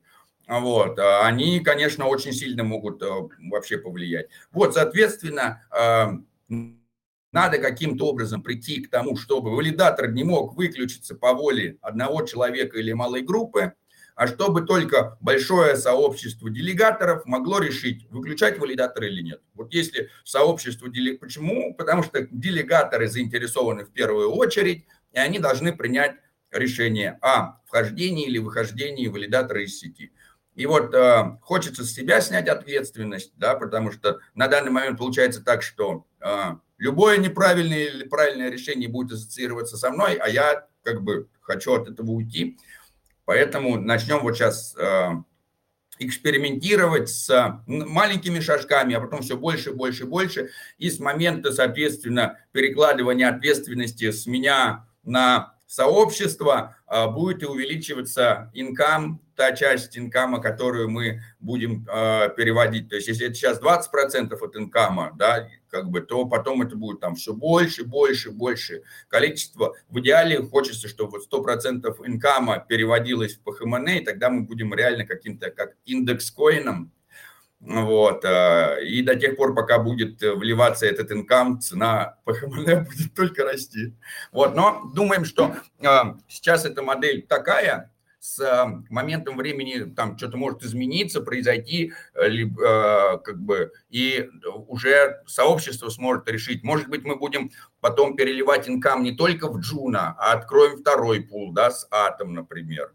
вот, 0.49 0.99
они, 0.99 1.61
конечно, 1.61 2.07
очень 2.07 2.33
сильно 2.33 2.65
могут 2.65 3.03
вообще 3.51 3.77
повлиять. 3.77 4.29
Вот, 4.51 4.73
соответственно, 4.73 5.63
надо 7.33 7.59
каким-то 7.59 8.07
образом 8.07 8.43
прийти 8.43 8.83
к 8.83 8.91
тому, 8.91 9.17
чтобы 9.17 9.55
валидатор 9.55 10.11
не 10.11 10.25
мог 10.25 10.57
выключиться 10.57 11.15
по 11.15 11.35
воле 11.35 11.79
одного 11.83 12.23
человека 12.23 12.79
или 12.79 12.93
малой 12.93 13.23
группы, 13.23 13.75
а 14.15 14.27
чтобы 14.27 14.63
только 14.63 15.17
большое 15.21 15.77
сообщество 15.77 16.51
делегаторов 16.51 17.25
могло 17.25 17.61
решить, 17.61 18.09
выключать 18.11 18.59
валидатор 18.59 19.05
или 19.05 19.23
нет. 19.23 19.41
Вот 19.55 19.73
если 19.73 20.11
сообщество 20.25 20.89
делегаторов... 20.89 21.21
Почему? 21.21 21.75
Потому 21.75 22.03
что 22.03 22.27
делегаторы 22.31 23.09
заинтересованы 23.09 23.85
в 23.85 23.93
первую 23.93 24.33
очередь, 24.33 24.87
и 25.13 25.19
они 25.19 25.39
должны 25.39 25.73
принять 25.73 26.17
решение 26.51 27.19
о 27.23 27.61
вхождении 27.67 28.27
или 28.27 28.39
выхождении 28.39 29.07
валидатора 29.07 29.63
из 29.63 29.79
сети. 29.79 30.13
И 30.57 30.67
вот 30.67 30.93
э, 30.93 31.39
хочется 31.43 31.85
с 31.85 31.93
себя 31.93 32.21
снять 32.21 32.49
ответственность, 32.49 33.33
да, 33.37 33.55
потому 33.55 33.93
что 33.93 34.19
на 34.35 34.49
данный 34.49 34.73
момент 34.73 34.99
получается 34.99 35.45
так, 35.45 35.63
что 35.63 36.07
э, 36.21 36.57
любое 36.79 37.19
неправильное 37.19 37.85
или 37.87 38.05
правильное 38.05 38.51
решение 38.51 38.89
будет 38.89 39.13
ассоциироваться 39.13 39.77
со 39.77 39.91
мной, 39.91 40.15
а 40.15 40.29
я 40.29 40.67
как 40.83 41.03
бы 41.03 41.29
хочу 41.41 41.75
от 41.75 41.89
этого 41.89 42.13
уйти. 42.13 42.59
Поэтому 43.25 43.79
начнем 43.79 44.21
вот 44.21 44.37
сейчас 44.37 44.75
э, 44.79 45.11
экспериментировать 45.99 47.11
с 47.11 47.63
маленькими 47.67 48.41
шажками, 48.41 48.95
а 48.95 49.01
потом 49.01 49.23
все 49.23 49.37
больше, 49.37 49.73
больше, 49.73 50.07
больше. 50.07 50.51
И 50.79 50.89
с 50.91 50.99
момента, 50.99 51.53
соответственно, 51.53 52.39
перекладывания 52.53 53.29
ответственности 53.29 54.11
с 54.11 54.27
меня 54.27 54.87
на 55.03 55.58
сообщество 55.69 56.77
э, 56.91 57.07
будет 57.09 57.45
увеличиваться 57.45 58.51
инкам, 58.55 59.21
та 59.37 59.53
часть 59.53 59.97
инкама, 59.97 60.41
которую 60.41 60.91
мы 60.91 61.21
будем 61.39 61.87
э, 61.87 62.31
переводить. 62.37 62.89
То 62.89 62.97
есть 62.97 63.07
если 63.07 63.27
это 63.27 63.35
сейчас 63.35 63.61
20% 63.61 64.35
от 64.35 64.57
инкама, 64.57 65.13
да, 65.17 65.49
как 65.69 65.91
бы, 65.91 66.01
то 66.01 66.25
потом 66.25 66.63
это 66.63 66.75
будет 66.75 67.01
там 67.01 67.15
все 67.15 67.35
больше, 67.35 67.85
больше, 67.85 68.31
больше 68.31 68.83
количество. 69.09 69.75
В 69.89 70.01
идеале 70.01 70.43
хочется, 70.43 70.89
чтобы 70.89 71.19
вот 71.19 71.47
100% 71.47 71.95
инкама 72.07 72.65
переводилось 72.67 73.37
в 73.37 73.43
ПХМН, 73.43 73.89
и 73.89 74.05
тогда 74.05 74.31
мы 74.31 74.43
будем 74.43 74.75
реально 74.75 75.07
каким-то 75.07 75.51
как 75.51 75.77
индекс 75.85 76.31
коином, 76.31 76.91
вот. 77.61 78.25
Э, 78.25 78.85
и 78.85 79.03
до 79.03 79.17
тех 79.17 79.37
пор, 79.37 79.55
пока 79.55 79.79
будет 79.79 80.21
вливаться 80.21 80.87
этот 80.87 81.11
income, 81.11 81.61
цена 81.61 82.19
PHMN 82.25 82.85
будет 82.85 83.15
только 83.15 83.45
расти. 83.45 83.95
Вот. 84.33 84.55
Но 84.55 84.91
думаем, 84.95 85.25
что 85.25 85.57
э, 85.81 85.87
сейчас 86.29 86.65
эта 86.65 86.83
модель 86.83 87.27
такая, 87.27 87.93
с 88.21 88.41
э, 88.41 88.83
моментом 88.91 89.37
времени 89.37 89.93
там 89.95 90.17
что-то 90.19 90.37
может 90.37 90.63
измениться, 90.63 91.21
произойти, 91.21 91.93
э, 92.15 92.29
либо, 92.29 93.19
как 93.19 93.41
бы, 93.41 93.73
и 93.91 94.29
уже 94.67 95.23
сообщество 95.27 95.89
сможет 95.89 96.29
решить. 96.29 96.63
Может 96.63 96.89
быть, 96.89 97.05
мы 97.05 97.17
будем 97.17 97.51
потом 97.81 98.17
переливать 98.17 98.69
income 98.69 99.03
не 99.03 99.13
только 99.13 99.49
в 99.49 99.61
Juno, 99.61 100.17
а 100.19 100.33
откроем 100.33 100.79
второй 100.79 101.23
пул, 101.23 101.53
да, 101.53 101.71
с 101.71 101.87
Атом, 101.91 102.35
например, 102.35 102.93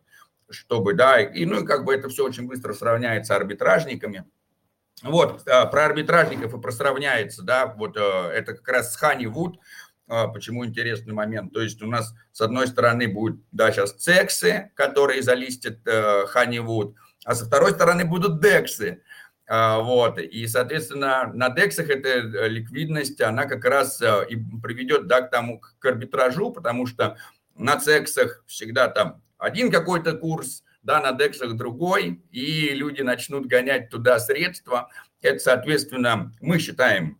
чтобы, 0.49 0.93
да, 0.93 1.21
и, 1.21 1.45
ну, 1.45 1.63
и 1.63 1.65
как 1.65 1.85
бы 1.85 1.93
это 1.93 2.09
все 2.09 2.25
очень 2.25 2.47
быстро 2.47 2.73
сравняется 2.73 3.35
арбитражниками. 3.35 4.25
Вот, 5.01 5.47
э, 5.47 5.65
про 5.67 5.85
арбитражников 5.85 6.53
и 6.53 6.61
про 6.61 6.71
сравняется, 6.71 7.41
да, 7.43 7.65
вот 7.65 7.97
это 7.97 8.53
как 8.53 8.67
раз 8.67 8.93
с 8.93 8.95
Хани 8.95 9.25
Вуд, 9.25 9.59
а, 10.07 10.27
почему 10.27 10.65
интересный 10.65 11.13
момент? 11.13 11.53
То 11.53 11.61
есть 11.61 11.81
у 11.81 11.87
нас 11.87 12.13
с 12.31 12.41
одной 12.41 12.67
стороны 12.67 13.07
будет, 13.07 13.37
да, 13.51 13.71
сейчас 13.71 13.93
цексы, 13.93 14.71
которые 14.75 15.21
залистят 15.21 15.79
э, 15.85 16.25
Honeywood, 16.35 16.95
а 17.25 17.35
со 17.35 17.45
второй 17.45 17.71
стороны 17.71 18.05
будут 18.05 18.41
дексы. 18.41 19.01
А, 19.47 19.79
вот, 19.79 20.19
и, 20.19 20.45
соответственно, 20.47 21.31
на 21.33 21.49
дексах 21.49 21.89
эта 21.89 22.09
э, 22.09 22.47
ликвидность, 22.47 23.21
она 23.21 23.45
как 23.45 23.63
раз 23.65 24.01
э, 24.01 24.25
и 24.29 24.35
приведет, 24.61 25.07
да, 25.07 25.21
к 25.21 25.31
тому, 25.31 25.61
к 25.79 25.85
арбитражу, 25.85 26.51
потому 26.51 26.85
что 26.85 27.17
на 27.55 27.79
цексах 27.79 28.43
всегда 28.45 28.89
там 28.89 29.21
один 29.37 29.71
какой-то 29.71 30.13
курс, 30.13 30.63
да, 30.83 31.01
на 31.01 31.13
дексах 31.13 31.55
другой, 31.55 32.21
и 32.31 32.69
люди 32.69 33.01
начнут 33.01 33.47
гонять 33.47 33.89
туда 33.89 34.19
средства. 34.19 34.89
Это, 35.21 35.39
соответственно, 35.39 36.31
мы 36.41 36.59
считаем 36.59 37.17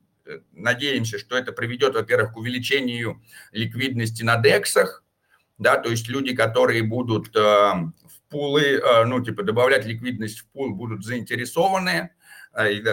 надеемся, 0.51 1.19
что 1.19 1.37
это 1.37 1.51
приведет, 1.51 1.95
во-первых, 1.95 2.33
к 2.33 2.37
увеличению 2.37 3.21
ликвидности 3.51 4.23
на 4.23 4.37
дексах, 4.37 5.03
да, 5.57 5.77
то 5.77 5.89
есть 5.89 6.07
люди, 6.07 6.35
которые 6.35 6.83
будут 6.83 7.35
э, 7.35 7.39
в 7.39 8.21
пулы, 8.29 8.61
э, 8.61 9.05
ну, 9.05 9.23
типа, 9.23 9.43
добавлять 9.43 9.85
ликвидность 9.85 10.39
в 10.39 10.47
пул, 10.47 10.73
будут 10.73 11.05
заинтересованы, 11.05 11.89
э, 11.89 12.09
и, 12.59 12.83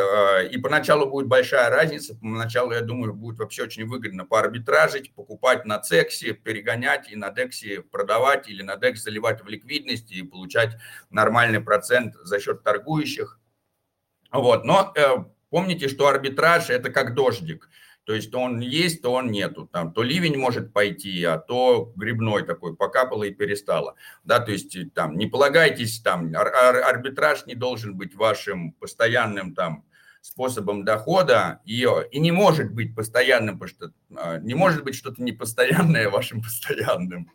и 0.54 0.58
поначалу 0.58 1.06
будет 1.06 1.26
большая 1.26 1.68
разница, 1.70 2.14
поначалу, 2.14 2.72
я 2.72 2.80
думаю, 2.80 3.12
будет 3.12 3.38
вообще 3.38 3.64
очень 3.64 3.86
выгодно 3.86 4.24
поарбитражить, 4.24 5.14
покупать 5.14 5.66
на 5.66 5.78
цексе, 5.78 6.32
перегонять 6.32 7.10
и 7.10 7.16
на 7.16 7.30
дексе 7.30 7.82
продавать 7.82 8.48
или 8.48 8.62
на 8.62 8.76
декс 8.76 9.02
заливать 9.02 9.42
в 9.42 9.48
ликвидность 9.48 10.10
и 10.12 10.22
получать 10.22 10.76
нормальный 11.10 11.60
процент 11.60 12.14
за 12.22 12.40
счет 12.40 12.62
торгующих. 12.62 13.38
Вот, 14.32 14.64
но 14.64 14.94
Помните, 15.50 15.88
что 15.88 16.06
арбитраж– 16.06 16.66
это 16.70 16.90
как 16.90 17.14
дождик. 17.14 17.68
То 18.04 18.14
есть 18.14 18.34
он 18.34 18.60
есть, 18.60 19.02
то 19.02 19.12
он 19.12 19.30
нету. 19.30 19.68
Там, 19.72 19.92
то 19.92 20.02
ливень 20.02 20.36
может 20.36 20.72
пойти, 20.72 21.22
а 21.24 21.38
то 21.38 21.92
грибной 21.96 22.44
такой 22.44 22.74
покапало 22.74 23.24
и 23.24 23.32
перестало. 23.32 23.94
Да, 24.24 24.40
то 24.40 24.52
есть 24.52 24.76
там 24.94 25.16
не 25.16 25.26
полагайтесь, 25.26 26.00
там 26.00 26.34
ар- 26.34 26.54
ар- 26.54 26.82
арбитраж 26.82 27.46
не 27.46 27.54
должен 27.54 27.96
быть 27.96 28.14
вашим 28.14 28.72
постоянным 28.72 29.54
там 29.54 29.84
способом 30.22 30.84
дохода 30.84 31.60
и, 31.64 31.86
и 32.10 32.18
не 32.18 32.32
может 32.32 32.72
быть 32.72 32.94
постоянным, 32.94 33.58
потому 33.58 33.68
что 33.68 33.92
а, 34.16 34.38
не 34.38 34.54
может 34.54 34.84
быть 34.84 34.94
что-то 34.94 35.22
непостоянное 35.22 36.10
вашим 36.10 36.42
постоянным. 36.42 37.30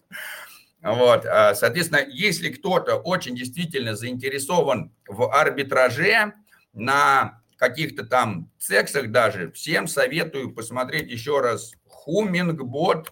Вот, 0.82 1.26
а, 1.26 1.56
соответственно, 1.56 2.06
если 2.08 2.50
кто-то 2.50 2.98
очень 2.98 3.36
действительно 3.36 3.96
заинтересован 3.96 4.92
в 5.08 5.32
арбитраже 5.34 6.34
на 6.74 7.42
каких-то 7.58 8.06
там 8.06 8.50
сексах 8.58 9.12
даже, 9.12 9.52
всем 9.52 9.88
советую 9.88 10.54
посмотреть 10.54 11.10
еще 11.10 11.40
раз 11.42 11.74
Hummingbot 12.08 13.08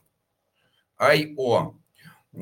IO. 0.99 1.75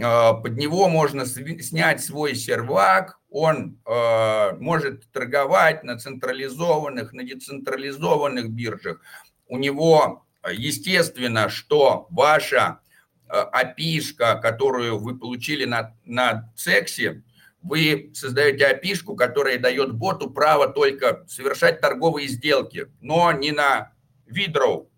А, 0.02 0.34
под 0.34 0.58
него 0.58 0.90
можно 0.90 1.26
снять 1.26 2.04
свой 2.04 2.36
сервак, 2.36 3.20
он 3.30 3.80
э, 3.86 4.52
может 4.60 5.10
торговать 5.12 5.86
на 5.86 5.98
централизованных, 5.98 7.14
на 7.14 7.24
децентрализованных 7.24 8.50
биржах. 8.50 9.00
У 9.48 9.58
него, 9.58 10.26
естественно, 10.52 11.48
что 11.48 12.08
ваша 12.10 12.82
api 13.30 14.02
э, 14.20 14.42
которую 14.42 15.00
вы 15.00 15.18
получили 15.18 15.64
на, 15.64 15.96
на 16.04 16.52
сексе, 16.56 17.24
вы 17.62 18.12
создаете 18.14 18.66
опишку, 18.66 19.16
которая 19.16 19.60
дает 19.60 19.94
боту 19.94 20.30
право 20.30 20.68
только 20.68 21.24
совершать 21.28 21.80
торговые 21.80 22.28
сделки, 22.28 22.88
но 23.00 23.32
не 23.32 23.52
на 23.52 23.94
видроу. 24.26 24.90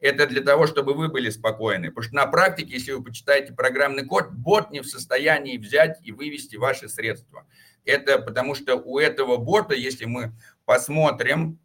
Это 0.00 0.28
для 0.28 0.42
того, 0.42 0.68
чтобы 0.68 0.94
вы 0.94 1.08
были 1.08 1.28
спокойны. 1.28 1.88
Потому 1.88 2.04
что 2.04 2.14
на 2.14 2.26
практике, 2.26 2.74
если 2.74 2.92
вы 2.92 3.02
почитаете 3.02 3.52
программный 3.52 4.04
код, 4.04 4.30
бот 4.30 4.70
не 4.70 4.80
в 4.80 4.86
состоянии 4.86 5.58
взять 5.58 5.98
и 6.04 6.12
вывести 6.12 6.56
ваши 6.56 6.88
средства. 6.88 7.46
Это 7.84 8.18
потому 8.18 8.54
что 8.54 8.76
у 8.76 8.98
этого 8.98 9.38
бота, 9.38 9.74
если 9.74 10.04
мы 10.04 10.34
посмотрим, 10.64 11.58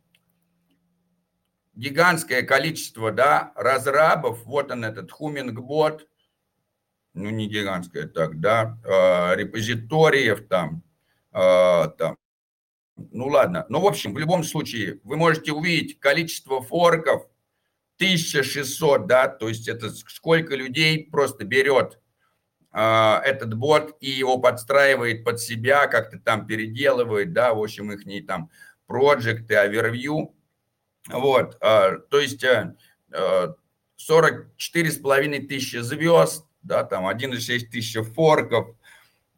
гигантское 1.75 2.41
количество 2.43 3.11
да, 3.11 3.51
разрабов, 3.55 4.43
вот 4.45 4.71
он 4.71 4.85
этот 4.85 5.11
Humming 5.11 5.51
бот, 5.51 6.07
ну 7.13 7.29
не 7.29 7.47
гигантская 7.47 8.07
так, 8.07 8.39
да, 8.39 8.77
э, 8.83 9.35
репозиториев 9.35 10.47
там, 10.47 10.83
э, 11.31 11.87
там, 11.97 12.17
ну 12.95 13.27
ладно, 13.27 13.65
ну 13.69 13.79
в 13.79 13.85
общем, 13.85 14.13
в 14.13 14.17
любом 14.17 14.43
случае, 14.43 14.99
вы 15.03 15.15
можете 15.15 15.51
увидеть 15.51 15.99
количество 15.99 16.61
форков 16.61 17.27
1600, 17.97 19.07
да, 19.07 19.27
то 19.27 19.47
есть 19.47 19.67
это 19.67 19.89
сколько 19.89 20.55
людей 20.55 21.07
просто 21.09 21.45
берет 21.45 21.99
э, 22.73 22.79
этот 23.23 23.53
бот 23.53 23.95
и 23.99 24.09
его 24.09 24.39
подстраивает 24.39 25.23
под 25.23 25.39
себя, 25.39 25.87
как-то 25.87 26.19
там 26.19 26.47
переделывает, 26.47 27.33
да, 27.33 27.53
в 27.53 27.61
общем, 27.61 27.91
их 27.91 28.05
не 28.05 28.21
там 28.21 28.49
проекты, 28.87 29.55
овервью, 29.55 30.35
вот, 31.09 31.57
э, 31.61 31.99
то 32.09 32.19
есть 32.19 32.43
э, 32.43 32.75
44 33.97 34.91
с 34.91 34.97
половиной 34.97 35.39
тысячи 35.45 35.77
звезд, 35.77 36.45
да, 36.63 36.83
там 36.83 37.07
1,6 37.07 37.67
тысячи 37.71 38.01
форков. 38.01 38.75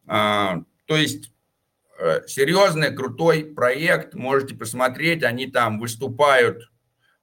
А, 0.06 0.62
то 0.86 0.96
есть 0.96 1.32
э, 1.98 2.26
серьезный, 2.26 2.94
крутой 2.94 3.44
проект, 3.44 4.14
можете 4.14 4.54
посмотреть, 4.54 5.22
они 5.22 5.46
там 5.46 5.78
выступают 5.78 6.70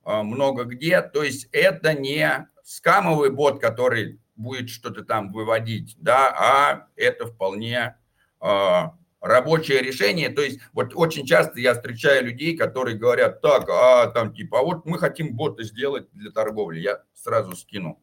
а, 0.04 0.24
много 0.24 0.66
где. 0.66 1.02
То 1.02 1.24
есть 1.24 1.48
это 1.52 1.94
не 1.94 2.48
скамовый 2.64 3.32
бот, 3.32 3.62
который 3.62 4.20
будет 4.36 4.70
что-то 4.70 5.04
там 5.04 5.32
выводить, 5.32 5.96
да, 6.00 6.30
а 6.30 6.88
это 6.96 7.28
вполне 7.28 7.98
а, 8.40 8.96
рабочее 9.22 9.82
решение. 9.82 10.30
То 10.30 10.42
есть 10.42 10.60
вот 10.74 10.92
очень 10.96 11.26
часто 11.26 11.60
я 11.60 11.74
встречаю 11.74 12.26
людей, 12.26 12.58
которые 12.58 12.98
говорят, 12.98 13.42
так, 13.42 13.70
а 13.70 14.08
там 14.08 14.34
типа, 14.34 14.60
а 14.60 14.64
вот 14.64 14.86
мы 14.86 15.00
хотим 15.00 15.36
боты 15.36 15.64
сделать 15.64 16.12
для 16.12 16.32
торговли. 16.32 16.80
Я 16.80 17.04
сразу 17.14 17.56
скину. 17.56 18.03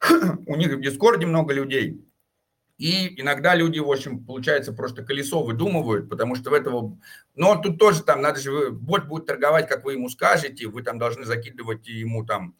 У 0.46 0.56
них 0.56 0.72
в 0.74 0.80
Дискорде 0.80 1.26
много 1.26 1.52
людей, 1.52 2.08
и 2.78 3.20
иногда 3.20 3.56
люди, 3.56 3.80
в 3.80 3.90
общем, 3.90 4.24
получается, 4.24 4.72
просто 4.72 5.02
колесо 5.02 5.42
выдумывают, 5.42 6.08
потому 6.08 6.36
что 6.36 6.50
в 6.50 6.54
этого... 6.54 6.96
Но 7.34 7.56
тут 7.56 7.78
тоже 7.78 8.04
там 8.04 8.22
надо 8.22 8.38
же... 8.38 8.70
Бот 8.70 9.06
будет 9.06 9.26
торговать, 9.26 9.68
как 9.68 9.84
вы 9.84 9.94
ему 9.94 10.08
скажете, 10.08 10.68
вы 10.68 10.82
там 10.82 10.96
должны 10.96 11.24
закидывать 11.24 11.88
ему 11.88 12.24
там 12.24 12.54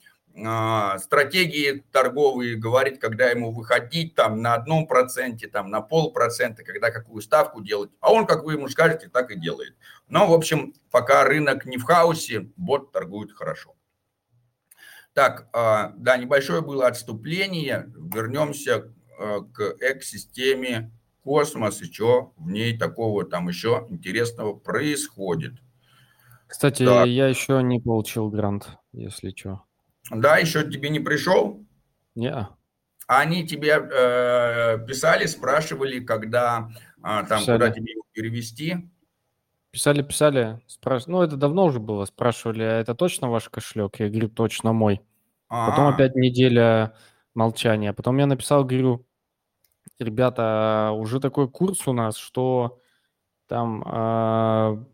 а, 0.44 0.98
стратегии 0.98 1.84
торговые, 1.92 2.56
говорить, 2.56 2.98
когда 2.98 3.26
ему 3.26 3.52
выходить 3.52 4.16
там 4.16 4.42
на 4.42 4.54
одном 4.54 4.88
проценте, 4.88 5.46
там 5.46 5.70
на 5.70 5.80
полпроцента, 5.80 6.64
когда 6.64 6.90
какую 6.90 7.22
ставку 7.22 7.60
делать. 7.60 7.90
А 8.00 8.12
он, 8.12 8.26
как 8.26 8.42
вы 8.42 8.54
ему 8.54 8.68
скажете, 8.68 9.08
так 9.08 9.30
и 9.30 9.38
делает. 9.38 9.76
Но, 10.08 10.26
в 10.26 10.32
общем, 10.32 10.74
пока 10.90 11.22
рынок 11.22 11.64
не 11.64 11.78
в 11.78 11.84
хаосе, 11.84 12.50
бот 12.56 12.90
торгует 12.90 13.32
хорошо. 13.32 13.77
Так, 15.18 15.48
а, 15.52 15.94
да, 15.96 16.16
небольшое 16.16 16.62
было 16.62 16.86
отступление. 16.86 17.92
Вернемся 17.96 18.92
Э, 19.18 19.40
к 19.52 19.74
экосистеме 19.80 20.92
космос 21.24 21.82
и 21.82 21.92
что 21.92 22.32
в 22.36 22.48
ней 22.50 22.78
такого 22.78 23.24
там 23.24 23.48
еще 23.48 23.84
интересного 23.88 24.54
происходит. 24.54 25.54
Кстати, 26.46 26.86
так. 26.86 27.08
я 27.08 27.26
еще 27.26 27.60
не 27.60 27.80
получил 27.80 28.30
грант, 28.30 28.78
если 28.92 29.34
что. 29.36 29.64
Да, 30.10 30.38
еще 30.38 30.62
тебе 30.70 30.88
не 30.88 31.00
пришел? 31.00 31.66
Не. 32.14 32.48
Они 33.08 33.44
тебе 33.44 33.72
э, 33.72 34.86
писали, 34.86 35.26
спрашивали, 35.26 35.98
когда 35.98 36.70
э, 36.98 37.00
там 37.28 37.40
писали. 37.40 37.58
куда 37.58 37.70
тебе 37.70 37.92
его 37.94 38.04
перевести? 38.12 38.88
Писали, 39.72 40.02
писали, 40.02 40.62
спрашивали. 40.68 41.12
Ну, 41.12 41.22
это 41.22 41.36
давно 41.36 41.64
уже 41.64 41.80
было. 41.80 42.04
Спрашивали, 42.04 42.62
а 42.62 42.80
это 42.80 42.94
точно 42.94 43.28
ваш 43.30 43.48
кошелек? 43.48 43.98
Я 43.98 44.08
говорю, 44.08 44.28
точно 44.28 44.72
мой. 44.72 45.02
А-а-а. 45.48 45.70
Потом 45.70 45.86
опять 45.88 46.14
неделя 46.14 46.94
молчания. 47.34 47.92
Потом 47.92 48.18
я 48.18 48.26
написал, 48.26 48.64
говорю, 48.64 49.06
ребята, 49.98 50.92
уже 50.94 51.20
такой 51.20 51.48
курс 51.48 51.86
у 51.88 51.92
нас, 51.92 52.16
что 52.16 52.80
там 53.46 53.82
э, 53.86 54.84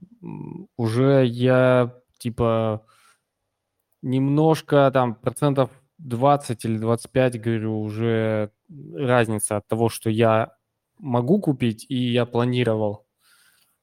уже 0.76 1.26
я 1.26 1.94
типа 2.18 2.86
немножко 4.02 4.90
там 4.92 5.14
процентов 5.14 5.70
20 5.98 6.64
или 6.64 6.78
25, 6.78 7.40
говорю, 7.40 7.80
уже 7.80 8.50
разница 8.94 9.56
от 9.58 9.66
того, 9.66 9.88
что 9.88 10.10
я 10.10 10.56
могу 10.98 11.40
купить 11.40 11.86
и 11.88 11.96
я 11.96 12.26
планировал. 12.26 13.06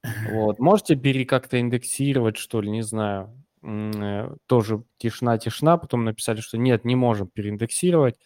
Вот. 0.32 0.58
Можете 0.58 0.94
бери 0.94 1.24
как-то 1.24 1.60
индексировать, 1.60 2.36
что 2.36 2.60
ли, 2.60 2.70
не 2.70 2.82
знаю. 2.82 3.41
Э, 3.62 4.34
тоже 4.46 4.82
тишина-тишина. 4.98 5.76
Потом 5.76 6.04
написали, 6.04 6.40
что 6.40 6.58
нет, 6.58 6.84
не 6.84 6.96
можем 6.96 7.28
переиндексировать. 7.28 8.18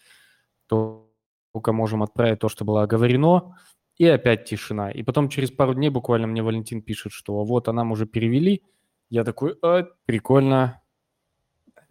То 0.67 1.07
только 1.53 1.73
можем 1.73 2.03
отправить 2.03 2.39
то, 2.39 2.49
что 2.49 2.65
было 2.65 2.83
оговорено, 2.83 3.57
и 3.97 4.05
опять 4.05 4.45
тишина. 4.45 4.91
И 4.91 5.01
потом 5.01 5.27
через 5.27 5.49
пару 5.49 5.73
дней 5.73 5.89
буквально 5.89 6.27
мне 6.27 6.43
Валентин 6.43 6.83
пишет, 6.83 7.11
что 7.11 7.43
вот, 7.43 7.67
а 7.67 7.73
нам 7.73 7.91
уже 7.91 8.05
перевели. 8.05 8.61
Я 9.09 9.23
такой, 9.23 9.57
а, 9.63 9.87
прикольно. 10.05 10.83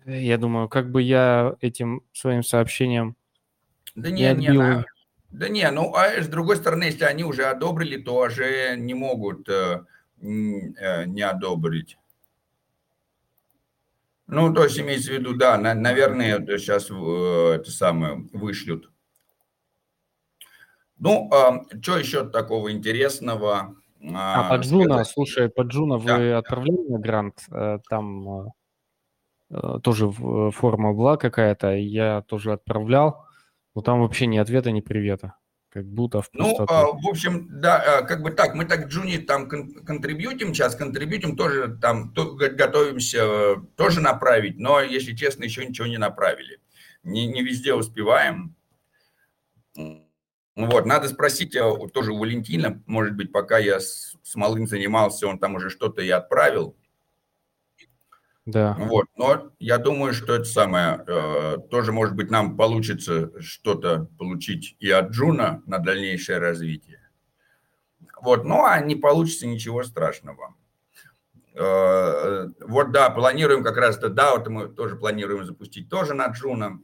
Я 0.04 0.38
думаю, 0.38 0.68
как 0.68 0.92
бы 0.92 1.02
я 1.02 1.56
этим 1.60 2.02
своим 2.12 2.44
сообщением 2.44 3.16
да 3.96 4.10
не, 4.10 4.32
не, 4.34 4.48
не 4.48 4.58
на... 4.58 4.84
да 5.30 5.48
не, 5.48 5.68
ну 5.70 5.92
а 5.94 6.22
с 6.22 6.28
другой 6.28 6.56
стороны, 6.56 6.84
если 6.84 7.04
они 7.04 7.24
уже 7.24 7.46
одобрили, 7.46 8.00
то 8.00 8.20
уже 8.20 8.76
не 8.76 8.94
могут 8.94 9.48
э, 9.48 9.84
э, 10.20 11.06
не 11.06 11.22
одобрить. 11.22 11.98
Ну, 14.28 14.52
то 14.52 14.64
есть 14.64 14.78
имеется 14.80 15.10
в 15.10 15.14
виду, 15.14 15.34
да, 15.34 15.56
на, 15.56 15.74
наверное, 15.74 16.44
сейчас 16.58 16.90
э, 16.90 17.52
это 17.54 17.70
самое 17.70 18.26
вышлют. 18.32 18.90
Ну, 20.98 21.30
а, 21.32 21.62
что 21.80 21.98
еще 21.98 22.28
такого 22.28 22.72
интересного? 22.72 23.76
А, 24.12 24.46
а 24.46 24.48
по 24.48 24.60
Juno, 24.60 25.04
слушай, 25.04 25.48
по 25.48 25.62
Juno 25.62 26.00
да, 26.00 26.16
вы 26.16 26.32
отправляли 26.32 26.88
на 26.88 26.98
грант? 26.98 27.44
Э, 27.52 27.78
там 27.88 28.48
э, 29.50 29.78
тоже 29.82 30.10
форма 30.10 30.92
была 30.92 31.16
какая-то, 31.16 31.74
я 31.74 32.22
тоже 32.22 32.52
отправлял, 32.52 33.26
но 33.76 33.82
там 33.82 34.00
вообще 34.00 34.26
ни 34.26 34.38
ответа, 34.38 34.72
ни 34.72 34.80
привета. 34.80 35.36
Как 35.76 35.84
будто 35.84 36.22
в 36.22 36.30
Ну, 36.32 36.56
а, 36.70 36.86
в 36.86 37.06
общем, 37.06 37.48
да, 37.60 38.00
как 38.00 38.22
бы 38.22 38.30
так, 38.30 38.54
мы 38.54 38.64
так 38.64 38.86
Джуни 38.86 39.18
там 39.18 39.46
контрибьютим, 39.46 40.54
сейчас 40.54 40.74
контрибьютим, 40.74 41.36
тоже 41.36 41.76
там 41.82 42.14
то, 42.14 42.32
готовимся 42.34 43.56
тоже 43.76 44.00
направить, 44.00 44.58
но, 44.58 44.80
если 44.80 45.14
честно, 45.14 45.44
еще 45.44 45.66
ничего 45.66 45.86
не 45.86 45.98
направили. 45.98 46.60
Не, 47.02 47.26
не 47.26 47.42
везде 47.42 47.74
успеваем. 47.74 48.56
Вот, 49.74 50.86
надо 50.86 51.10
спросить 51.10 51.54
э, 51.54 51.62
тоже 51.92 52.12
у 52.12 52.18
Валентина, 52.20 52.82
может 52.86 53.14
быть, 53.14 53.32
пока 53.32 53.58
я 53.58 53.78
с, 53.78 54.16
с 54.22 54.34
малым 54.34 54.66
занимался, 54.66 55.26
он 55.26 55.38
там 55.38 55.56
уже 55.56 55.68
что-то 55.68 56.00
и 56.00 56.08
отправил. 56.08 56.74
Да. 58.46 58.76
Вот, 58.78 59.06
но 59.16 59.50
я 59.58 59.78
думаю, 59.78 60.14
что 60.14 60.34
это 60.34 60.44
самое, 60.44 61.04
э, 61.04 61.56
тоже, 61.68 61.90
может 61.90 62.14
быть, 62.14 62.30
нам 62.30 62.56
получится 62.56 63.32
что-то 63.42 64.08
получить 64.18 64.76
и 64.78 64.88
от 64.88 65.10
Juno 65.10 65.62
на 65.66 65.80
дальнейшее 65.80 66.38
развитие. 66.38 67.00
Вот, 68.22 68.44
ну, 68.44 68.64
а 68.64 68.78
не 68.80 68.94
получится 68.94 69.48
ничего 69.48 69.82
страшного. 69.82 70.54
Э, 71.54 72.48
вот, 72.60 72.92
да, 72.92 73.10
планируем 73.10 73.64
как 73.64 73.78
раз 73.78 73.98
это, 73.98 74.10
да, 74.10 74.36
вот 74.36 74.46
мы 74.46 74.68
тоже 74.68 74.94
планируем 74.94 75.44
запустить 75.44 75.88
тоже 75.88 76.14
на 76.14 76.28
Juno. 76.28 76.78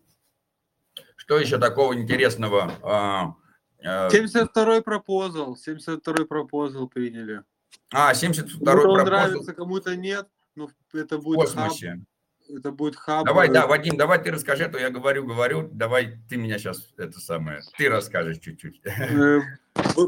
Что 1.14 1.38
еще 1.38 1.58
такого 1.58 1.94
интересного? 1.94 2.72
А, 2.82 3.36
72-й 3.84 4.78
а, 4.78 4.82
proposal, 4.82 5.56
72-й 5.56 6.26
proposal 6.26 6.88
приняли. 6.88 7.44
А, 7.92 8.12
72-й 8.12 8.58
пропозал. 8.58 8.82
Кому-то 8.82 9.04
нравится, 9.04 9.54
кому-то 9.54 9.96
нет. 9.96 10.28
Ну, 10.54 10.70
это 10.92 11.18
будет 11.18 11.38
в 11.38 11.42
космосе. 11.42 11.90
Хаб. 11.90 12.58
Это 12.58 12.72
будет 12.72 12.96
хаб. 12.96 13.24
Давай, 13.24 13.48
да, 13.48 13.66
Вадим, 13.66 13.96
давай 13.96 14.22
ты 14.22 14.30
расскажи, 14.30 14.64
а 14.64 14.68
то 14.68 14.78
я 14.78 14.90
говорю, 14.90 15.24
говорю, 15.24 15.68
давай 15.72 16.18
ты 16.28 16.36
меня 16.36 16.58
сейчас 16.58 16.92
это 16.96 17.18
самое, 17.20 17.62
ты 17.78 17.88
расскажешь 17.88 18.38
чуть-чуть. 18.38 18.82
Э, 18.84 19.40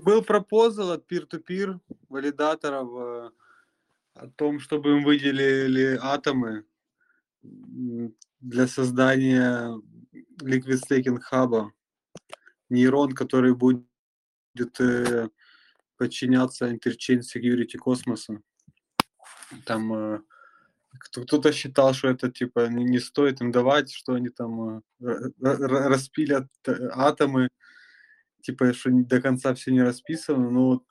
был 0.05 0.23
пропозал 0.23 0.93
от 0.93 1.11
peer-to-peer 1.11 1.81
валидаторов 2.09 2.89
э, 2.95 3.31
о 4.15 4.29
том, 4.37 4.61
чтобы 4.61 4.99
им 4.99 5.05
выделили 5.05 5.99
атомы 6.01 6.65
для 7.43 8.67
создания 8.67 9.81
Liquid 10.43 10.81
Staking 10.87 11.21
хаба 11.21 11.73
нейрон, 12.69 13.13
который 13.13 13.55
будет 13.55 13.87
э, 14.81 15.29
подчиняться 15.97 16.71
Interchain 16.71 17.21
Security 17.21 17.77
космоса. 17.79 18.41
Там 19.65 19.93
э, 19.93 20.21
кто-то 20.99 21.53
считал, 21.53 21.93
что 21.95 22.09
это 22.09 22.31
типа 22.31 22.69
не 22.69 22.99
стоит 22.99 23.41
им 23.41 23.51
давать, 23.53 23.93
что 23.93 24.15
они 24.15 24.29
там 24.29 24.79
э, 24.79 24.81
распилят 25.41 26.49
э, 26.67 26.89
атомы, 26.93 27.49
типа, 28.43 28.73
что 28.73 28.91
до 28.93 29.21
конца 29.21 29.55
все 29.55 29.73
не 29.73 29.83
расписано, 29.83 30.51
но 30.51 30.85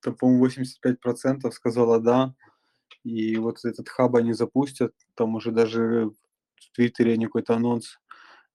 там, 0.00 0.14
по-моему, 0.14 0.46
85% 0.46 1.50
сказала 1.50 2.00
да, 2.00 2.34
и 3.02 3.36
вот 3.36 3.64
этот 3.64 3.88
хаб 3.88 4.16
они 4.16 4.32
запустят, 4.32 4.92
там 5.14 5.34
уже 5.34 5.50
даже 5.50 6.06
в 6.06 6.72
Твиттере 6.74 7.14
они 7.14 7.26
какой-то 7.26 7.54
анонс 7.54 7.98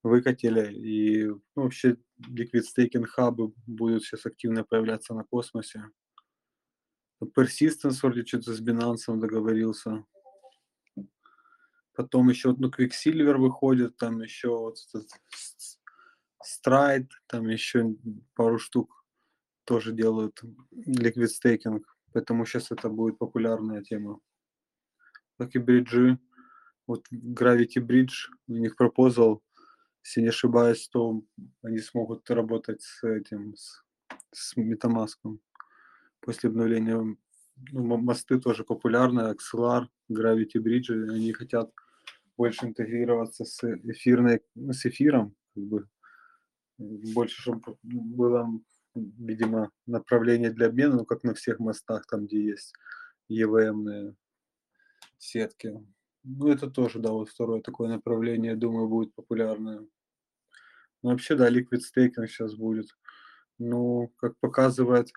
выкатили, 0.03 0.73
и 0.73 1.27
ну, 1.27 1.39
вообще 1.55 1.97
Liquid 2.27 2.63
Staking 2.77 3.05
хабы 3.05 3.53
будут 3.67 4.03
сейчас 4.03 4.25
активно 4.25 4.63
появляться 4.63 5.13
на 5.13 5.23
космосе. 5.23 5.83
Persistence 7.37 7.99
вроде 8.01 8.25
что-то 8.25 8.53
с 8.53 8.61
Binance 8.61 9.15
договорился. 9.15 10.03
Потом 11.93 12.29
еще, 12.29 12.55
ну, 12.57 12.69
Quicksilver 12.69 13.37
выходит, 13.37 13.97
там 13.97 14.21
еще 14.21 14.49
вот 14.49 14.77
Stride, 16.43 17.09
там 17.27 17.47
еще 17.49 17.95
пару 18.33 18.59
штук 18.59 19.05
тоже 19.65 19.91
делают 19.91 20.41
Liquid 20.73 21.27
Staking. 21.27 21.83
Поэтому 22.13 22.45
сейчас 22.45 22.71
это 22.71 22.89
будет 22.89 23.17
популярная 23.17 23.83
тема. 23.83 24.19
Как 25.37 25.55
и 25.55 25.59
бриджи. 25.59 26.17
Вот 26.87 27.05
Gravity 27.11 27.77
Bridge, 27.77 28.29
у 28.47 28.53
них 28.53 28.75
пропозал 28.75 29.43
если 30.03 30.21
не 30.21 30.29
ошибаюсь, 30.29 30.87
то 30.89 31.21
они 31.63 31.79
смогут 31.79 32.29
работать 32.29 32.81
с 32.81 33.03
этим, 33.03 33.55
с, 33.55 33.83
с 34.31 34.57
MetaMask. 34.57 35.17
После 36.21 36.49
обновления 36.49 37.17
ну, 37.71 37.97
мосты 37.97 38.39
тоже 38.39 38.63
популярны, 38.63 39.33
XLR, 39.33 39.87
Gravity 40.11 40.57
Bridge, 40.57 40.91
они 40.91 41.31
хотят 41.33 41.71
больше 42.41 42.65
интегрироваться 42.65 43.45
с 43.45 43.63
эфирной, 43.63 44.41
с 44.55 44.83
эфиром, 44.87 45.35
как 45.53 45.63
бы, 45.63 45.87
больше, 46.79 47.39
чтобы 47.39 47.77
было 47.83 48.49
видимо, 48.95 49.69
направление 49.85 50.49
для 50.49 50.65
обмена, 50.65 50.95
ну, 50.95 51.05
как 51.05 51.23
на 51.23 51.33
всех 51.35 51.59
мостах, 51.59 52.07
там, 52.07 52.25
где 52.25 52.43
есть 52.43 52.73
EVM 53.29 54.15
сетки. 55.19 55.85
Ну, 56.23 56.47
это 56.47 56.67
тоже, 56.67 56.99
да, 56.99 57.11
вот 57.11 57.29
второе 57.29 57.61
такое 57.61 57.89
направление, 57.89 58.55
думаю, 58.55 58.87
будет 58.87 59.13
популярное. 59.13 59.85
Ну, 61.03 61.09
вообще, 61.11 61.35
да, 61.35 61.47
liquid 61.47 61.81
staking 61.95 62.27
сейчас 62.27 62.55
будет. 62.55 62.87
Ну, 63.59 64.11
как 64.17 64.33
показывает 64.39 65.11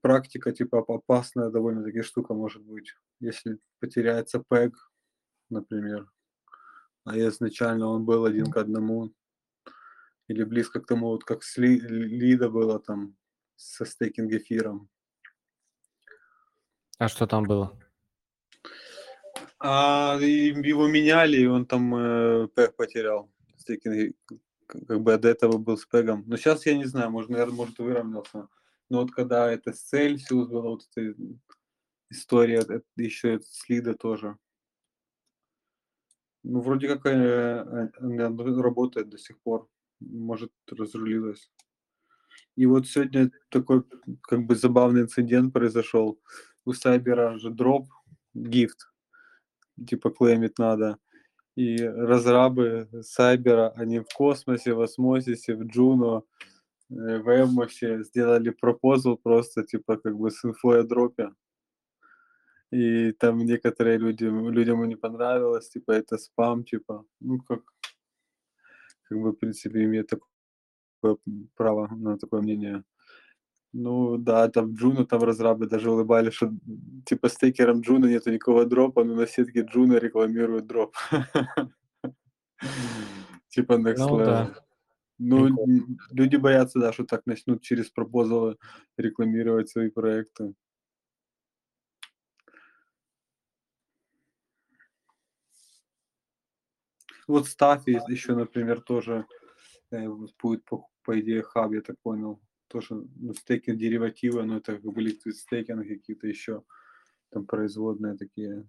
практика, 0.00 0.52
типа, 0.52 0.84
опасная 0.88 1.50
довольно-таки 1.50 2.00
штука 2.00 2.32
может 2.32 2.62
быть. 2.62 2.94
Если 3.20 3.58
потеряется 3.78 4.42
PEG, 4.50 4.72
например, 5.50 6.10
а 7.06 7.16
изначально 7.18 7.86
он 7.86 8.04
был 8.04 8.24
один 8.24 8.50
к 8.50 8.56
одному, 8.56 9.12
или 10.28 10.42
близко 10.44 10.80
к 10.80 10.86
тому, 10.86 11.08
вот 11.08 11.24
как 11.24 11.44
с 11.44 11.56
Ли, 11.56 11.78
Лида 11.78 12.50
было 12.50 12.80
там 12.80 13.16
со 13.54 13.84
стейкинг 13.84 14.32
эфиром. 14.32 14.90
А 16.98 17.08
что 17.08 17.26
там 17.26 17.44
было? 17.44 17.78
А 19.58 20.18
его 20.20 20.88
меняли, 20.88 21.38
и 21.38 21.46
он 21.46 21.64
там 21.64 21.94
э, 21.94 22.48
пэг 22.48 22.74
потерял. 22.74 23.30
Стейкинг, 23.56 24.16
как 24.66 25.00
бы 25.00 25.16
до 25.16 25.28
этого 25.28 25.58
был 25.58 25.78
с 25.78 25.86
пегом. 25.86 26.24
Но 26.26 26.36
сейчас 26.36 26.66
я 26.66 26.76
не 26.76 26.86
знаю, 26.86 27.10
может, 27.10 27.30
наверное, 27.30 27.54
может 27.54 27.78
выровнялся. 27.78 28.48
Но 28.88 29.02
вот 29.02 29.12
когда 29.12 29.50
это 29.50 29.72
с 29.72 29.92
Celsius 29.92 30.46
была 30.46 30.70
вот 30.70 30.82
эта 30.94 31.14
история, 32.10 32.58
это, 32.58 32.82
еще 32.96 33.40
с 33.40 33.68
Лида 33.68 33.94
тоже. 33.94 34.36
Ну, 36.48 36.60
вроде 36.60 36.86
как 36.86 37.06
э, 37.06 37.10
э, 37.10 38.60
работает 38.60 39.08
до 39.08 39.18
сих 39.18 39.36
пор. 39.40 39.68
Может, 40.00 40.52
разрулилась. 40.70 41.50
И 42.54 42.66
вот 42.66 42.86
сегодня 42.86 43.30
такой 43.48 43.82
как 44.22 44.46
бы 44.46 44.54
забавный 44.54 45.02
инцидент 45.02 45.52
произошел. 45.52 46.20
У 46.64 46.72
Сайбера 46.72 47.36
же 47.38 47.50
дроп, 47.50 47.88
гифт, 48.34 48.92
типа 49.88 50.10
клеймить 50.10 50.58
надо. 50.58 50.98
И 51.56 51.82
разрабы 51.82 52.88
Сайбера, 53.02 53.70
они 53.70 53.98
в 53.98 54.06
космосе, 54.14 54.72
в 54.72 54.80
осмосисе, 54.80 55.56
в 55.56 55.64
Джуно, 55.64 56.22
э, 56.90 57.18
в 57.18 57.28
Эмосе 57.28 58.04
сделали 58.04 58.50
пропозал 58.50 59.16
просто 59.16 59.64
типа 59.64 59.96
как 59.96 60.16
бы 60.16 60.30
с 60.30 60.44
инфой 60.44 60.80
о 60.80 60.84
дропе. 60.84 61.30
И 62.72 63.12
там 63.12 63.38
некоторые 63.38 63.98
люди, 63.98 64.24
людям 64.24 64.84
не 64.88 64.96
понравилось, 64.96 65.68
типа 65.68 65.92
это 65.92 66.18
спам, 66.18 66.64
типа, 66.64 67.04
ну 67.20 67.38
как, 67.38 67.62
как 69.08 69.18
бы 69.18 69.30
в 69.30 69.36
принципе 69.36 69.84
имеет 69.84 70.08
такое 70.08 71.16
право 71.54 71.88
на 71.94 72.18
такое 72.18 72.42
мнение. 72.42 72.82
Ну 73.72 74.16
да, 74.16 74.48
там 74.48 74.74
Juno, 74.74 75.04
там 75.04 75.22
разрабы 75.22 75.66
даже 75.66 75.90
улыбались, 75.90 76.34
что 76.34 76.50
типа 77.04 77.28
стейкером 77.28 77.80
Juno 77.82 78.06
нету 78.06 78.32
никакого 78.32 78.64
drop 78.64 78.91
а, 78.91 79.04
но 79.04 79.14
на 79.14 79.26
сетке 79.26 79.60
Juno 79.62 79.98
рекламируют 79.98 80.66
drop. 80.66 80.96
Типа 83.48 83.74
next 83.74 83.96
Ну 83.98 84.18
level. 84.18 84.54
Ну, 85.18 85.48
люди 86.10 86.36
боятся, 86.36 86.78
да, 86.78 86.92
что 86.92 87.04
так 87.04 87.24
начнут 87.26 87.62
через 87.62 87.90
proposal 87.90 88.49
ы 88.49 88.56
рекламировать 88.98 89.70
свои 89.70 89.90
проекты. 89.90 90.52
Вот 97.26 97.46
Стафи 97.46 98.00
еще, 98.08 98.34
например, 98.34 98.80
тоже 98.80 99.26
э, 99.90 100.08
будет, 100.42 100.64
по, 100.64 100.88
по 101.02 101.20
идее, 101.20 101.42
хаб, 101.42 101.72
я 101.72 101.80
так 101.80 101.98
понял. 102.00 102.40
Тоже 102.68 102.94
ну, 103.16 103.34
стейкинг 103.34 103.78
деривативы, 103.78 104.42
но 104.44 104.58
это 104.58 104.76
как 104.78 104.92
бы 104.92 105.02
liquid 105.02 105.32
стейкинг, 105.32 105.86
какие-то 105.86 106.26
еще 106.26 106.62
там 107.30 107.46
производные 107.46 108.16
такие. 108.16 108.68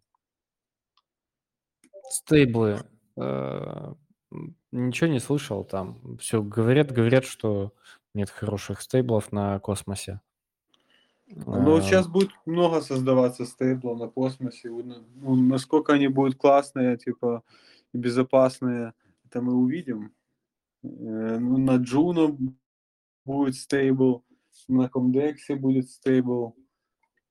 Стейблы. 2.09 2.79
э, 3.17 3.93
Ничего 4.71 5.09
не 5.09 5.19
слышал 5.19 5.63
там. 5.63 6.17
Все 6.17 6.41
говорят, 6.41 6.91
говорят, 6.91 7.25
что 7.25 7.73
нет 8.13 8.29
хороших 8.29 8.81
стейблов 8.81 9.31
на 9.31 9.59
космосе. 9.59 10.21
Ну, 11.27 11.71
вот 11.71 11.83
Э, 11.83 11.85
сейчас 11.85 12.07
будет 12.07 12.31
много 12.45 12.81
создаваться 12.81 13.45
стейблов 13.45 13.99
на 13.99 14.07
космосе. 14.07 14.69
Ну, 14.69 15.35
насколько 15.35 15.93
они 15.93 16.07
будут 16.07 16.35
классные, 16.35 16.97
типа, 16.97 17.43
и 17.93 17.97
безопасные, 17.97 18.93
это 19.25 19.41
мы 19.41 19.53
увидим. 19.53 20.13
Э, 20.83 21.39
Ну, 21.39 21.57
на 21.57 21.77
Джуно 21.77 22.37
будет 23.25 23.55
стейбл, 23.55 24.25
на 24.67 24.89
Комдексе 24.89 25.55
будет 25.55 25.89
стейбл. 25.89 26.55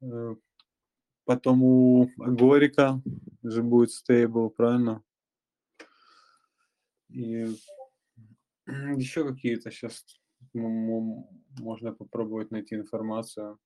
Э, 0.03 0.37
Потом 1.25 1.65
у 1.65 2.09
Агорика 2.21 3.03
же 3.43 3.63
будет 3.65 3.91
стейбл, 3.91 4.49
правильно? 4.51 5.03
И 7.09 7.47
еще 8.67 9.27
какие-то 9.27 9.73
сейчас 9.73 10.05
можно 10.53 11.93
попробовать 11.93 12.53
найти 12.53 12.77
информацию. 12.77 13.59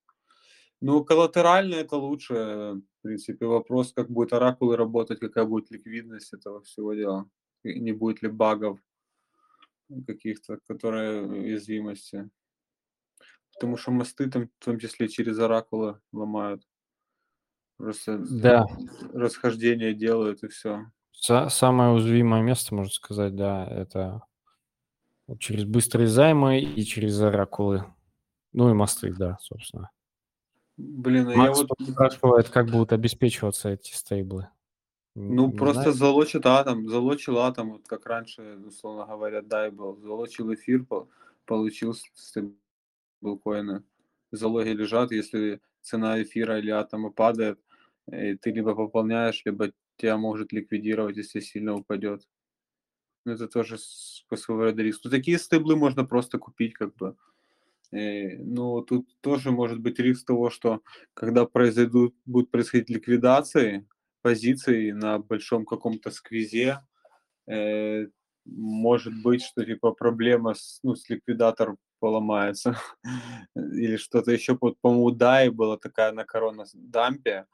Ну, 0.80 1.04
коллатерально 1.04 1.74
это 1.74 1.96
лучше, 1.96 2.34
в 2.34 3.02
принципе. 3.02 3.46
Вопрос, 3.46 3.92
как 3.92 4.10
будет 4.10 4.32
оракулы 4.32 4.76
работать, 4.76 5.20
какая 5.20 5.44
будет 5.44 5.70
ликвидность 5.70 6.32
этого 6.32 6.62
всего 6.62 6.94
дела. 6.94 7.28
И 7.62 7.78
не 7.78 7.92
будет 7.92 8.22
ли 8.22 8.28
багов 8.28 8.78
каких-то, 10.06 10.58
которые 10.66 11.22
уязвимости. 11.22 12.30
Потому 13.54 13.76
что 13.76 13.90
мосты 13.90 14.30
там, 14.30 14.48
в 14.58 14.64
том 14.64 14.78
числе 14.78 15.08
через 15.08 15.38
оракулы 15.38 16.00
ломают. 16.12 16.62
Просто 17.76 18.18
Да. 18.30 18.66
расхождение 19.12 19.92
делают 19.94 20.42
и 20.42 20.48
все. 20.48 20.86
Са- 21.12 21.50
Самое 21.50 21.92
уязвимое 21.92 22.42
место, 22.42 22.74
можно 22.74 22.92
сказать, 22.92 23.36
да, 23.36 23.66
это 23.66 24.22
через 25.38 25.64
быстрые 25.64 26.06
займы 26.06 26.60
и 26.60 26.82
через 26.84 27.20
оракулы. 27.20 27.84
Ну 28.52 28.70
и 28.70 28.72
мосты, 28.72 29.12
да, 29.12 29.36
собственно. 29.40 29.90
Блин, 30.80 31.28
а 31.28 31.32
я 31.32 31.36
Макс 31.36 31.58
вот... 31.58 31.68
спрашивает, 31.86 32.48
как 32.48 32.70
будут 32.70 32.92
обеспечиваться 32.92 33.68
эти 33.68 33.92
стейблы. 33.92 34.48
Ну, 35.14 35.48
не 35.48 35.56
просто 35.56 35.92
знаю. 35.92 35.96
залочит 35.96 36.46
атом, 36.46 36.88
залочил 36.88 37.38
атом, 37.38 37.72
вот 37.72 37.86
как 37.86 38.06
раньше, 38.06 38.58
условно 38.66 39.04
говоря, 39.06 39.42
дай 39.42 39.70
был, 39.70 39.96
залочил 40.00 40.54
эфир, 40.54 40.84
по- 40.84 41.08
получил 41.44 41.94
стейблкоины. 42.14 43.82
Залоги 44.30 44.70
лежат, 44.70 45.10
если 45.12 45.60
цена 45.82 46.22
эфира 46.22 46.58
или 46.58 46.70
атома 46.70 47.10
падает, 47.10 47.60
э, 48.06 48.36
ты 48.36 48.50
либо 48.52 48.74
пополняешь, 48.74 49.42
либо 49.44 49.72
тебя 49.96 50.16
может 50.16 50.52
ликвидировать, 50.52 51.16
если 51.16 51.40
сильно 51.40 51.74
упадет. 51.74 52.26
Ну, 53.26 53.32
Это 53.32 53.48
тоже 53.48 53.76
по 54.28 54.36
рода 54.48 54.82
риск. 54.82 55.00
Ну, 55.04 55.10
такие 55.10 55.38
стейблы 55.38 55.76
можно 55.76 56.04
просто 56.04 56.38
купить, 56.38 56.72
как 56.72 56.94
бы. 56.96 57.16
Э, 57.92 58.36
Ну, 58.38 58.82
тут 58.82 59.06
тоже 59.20 59.50
может 59.50 59.80
быть 59.80 59.98
риск 59.98 60.26
того, 60.26 60.50
что 60.50 60.80
когда 61.14 61.44
произойдут, 61.46 62.14
будут 62.26 62.50
происходить 62.50 62.90
ликвидации 62.90 63.86
позиций 64.22 64.92
на 64.92 65.18
большом 65.18 65.64
каком-то 65.66 66.10
сквизе, 66.10 66.80
э, 67.48 68.06
может 68.46 69.14
быть, 69.22 69.42
что 69.44 69.64
типа 69.64 69.92
проблема 69.92 70.54
с, 70.54 70.80
ну, 70.82 70.94
с 70.96 71.08
ликвидатором 71.10 71.78
поломается. 72.00 72.76
Или 73.56 73.96
что-то 73.96 74.32
еще. 74.32 74.56
По-моему, 74.56 75.12
DAI 75.16 75.50
была 75.50 75.76
такая 75.78 76.12
на 76.12 76.24
корона 76.24 76.64
дампе. 76.74 77.46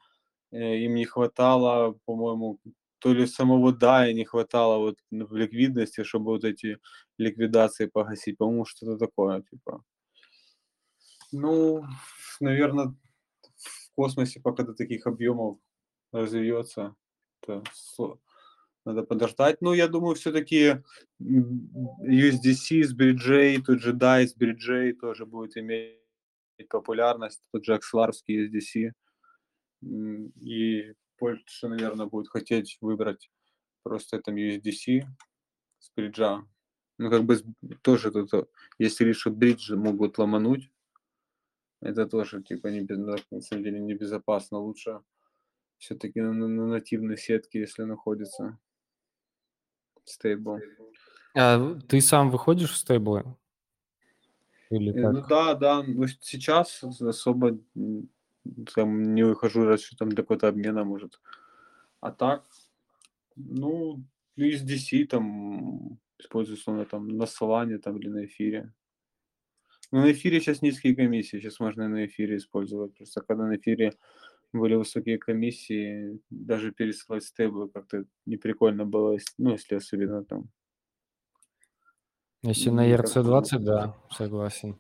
э, 0.53 0.79
Им 0.85 0.95
не 0.97 1.05
хватало, 1.07 1.99
по-моему, 2.07 2.59
то 3.01 3.13
ли 3.15 3.27
самого 3.27 3.73
DAI 3.73 4.13
не 4.15 4.25
хватало 4.25 4.79
вот 4.79 4.99
в 5.11 5.37
ликвидности, 5.37 6.05
чтобы 6.05 6.33
вот 6.33 6.45
эти 6.45 6.79
ликвидации 7.19 7.87
погасить. 7.87 8.39
По-моему, 8.39 8.65
что-то 8.67 8.99
такое, 8.99 9.43
типа. 9.43 9.83
Ну, 11.33 11.85
наверное, 12.41 12.95
в 13.57 13.93
космосе 13.95 14.41
пока 14.41 14.63
до 14.63 14.75
таких 14.75 15.07
объемов 15.07 15.59
развивется, 16.13 16.95
то 17.41 17.63
сло- 17.99 18.19
надо 18.85 19.03
подождать. 19.03 19.61
Ну, 19.61 19.73
я 19.73 19.89
думаю, 19.89 20.15
все-таки 20.15 20.83
USDC 21.21 22.85
с 22.85 22.93
бриджей, 22.93 23.61
тот 23.63 23.81
же 23.81 23.93
DAI 23.93 24.27
с 24.27 24.35
бриджей 24.35 24.93
тоже 24.93 25.27
будет 25.27 25.57
иметь 25.57 26.01
популярность, 26.69 27.43
тот 27.53 27.65
же 27.65 27.75
Axelarский 27.75 28.47
USDC. 28.47 28.93
И 30.41 30.95
больше, 31.19 31.69
наверное, 31.69 32.07
будет 32.07 32.29
хотеть 32.29 32.79
выбрать 32.81 33.31
просто 33.83 34.21
там 34.21 34.37
USDC 34.37 35.05
с 35.79 35.91
бриджа. 35.97 36.45
Ну, 36.99 37.11
как 37.11 37.25
бы 37.25 37.37
тоже 37.83 38.11
тут, 38.11 38.49
если 38.79 39.05
решат 39.05 39.37
бриджи 39.37 39.77
могут 39.77 40.19
ломануть, 40.19 40.71
это 41.81 42.07
тоже 42.07 42.43
типа 42.43 42.69
не, 42.69 42.81
на 42.83 43.41
самом 43.41 43.63
деле 43.65 43.81
небезопасно. 43.81 44.59
Лучше 44.59 45.01
все-таки 45.79 46.21
на, 46.21 46.33
на- 46.33 46.49
на 46.49 46.67
нативной 46.67 47.17
сетке, 47.19 47.61
если 47.61 47.83
находится 47.85 48.59
стейбл. 50.05 50.59
А 51.35 51.75
ты 51.89 52.01
сам 52.01 52.31
выходишь 52.31 52.71
в 52.73 52.77
стейблы? 52.77 53.25
Или 54.71 54.93
Э, 54.93 55.11
Ну 55.11 55.21
как? 55.21 55.29
да, 55.29 55.55
да, 55.55 55.83
ну 55.83 56.07
сейчас 56.07 56.83
особо 56.83 57.59
там 58.75 59.15
не 59.15 59.23
выхожу, 59.25 59.65
раз 59.65 59.83
что 59.83 59.97
там 59.97 60.09
для 60.09 60.23
какого-то 60.23 60.49
обмена 60.49 60.85
может. 60.85 61.21
А 62.01 62.11
так, 62.13 62.45
ну, 63.37 64.03
USDC 64.37 65.07
там 65.07 65.99
использую 66.19 66.57
условно 66.57 66.85
там 66.85 67.09
на 67.09 67.25
Solana 67.25 67.79
там 67.79 67.99
или 67.99 68.09
на 68.09 68.25
эфире. 68.25 68.73
Ну, 69.93 70.01
на 70.01 70.13
эфире 70.13 70.41
сейчас 70.41 70.63
низкие 70.63 70.97
комиссии, 70.97 71.37
сейчас 71.39 71.61
можно 71.61 71.85
и 71.85 71.89
на 71.89 72.07
эфире 72.07 72.37
использовать. 72.37 72.95
Просто 72.97 73.21
когда 73.21 73.47
на 73.47 73.57
эфире 73.57 73.95
были 74.53 74.75
высокие 74.75 75.19
комиссии, 75.19 76.21
даже 76.31 76.73
пересылать 76.73 77.25
стейблы 77.25 77.69
как-то 77.69 78.05
неприкольно 78.27 78.85
было, 78.85 79.19
ну, 79.39 79.53
если 79.53 79.77
особенно 79.77 80.25
там. 80.25 80.49
Если 82.43 82.71
на 82.71 82.87
не 82.87 82.97
как 82.97 83.07
ERC-20, 83.07 83.59
да, 83.59 83.97
согласен. 84.11 84.77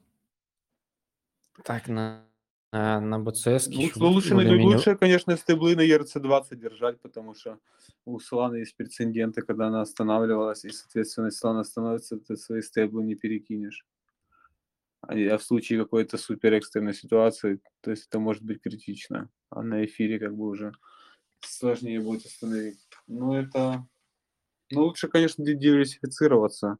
Так, 1.64 1.88
на, 1.88 2.26
на, 2.72 3.00
на 3.00 3.18
BCS 3.18 3.68
Ну, 3.70 3.80
лучше, 3.80 4.04
лучше, 4.04 4.34
на- 4.34 4.62
лучше, 4.62 4.96
конечно, 4.96 5.36
стейблы 5.36 5.74
на 5.74 5.80
ERC-20 5.80 6.60
держать, 6.60 7.00
потому 7.00 7.34
что 7.34 7.58
у 8.04 8.18
Solana 8.18 8.58
есть 8.58 8.76
прецеденты, 8.76 9.42
когда 9.42 9.68
она 9.68 9.80
останавливалась, 9.82 10.64
и, 10.64 10.70
соответственно, 10.70 11.26
если 11.26 11.48
Solana 11.48 11.60
остановится, 11.60 12.18
ты 12.18 12.36
свои 12.36 12.60
стейблы 12.60 13.04
не 13.04 13.14
перекинешь. 13.14 13.84
А 15.08 15.38
в 15.38 15.42
случае 15.42 15.82
какой-то 15.82 16.18
супер 16.18 16.54
экстренной 16.54 16.94
ситуации, 16.94 17.60
то 17.80 17.90
есть 17.90 18.06
это 18.08 18.18
может 18.18 18.42
быть 18.42 18.60
критично. 18.60 19.30
А 19.50 19.62
на 19.62 19.84
эфире 19.84 20.18
как 20.18 20.34
бы 20.34 20.46
уже 20.46 20.72
сложнее 21.40 22.00
будет 22.00 22.26
остановить. 22.26 22.80
Ну, 23.06 23.34
это... 23.34 23.86
Ну, 24.70 24.82
лучше, 24.82 25.06
конечно, 25.08 25.44
ди- 25.44 25.54
диверсифицироваться. 25.54 26.78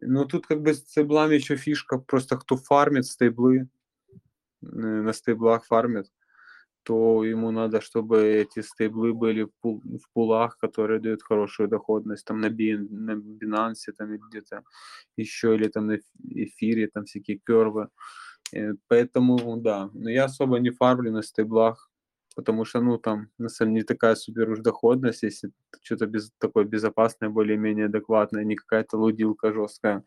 Но 0.00 0.24
тут 0.24 0.46
как 0.46 0.62
бы 0.62 0.72
с 0.72 0.78
стейблами 0.78 1.34
еще 1.34 1.56
фишка, 1.56 1.98
просто 1.98 2.38
кто 2.38 2.56
фармит 2.56 3.04
стейблы, 3.06 3.68
э, 4.62 4.66
на 4.66 5.12
стейблах 5.12 5.66
фармит, 5.66 6.10
то 6.82 7.24
ему 7.24 7.50
надо, 7.50 7.80
чтобы 7.80 8.22
эти 8.22 8.60
стейблы 8.62 9.12
были 9.12 9.42
в, 9.42 9.50
пул- 9.62 9.82
в 9.82 10.12
пулах, 10.12 10.56
которые 10.58 11.00
дают 11.00 11.22
хорошую 11.22 11.68
доходность, 11.68 12.24
там 12.24 12.40
на, 12.40 12.46
Bin- 12.46 12.88
на 12.90 13.12
Binance 13.12 13.92
там 13.96 14.16
где-то 14.16 14.62
еще, 15.16 15.54
или 15.54 15.68
там 15.68 15.86
на 15.86 15.96
эф- 15.96 16.46
эфире, 16.46 16.88
там 16.88 17.04
всякие 17.04 17.38
кервы. 17.46 17.88
Э, 18.54 18.74
Поэтому, 18.88 19.56
да, 19.56 19.90
но 19.94 20.10
я 20.10 20.24
особо 20.24 20.58
не 20.58 20.70
фармлю 20.70 21.12
на 21.12 21.22
стейблах, 21.22 21.90
потому 22.36 22.64
что, 22.64 22.80
ну, 22.80 22.98
там, 22.98 23.28
на 23.38 23.48
самом 23.48 23.74
деле, 23.74 23.82
не 23.82 23.86
такая 23.86 24.14
супер 24.14 24.50
уж 24.50 24.60
доходность, 24.60 25.22
если 25.22 25.50
что-то 25.82 26.06
без, 26.06 26.32
такое 26.38 26.64
безопасное, 26.64 27.28
более-менее 27.28 27.86
адекватное, 27.86 28.44
не 28.44 28.56
какая-то 28.56 28.96
лудилка 28.98 29.52
жесткая, 29.52 30.02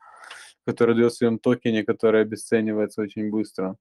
которая 0.66 0.96
дает 0.96 1.12
в 1.12 1.18
своем 1.18 1.40
токене, 1.40 1.84
которая 1.84 2.24
обесценивается 2.24 3.02
очень 3.02 3.30
быстро. 3.30 3.78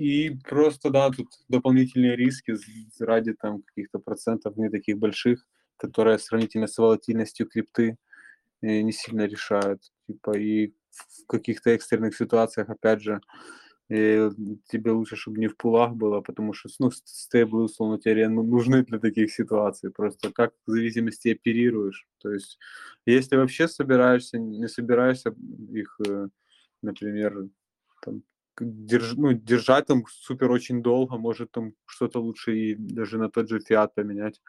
И- 0.00 0.30
просто, 0.48 0.90
да, 0.90 1.10
тут 1.10 1.28
дополнительные 1.48 2.16
риски 2.16 2.54
ради 3.00 3.34
там 3.34 3.62
каких-то 3.62 3.98
процентов 3.98 4.56
не 4.56 4.70
таких 4.70 4.98
больших, 4.98 5.46
которые 5.76 6.18
сравнительно 6.18 6.66
с 6.66 6.78
волатильностью 6.78 7.46
крипты 7.48 7.96
э, 8.62 8.82
не 8.82 8.92
сильно 8.92 9.26
решают. 9.26 9.82
Типа 10.08 10.38
и 10.38 10.74
в 10.92 11.26
каких-то 11.28 11.70
экстренных 11.70 12.16
ситуациях, 12.16 12.70
опять 12.70 13.02
же, 13.02 13.20
э, 13.90 14.30
тебе 14.70 14.92
лучше, 14.92 15.16
чтобы 15.16 15.38
не 15.40 15.48
в 15.48 15.56
пулах 15.56 15.94
было, 15.94 16.20
потому 16.22 16.54
что 16.54 16.68
ну, 16.80 16.90
стейблы, 16.92 17.64
условно, 17.64 17.98
тебе 18.00 18.28
ну, 18.28 18.42
нужны 18.42 18.84
для 18.84 18.98
таких 19.00 19.32
ситуаций. 19.32 19.90
Просто 19.92 20.32
как 20.32 20.54
в 20.66 20.70
зависимости 20.72 21.28
оперируешь. 21.30 22.06
То 22.20 22.32
есть, 22.32 22.58
если 23.06 23.36
вообще 23.36 23.68
собираешься, 23.68 24.38
не 24.38 24.68
собираешься 24.68 25.34
их, 25.72 25.98
э, 26.08 26.28
например, 26.82 27.48
там, 28.02 28.22
держ, 28.58 29.14
ну, 29.16 29.32
держать 29.32 29.86
там 29.86 30.04
супер 30.08 30.50
очень 30.50 30.82
долго, 30.82 31.16
может 31.18 31.50
там 31.50 31.72
что-то 31.86 32.20
лучше 32.20 32.56
и 32.56 32.74
даже 32.74 33.18
на 33.18 33.30
тот 33.30 33.48
же 33.48 33.60
фиат 33.60 33.94
поменять. 33.94 34.40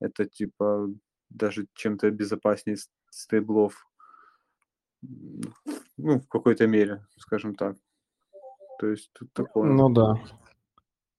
Это 0.00 0.26
типа 0.26 0.88
даже 1.30 1.66
чем-то 1.74 2.10
безопаснее 2.10 2.76
с- 2.76 2.90
стейблов. 3.10 3.86
Ну, 5.02 6.20
в 6.20 6.28
какой-то 6.28 6.66
мере, 6.66 7.06
скажем 7.16 7.54
так. 7.54 7.76
То 8.78 8.88
есть 8.88 9.10
тут 9.12 9.32
такое. 9.32 9.70
Ну 9.72 9.88
да. 9.90 10.14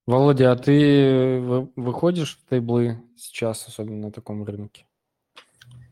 Володя, 0.06 0.52
а 0.52 0.56
ты 0.56 1.42
вы- 1.42 1.72
выходишь 1.76 2.38
в 2.38 2.42
стейблы 2.42 3.04
сейчас, 3.18 3.68
особенно 3.68 4.08
на 4.08 4.12
таком 4.12 4.44
рынке? 4.46 4.88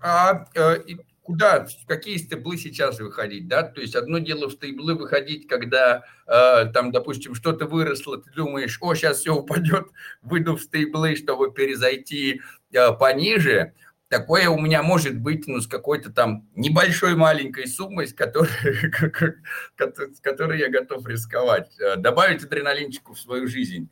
А 0.01 0.45
э, 0.55 0.81
и 0.83 0.97
куда, 1.25 1.65
в 1.65 1.87
какие 1.87 2.17
стейблы 2.17 2.57
сейчас 2.57 2.99
выходить, 2.99 3.47
да? 3.47 3.63
То 3.63 3.81
есть 3.81 3.95
одно 3.95 4.19
дело 4.19 4.47
в 4.47 4.53
стейблы 4.53 4.93
выходить, 4.93 5.47
когда 5.47 6.03
э, 6.27 6.65
там, 6.71 6.91
допустим, 6.91 7.33
что-то 7.33 7.65
выросло, 7.65 8.21
ты 8.21 8.31
думаешь, 8.31 8.77
о, 8.79 8.93
сейчас 8.93 9.19
все 9.19 9.33
упадет, 9.35 9.87
выйду 10.21 10.55
в 10.55 10.61
стейблы, 10.61 11.15
чтобы 11.15 11.51
перезайти 11.51 12.41
э, 12.71 12.91
пониже. 12.93 13.73
Такое 14.07 14.49
у 14.49 14.59
меня 14.59 14.83
может 14.83 15.17
быть, 15.19 15.47
ну, 15.47 15.61
с 15.61 15.67
какой-то 15.67 16.11
там 16.11 16.47
небольшой 16.55 17.15
маленькой 17.15 17.67
суммой, 17.67 18.07
с 18.07 18.13
которой, 18.13 18.49
с 20.13 20.19
которой 20.21 20.59
я 20.59 20.69
готов 20.69 21.07
рисковать, 21.07 21.71
э, 21.79 21.95
добавить 21.95 22.43
адреналинчику 22.43 23.15
в 23.15 23.19
свою 23.19 23.47
жизнь. 23.47 23.89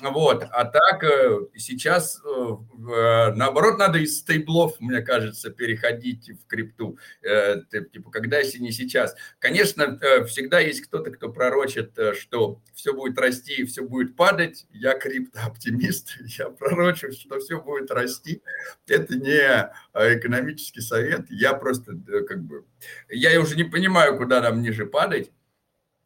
Вот, 0.00 0.44
а 0.52 0.64
так 0.64 1.02
э, 1.02 1.40
сейчас, 1.56 2.22
э, 2.24 2.28
э, 2.28 3.32
наоборот, 3.34 3.78
надо 3.78 3.98
из 3.98 4.20
стейблов, 4.20 4.78
мне 4.78 5.00
кажется, 5.02 5.50
переходить 5.50 6.30
в 6.30 6.46
крипту, 6.46 6.98
типа, 7.20 8.10
когда, 8.12 8.38
если 8.38 8.58
не 8.58 8.70
сейчас. 8.70 9.16
Конечно, 9.40 9.98
всегда 10.26 10.60
есть 10.60 10.82
кто-то, 10.82 11.10
кто 11.10 11.30
пророчит, 11.30 11.98
что 12.14 12.62
все 12.74 12.94
будет 12.94 13.18
расти, 13.18 13.64
все 13.64 13.82
будет 13.82 14.14
падать. 14.14 14.66
Я 14.70 14.94
криптооптимист, 14.94 16.18
я 16.38 16.50
пророчу, 16.50 17.10
что 17.10 17.40
все 17.40 17.60
будет 17.60 17.90
расти. 17.90 18.40
Это 18.86 19.16
не 19.16 19.68
экономический 19.94 20.80
совет, 20.80 21.26
я 21.28 21.54
просто 21.54 21.96
как 22.28 22.44
бы, 22.44 22.64
я 23.08 23.40
уже 23.40 23.56
не 23.56 23.64
понимаю, 23.64 24.16
куда 24.16 24.40
нам 24.40 24.62
ниже 24.62 24.86
падать. 24.86 25.32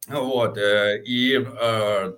Вот, 0.07 0.57
и 0.57 1.47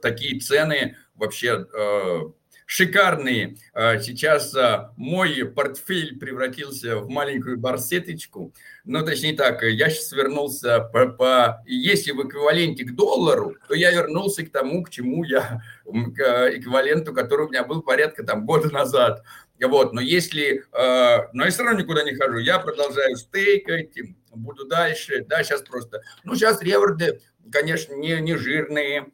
такие 0.01 0.39
цены 0.39 0.95
вообще 1.15 1.65
э, 1.73 2.21
шикарные. 2.65 3.57
Э, 3.73 3.99
Сейчас 3.99 4.55
э, 4.55 4.89
мой 4.97 5.45
портфель 5.45 6.19
превратился 6.19 6.97
в 6.97 7.09
маленькую 7.09 7.57
барсеточку. 7.57 8.53
Ну, 8.83 9.05
точнее 9.05 9.33
так, 9.33 9.63
я 9.63 9.89
сейчас 9.89 10.11
вернулся 10.11 10.79
по, 10.79 11.07
по- 11.07 11.63
Если 11.65 12.11
в 12.11 12.27
эквиваленте 12.27 12.83
к 12.85 12.95
доллару, 12.95 13.55
то 13.67 13.73
я 13.73 13.91
вернулся 13.91 14.45
к 14.45 14.51
тому, 14.51 14.83
к 14.83 14.89
чему 14.89 15.23
я... 15.23 15.61
К 15.85 16.49
эквиваленту, 16.55 17.13
который 17.13 17.45
у 17.45 17.49
меня 17.49 17.63
был 17.63 17.81
порядка 17.81 18.23
там 18.23 18.45
года 18.45 18.71
назад. 18.71 19.23
Вот, 19.61 19.93
но 19.93 20.01
если... 20.01 20.63
Но 20.73 21.45
я 21.45 21.49
все 21.49 21.63
равно 21.63 21.79
никуда 21.79 22.03
не 22.03 22.15
хожу. 22.15 22.39
Я 22.39 22.59
продолжаю 22.59 23.15
стейкать, 23.15 23.95
буду 24.31 24.65
дальше. 24.65 25.23
Да, 25.27 25.43
сейчас 25.43 25.61
просто... 25.61 26.01
Ну, 26.23 26.35
сейчас 26.35 26.61
реворды 26.61 27.21
конечно, 27.51 27.93
не, 27.93 28.19
не 28.21 28.35
жирные, 28.35 29.07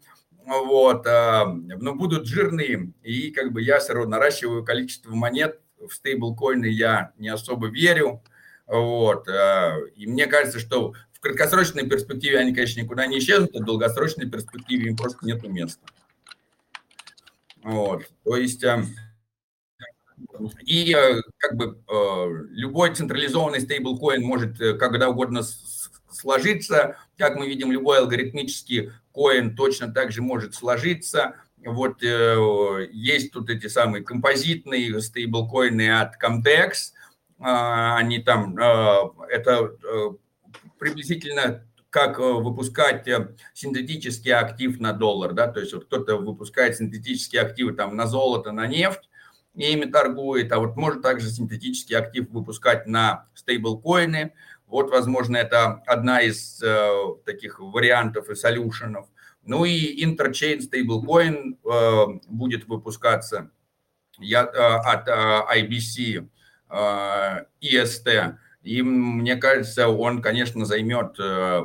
вот, 0.45 1.05
а, 1.07 1.45
но 1.45 1.95
будут 1.95 2.27
жирные, 2.27 2.93
и 3.03 3.31
как 3.31 3.51
бы 3.51 3.61
я 3.61 3.79
все 3.79 3.93
равно 3.93 4.11
наращиваю 4.11 4.63
количество 4.63 5.11
монет, 5.13 5.59
в 5.77 5.91
стейблкоины 5.91 6.65
я 6.65 7.11
не 7.17 7.29
особо 7.29 7.67
верю, 7.67 8.23
вот, 8.67 9.27
а, 9.27 9.77
и 9.95 10.07
мне 10.07 10.27
кажется, 10.27 10.59
что 10.59 10.93
в 11.13 11.19
краткосрочной 11.19 11.87
перспективе 11.87 12.39
они, 12.39 12.53
конечно, 12.53 12.81
никуда 12.81 13.05
не 13.05 13.19
исчезнут, 13.19 13.55
а 13.55 13.59
в 13.59 13.65
долгосрочной 13.65 14.29
перспективе 14.29 14.87
им 14.87 14.97
просто 14.97 15.25
нету 15.25 15.49
места. 15.49 15.85
Вот, 17.63 18.03
то 18.23 18.37
есть... 18.37 18.63
а, 18.63 18.83
И 20.65 20.93
э, 20.95 21.21
как 21.37 21.55
бы 21.57 21.83
э, 21.87 22.25
любой 22.51 22.93
централизованный 22.95 23.61
стейблкоин 23.61 24.23
может 24.23 24.59
э, 24.61 24.73
когда 24.73 25.09
угодно 25.09 25.41
сложиться. 26.11 26.97
Как 27.17 27.35
мы 27.35 27.47
видим, 27.47 27.71
любой 27.71 27.99
алгоритмический 27.99 28.91
коин 29.13 29.55
точно 29.55 29.91
так 29.91 30.11
же 30.11 30.21
может 30.21 30.55
сложиться. 30.55 31.35
Вот 31.63 32.01
э, 32.03 32.87
есть 32.91 33.31
тут 33.31 33.49
эти 33.49 33.67
самые 33.67 34.03
композитные 34.03 34.99
стейблкоины 35.01 35.99
от 35.99 36.21
Comdex. 36.21 36.93
А, 37.39 37.97
Они 37.97 38.19
там, 38.19 38.57
э, 38.57 38.95
это 39.29 39.71
э, 39.83 40.11
приблизительно 40.79 41.63
как 41.91 42.19
э, 42.19 42.23
выпускать 42.23 43.07
э, 43.07 43.35
синтетический 43.53 44.31
актив 44.31 44.79
на 44.79 44.93
доллар, 44.93 45.33
да, 45.33 45.47
то 45.47 45.59
есть 45.59 45.73
вот 45.73 45.85
кто-то 45.85 46.15
выпускает 46.15 46.77
синтетические 46.77 47.41
активы 47.41 47.73
там 47.73 47.95
на 47.95 48.07
золото, 48.07 48.51
на 48.51 48.65
нефть, 48.65 49.09
и 49.55 49.73
ими 49.73 49.85
торгует, 49.85 50.51
а 50.53 50.59
вот 50.59 50.77
может 50.77 51.01
также 51.01 51.29
синтетический 51.29 51.97
актив 51.97 52.29
выпускать 52.29 52.87
на 52.87 53.27
стейблкоины. 53.35 54.33
Вот, 54.71 54.89
возможно, 54.89 55.35
это 55.35 55.83
одна 55.85 56.21
из 56.21 56.63
э, 56.63 56.89
таких 57.25 57.59
вариантов 57.59 58.29
и 58.29 58.35
солюшенов. 58.35 59.05
Ну 59.43 59.65
и 59.65 60.01
Interchain 60.05 60.61
стейблкоин 60.61 61.57
э, 61.61 62.05
будет 62.29 62.69
выпускаться 62.69 63.51
я, 64.17 64.43
э, 64.43 64.47
от 64.47 65.09
э, 65.09 65.59
IBC, 65.59 66.25
э, 66.69 67.45
EST. 67.61 68.35
И 68.63 68.81
мне 68.81 69.35
кажется, 69.35 69.89
он, 69.89 70.21
конечно, 70.21 70.63
займет 70.65 71.17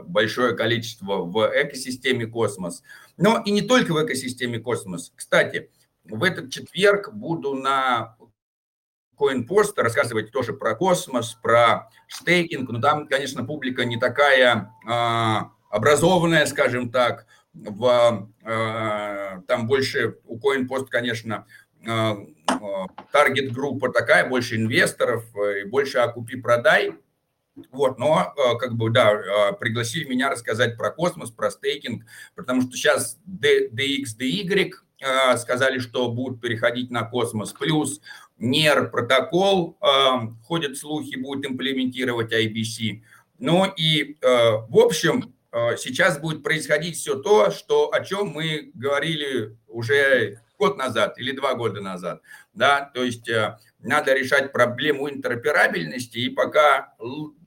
большое 0.09 0.57
количество 0.57 1.19
в 1.19 1.47
экосистеме 1.55 2.27
космос. 2.27 2.83
Но 3.19 3.41
и 3.45 3.53
не 3.53 3.63
только 3.63 3.93
в 3.93 4.05
экосистеме 4.05 4.59
космос. 4.59 5.13
Кстати, 5.15 5.71
в 6.05 6.25
этот 6.25 6.51
четверг 6.51 7.13
буду 7.13 7.55
на 7.55 8.17
CoinPost 9.19 9.73
рассказывать 9.77 10.31
тоже 10.31 10.53
про 10.53 10.75
космос, 10.75 11.37
про 11.43 11.91
стейкинг. 12.09 12.71
Но 12.71 12.81
там, 12.81 13.07
конечно, 13.07 13.45
публика 13.45 13.85
не 13.85 13.99
такая 13.99 14.73
э, 14.89 15.37
образованная, 15.71 16.47
скажем 16.47 16.91
так. 16.91 17.27
В, 17.55 18.29
э, 18.45 19.41
там 19.47 19.67
больше 19.67 20.19
у 20.25 20.39
CoinPost, 20.39 20.87
конечно, 20.91 21.47
таргет-группа 23.13 23.93
такая, 23.93 24.29
больше 24.29 24.57
инвесторов, 24.57 25.25
и 25.37 25.65
больше 25.65 25.99
окупи-продай. 25.99 26.95
Вот, 27.71 27.99
но 27.99 28.35
как 28.59 28.75
бы, 28.75 28.91
да, 28.91 29.53
пригласили 29.53 30.05
меня 30.05 30.29
рассказать 30.29 30.77
про 30.77 30.91
космос, 30.91 31.31
про 31.31 31.51
стейкинг, 31.51 32.05
потому 32.35 32.63
что 32.63 32.73
сейчас 32.73 33.19
DX, 33.27 34.03
DY 34.19 34.73
сказали, 35.37 35.79
что 35.79 36.11
будут 36.11 36.41
переходить 36.41 36.91
на 36.91 37.05
космос, 37.05 37.53
плюс 37.53 38.01
NER 38.39 38.91
протокол, 38.91 39.79
ходят 40.45 40.77
слухи, 40.77 41.17
будет 41.17 41.47
имплементировать 41.47 42.33
IBC. 42.33 43.03
Ну 43.39 43.67
и, 43.77 44.17
в 44.21 44.79
общем, 44.79 45.35
сейчас 45.79 46.19
будет 46.19 46.43
происходить 46.43 46.97
все 46.97 47.17
то, 47.17 47.51
что, 47.51 47.93
о 47.93 48.05
чем 48.05 48.29
мы 48.29 48.71
говорили 48.75 49.57
уже 49.69 50.41
год 50.59 50.77
назад 50.77 51.19
или 51.19 51.33
два 51.33 51.55
года 51.55 51.81
назад. 51.81 52.23
Да? 52.53 52.91
То 52.95 53.05
есть 53.05 53.31
надо 53.81 54.15
решать 54.15 54.53
проблему 54.53 55.09
интероперабельности, 55.09 56.19
и 56.19 56.31
пока 56.31 56.95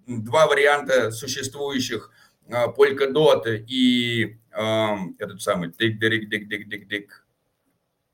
два 0.07 0.47
варианта 0.47 1.11
существующих 1.11 2.11
Polkadot 2.47 3.45
и 3.67 4.37
этот 4.51 5.41
самый 5.41 5.69
дик 5.69 5.99
дик 5.99 6.29
дик 6.29 6.47
дик 6.47 6.67
дик 6.67 6.87
дик 6.87 7.27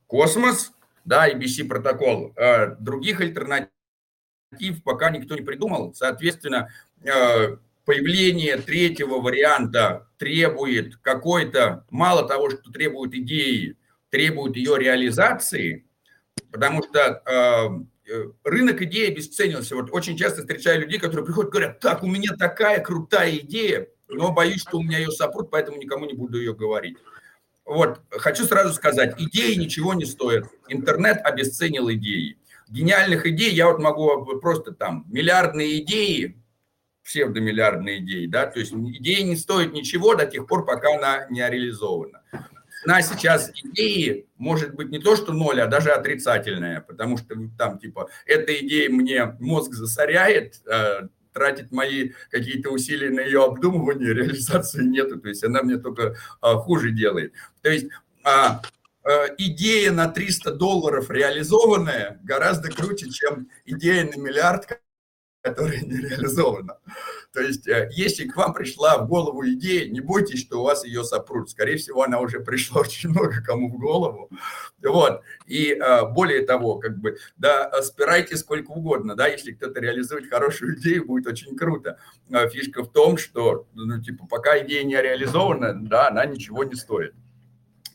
космос, 0.07 0.73
да, 1.05 1.29
IBC 1.29 1.67
протокол, 1.67 2.33
э, 2.35 2.75
других 2.79 3.21
альтернатив 3.21 3.71
пока 4.83 5.09
никто 5.11 5.35
не 5.35 5.41
придумал. 5.41 5.93
Соответственно, 5.93 6.69
э, 7.03 7.57
появление 7.85 8.57
третьего 8.57 9.21
варианта 9.21 10.07
требует 10.17 10.97
какой-то, 10.97 11.85
мало 11.89 12.27
того, 12.27 12.49
что 12.49 12.71
требует 12.71 13.13
идеи, 13.13 13.77
требует 14.09 14.55
ее 14.55 14.77
реализации, 14.77 15.85
потому 16.51 16.83
что 16.83 17.21
э, 17.25 18.29
рынок 18.43 18.81
идеи 18.81 19.11
обесценился. 19.11 19.75
Вот 19.75 19.89
очень 19.91 20.17
часто 20.17 20.41
встречаю 20.41 20.81
людей, 20.81 20.99
которые 20.99 21.25
приходят 21.25 21.49
и 21.49 21.51
говорят, 21.51 21.79
так, 21.79 22.03
у 22.03 22.07
меня 22.07 22.35
такая 22.37 22.81
крутая 22.81 23.37
идея, 23.37 23.87
но 24.07 24.31
боюсь, 24.31 24.61
что 24.61 24.77
у 24.77 24.83
меня 24.83 24.99
ее 24.99 25.11
сопрут, 25.11 25.49
поэтому 25.49 25.77
никому 25.77 26.05
не 26.05 26.13
буду 26.13 26.37
ее 26.37 26.53
говорить. 26.53 26.97
Вот, 27.66 28.01
хочу 28.11 28.45
сразу 28.45 28.74
сказать, 28.74 29.16
идеи 29.20 29.55
ничего 29.55 29.93
не 29.93 30.05
стоят. 30.05 30.45
Интернет 30.68 31.20
обесценил 31.24 31.91
идеи. 31.91 32.38
Гениальных 32.70 33.26
идей 33.26 33.51
я 33.53 33.68
вот 33.68 33.80
могу 33.80 34.39
просто 34.39 34.72
там, 34.72 35.05
миллиардные 35.07 35.82
идеи, 35.82 36.41
псевдомиллиардные 37.03 37.99
идеи, 37.99 38.26
да, 38.26 38.47
то 38.47 38.59
есть 38.59 38.74
идея 38.74 39.24
не 39.24 39.36
стоит 39.36 39.74
ничего 39.74 40.16
до 40.16 40.26
тех 40.26 40.47
пор, 40.47 40.66
пока 40.66 40.95
она 40.95 41.28
не 41.30 41.47
реализована 41.47 42.24
цена 42.86 43.01
сейчас 43.01 43.51
идеи 43.63 44.28
может 44.38 44.76
быть 44.76 44.89
не 44.89 44.99
то, 44.99 45.16
что 45.16 45.34
ноль, 45.34 45.61
а 45.61 45.68
даже 45.68 45.91
отрицательная, 45.91 46.82
потому 46.82 47.18
что 47.18 47.36
там 47.57 47.80
типа 47.80 48.09
эта 48.26 48.53
идея 48.59 48.89
мне 48.89 49.36
мозг 49.39 49.74
засоряет, 49.74 50.61
э, 50.68 51.07
тратить 51.36 51.71
мои 51.71 52.13
какие-то 52.31 52.69
усилия 52.69 53.09
на 53.09 53.19
ее 53.19 53.43
обдумывание, 53.43 54.13
реализации 54.13 54.83
нету, 54.83 55.19
то 55.19 55.27
есть 55.27 55.43
она 55.43 55.61
мне 55.61 55.77
только 55.77 56.15
э, 56.41 56.53
хуже 56.55 56.91
делает. 56.91 57.33
То 57.61 57.69
есть 57.69 57.88
а, 58.23 58.61
э, 59.03 59.09
идея 59.38 59.91
на 59.91 60.07
300 60.07 60.51
долларов 60.51 61.11
реализованная 61.11 62.19
гораздо 62.23 62.71
круче, 62.71 63.09
чем 63.09 63.49
идея 63.65 64.05
на 64.05 64.17
миллиард, 64.17 64.81
которая 65.45 65.79
не 65.81 65.97
реализована. 65.97 66.79
То 67.31 67.41
есть, 67.41 67.67
э, 67.67 67.89
если 67.91 68.27
к 68.27 68.35
вам 68.35 68.53
пришла 68.53 68.97
в 68.97 69.07
голову 69.07 69.47
идея, 69.47 69.87
не 69.91 69.99
бойтесь, 69.99 70.39
что 70.41 70.59
у 70.59 70.63
вас 70.63 70.83
ее 70.83 71.03
сопрут. 71.03 71.51
Скорее 71.51 71.77
всего, 71.77 72.01
она 72.01 72.19
уже 72.19 72.39
пришла 72.39 72.81
очень 72.87 73.09
много 73.09 73.43
кому 73.43 73.69
в 73.69 73.77
голову. 73.77 74.31
Вот. 74.81 75.21
И 75.45 75.73
э, 75.73 76.05
более 76.09 76.41
того, 76.47 76.79
как 76.79 76.97
бы, 76.97 77.17
да, 77.37 77.71
спирайте 77.83 78.37
сколько 78.37 78.71
угодно, 78.71 79.15
да, 79.15 79.27
если 79.27 79.51
кто-то 79.51 79.79
реализует 79.79 80.31
хорошую 80.31 80.79
идею, 80.79 81.05
будет 81.05 81.27
очень 81.27 81.55
круто. 81.55 81.99
Фишка 82.51 82.83
в 82.83 82.91
том, 82.91 83.17
что, 83.17 83.67
ну, 83.75 84.01
типа, 84.01 84.25
пока 84.25 84.59
идея 84.59 84.83
не 84.83 84.99
реализована, 84.99 85.73
да, 85.73 86.07
она 86.07 86.25
ничего 86.25 86.63
не 86.63 86.73
стоит. 86.73 87.13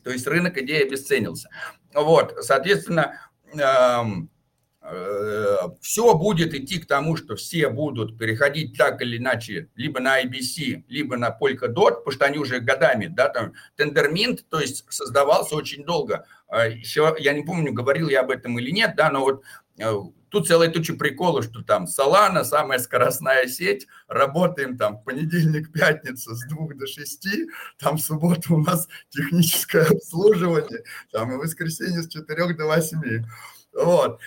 То 0.05 0.09
есть 0.09 0.25
рынок 0.25 0.57
идеи 0.57 0.87
обесценился. 0.87 1.49
Вот, 1.93 2.37
соответственно, 2.39 3.19
эм, 3.53 4.29
все 5.79 6.15
будет 6.15 6.55
идти 6.55 6.79
к 6.79 6.87
тому, 6.87 7.15
что 7.15 7.35
все 7.35 7.69
будут 7.69 8.17
переходить 8.17 8.77
так 8.77 9.01
или 9.01 9.17
иначе 9.17 9.69
либо 9.75 9.99
на 9.99 10.23
IBC, 10.23 10.85
либо 10.87 11.17
на 11.17 11.29
Polkadot, 11.29 11.97
потому 11.97 12.11
что 12.11 12.25
они 12.25 12.39
уже 12.39 12.59
годами, 12.59 13.05
да, 13.05 13.29
там, 13.29 13.53
тендерминт, 13.75 14.49
то 14.49 14.59
есть 14.59 14.85
создавался 14.89 15.55
очень 15.55 15.85
долго. 15.85 16.25
А 16.47 16.67
Еще, 16.67 17.15
я 17.19 17.33
не 17.33 17.43
помню, 17.43 17.71
говорил 17.73 18.09
я 18.09 18.21
об 18.21 18.31
этом 18.31 18.57
или 18.57 18.71
нет, 18.71 18.95
да, 18.95 19.11
но 19.11 19.21
вот 19.21 19.43
э, 19.77 19.93
тут 20.29 20.47
целая 20.47 20.69
туча 20.69 20.95
приколов, 20.95 21.45
что 21.45 21.61
там 21.61 21.85
Solana, 21.85 22.43
самая 22.43 22.79
скоростная 22.79 23.45
сеть, 23.47 23.87
работаем 24.07 24.77
там 24.77 25.03
понедельник, 25.03 25.71
пятница 25.71 26.33
с 26.33 26.47
двух 26.47 26.75
до 26.75 26.87
шести, 26.87 27.49
там 27.77 27.99
субботу 27.99 28.55
у 28.55 28.61
нас 28.61 28.87
техническое 29.09 29.85
обслуживание, 29.85 30.83
там 31.11 31.31
и 31.33 31.37
воскресенье 31.37 32.01
с 32.01 32.07
четырех 32.07 32.57
до 32.57 32.65
восьми. 32.65 33.23
Вот. 33.73 34.19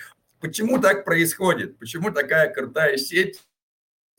Почему 0.45 0.79
так 0.79 1.05
происходит? 1.05 1.79
Почему 1.79 2.11
такая 2.11 2.53
крутая 2.53 2.97
сеть, 2.97 3.41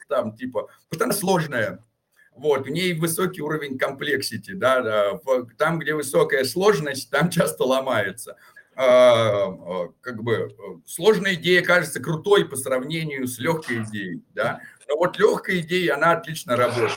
там, 0.08 0.36
типа, 0.36 0.68
потому 0.88 0.98
что 0.98 1.04
она 1.04 1.12
сложная, 1.12 1.84
вот, 2.32 2.66
у 2.66 2.70
ней 2.70 2.94
высокий 2.94 3.42
уровень 3.42 3.78
комплексити, 3.78 4.50
да, 4.50 4.80
да, 4.80 5.20
там, 5.56 5.78
где 5.78 5.94
высокая 5.94 6.42
сложность, 6.42 7.10
там 7.10 7.30
часто 7.30 7.62
ломается. 7.62 8.36
А, 8.78 9.46
а, 9.48 9.88
как 10.02 10.22
бы 10.22 10.54
сложная 10.84 11.34
идея 11.34 11.62
кажется 11.62 11.98
крутой 11.98 12.46
по 12.46 12.56
сравнению 12.56 13.26
с 13.26 13.38
легкой 13.38 13.84
идеей, 13.84 14.22
да, 14.34 14.60
но 14.86 14.98
вот 14.98 15.18
легкая 15.18 15.60
идея, 15.60 15.94
она 15.94 16.12
отлично 16.12 16.56
работает. 16.56 16.92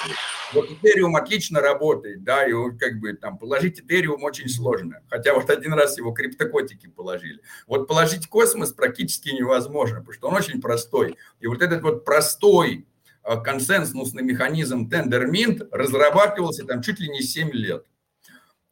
Вот 0.53 0.69
Ethereum 0.69 1.15
отлично 1.15 1.61
работает, 1.61 2.23
да, 2.25 2.45
и 2.45 2.51
как 2.77 2.99
бы 2.99 3.13
там 3.13 3.37
положить 3.37 3.79
Ethereum 3.79 4.17
очень 4.23 4.49
сложно, 4.49 5.01
хотя 5.09 5.33
вот 5.33 5.49
один 5.49 5.73
раз 5.73 5.97
его 5.97 6.11
криптокотики 6.11 6.87
положили. 6.87 7.39
Вот 7.65 7.87
положить 7.87 8.27
космос 8.27 8.73
практически 8.73 9.29
невозможно, 9.29 9.99
потому 9.99 10.13
что 10.13 10.27
он 10.27 10.35
очень 10.35 10.59
простой. 10.59 11.15
И 11.39 11.47
вот 11.47 11.61
этот 11.61 11.81
вот 11.81 12.03
простой 12.03 12.87
а, 13.23 13.37
консенсусный 13.37 14.23
механизм 14.23 14.89
Tender 14.89 15.29
Mint 15.29 15.65
разрабатывался 15.71 16.65
там 16.65 16.81
чуть 16.81 16.99
ли 16.99 17.07
не 17.07 17.21
7 17.21 17.51
лет. 17.51 17.85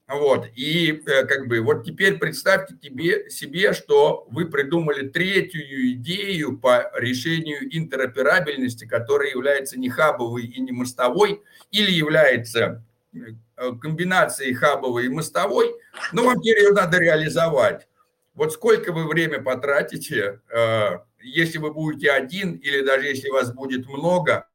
Вот, 0.08 0.48
и 0.56 1.04
э, 1.06 1.26
как 1.26 1.48
бы 1.48 1.60
вот 1.60 1.84
теперь 1.84 2.18
представьте 2.18 2.76
тебе, 2.78 3.30
себе, 3.30 3.74
что 3.74 4.26
вы 4.32 4.46
придумали 4.46 5.10
третью 5.10 5.92
идею 5.96 6.58
по 6.58 6.90
решению 6.96 7.76
интероперабельности, 7.76 8.86
которая 8.86 9.32
является 9.32 9.78
не 9.78 9.90
хабовой 9.90 10.46
и 10.46 10.62
не 10.62 10.72
мостовой, 10.72 11.44
или 11.72 11.92
является 11.92 12.86
э, 13.14 13.20
комбинацией 13.82 14.54
хабовой 14.54 15.08
и 15.08 15.10
мостовой, 15.10 15.76
но 16.14 16.24
вам 16.24 16.40
теперь 16.40 16.64
ее 16.64 16.72
надо 16.72 17.00
реализовать. 17.00 17.90
Вот 18.34 18.54
сколько 18.54 18.94
вы 18.94 19.10
время 19.10 19.42
потратите, 19.42 20.40
э, 20.50 21.00
если 21.22 21.58
вы 21.58 21.74
будете 21.74 22.12
один, 22.12 22.54
или 22.54 22.82
даже 22.82 23.08
если 23.08 23.28
вас 23.28 23.52
будет 23.52 23.86
много, 23.90 24.48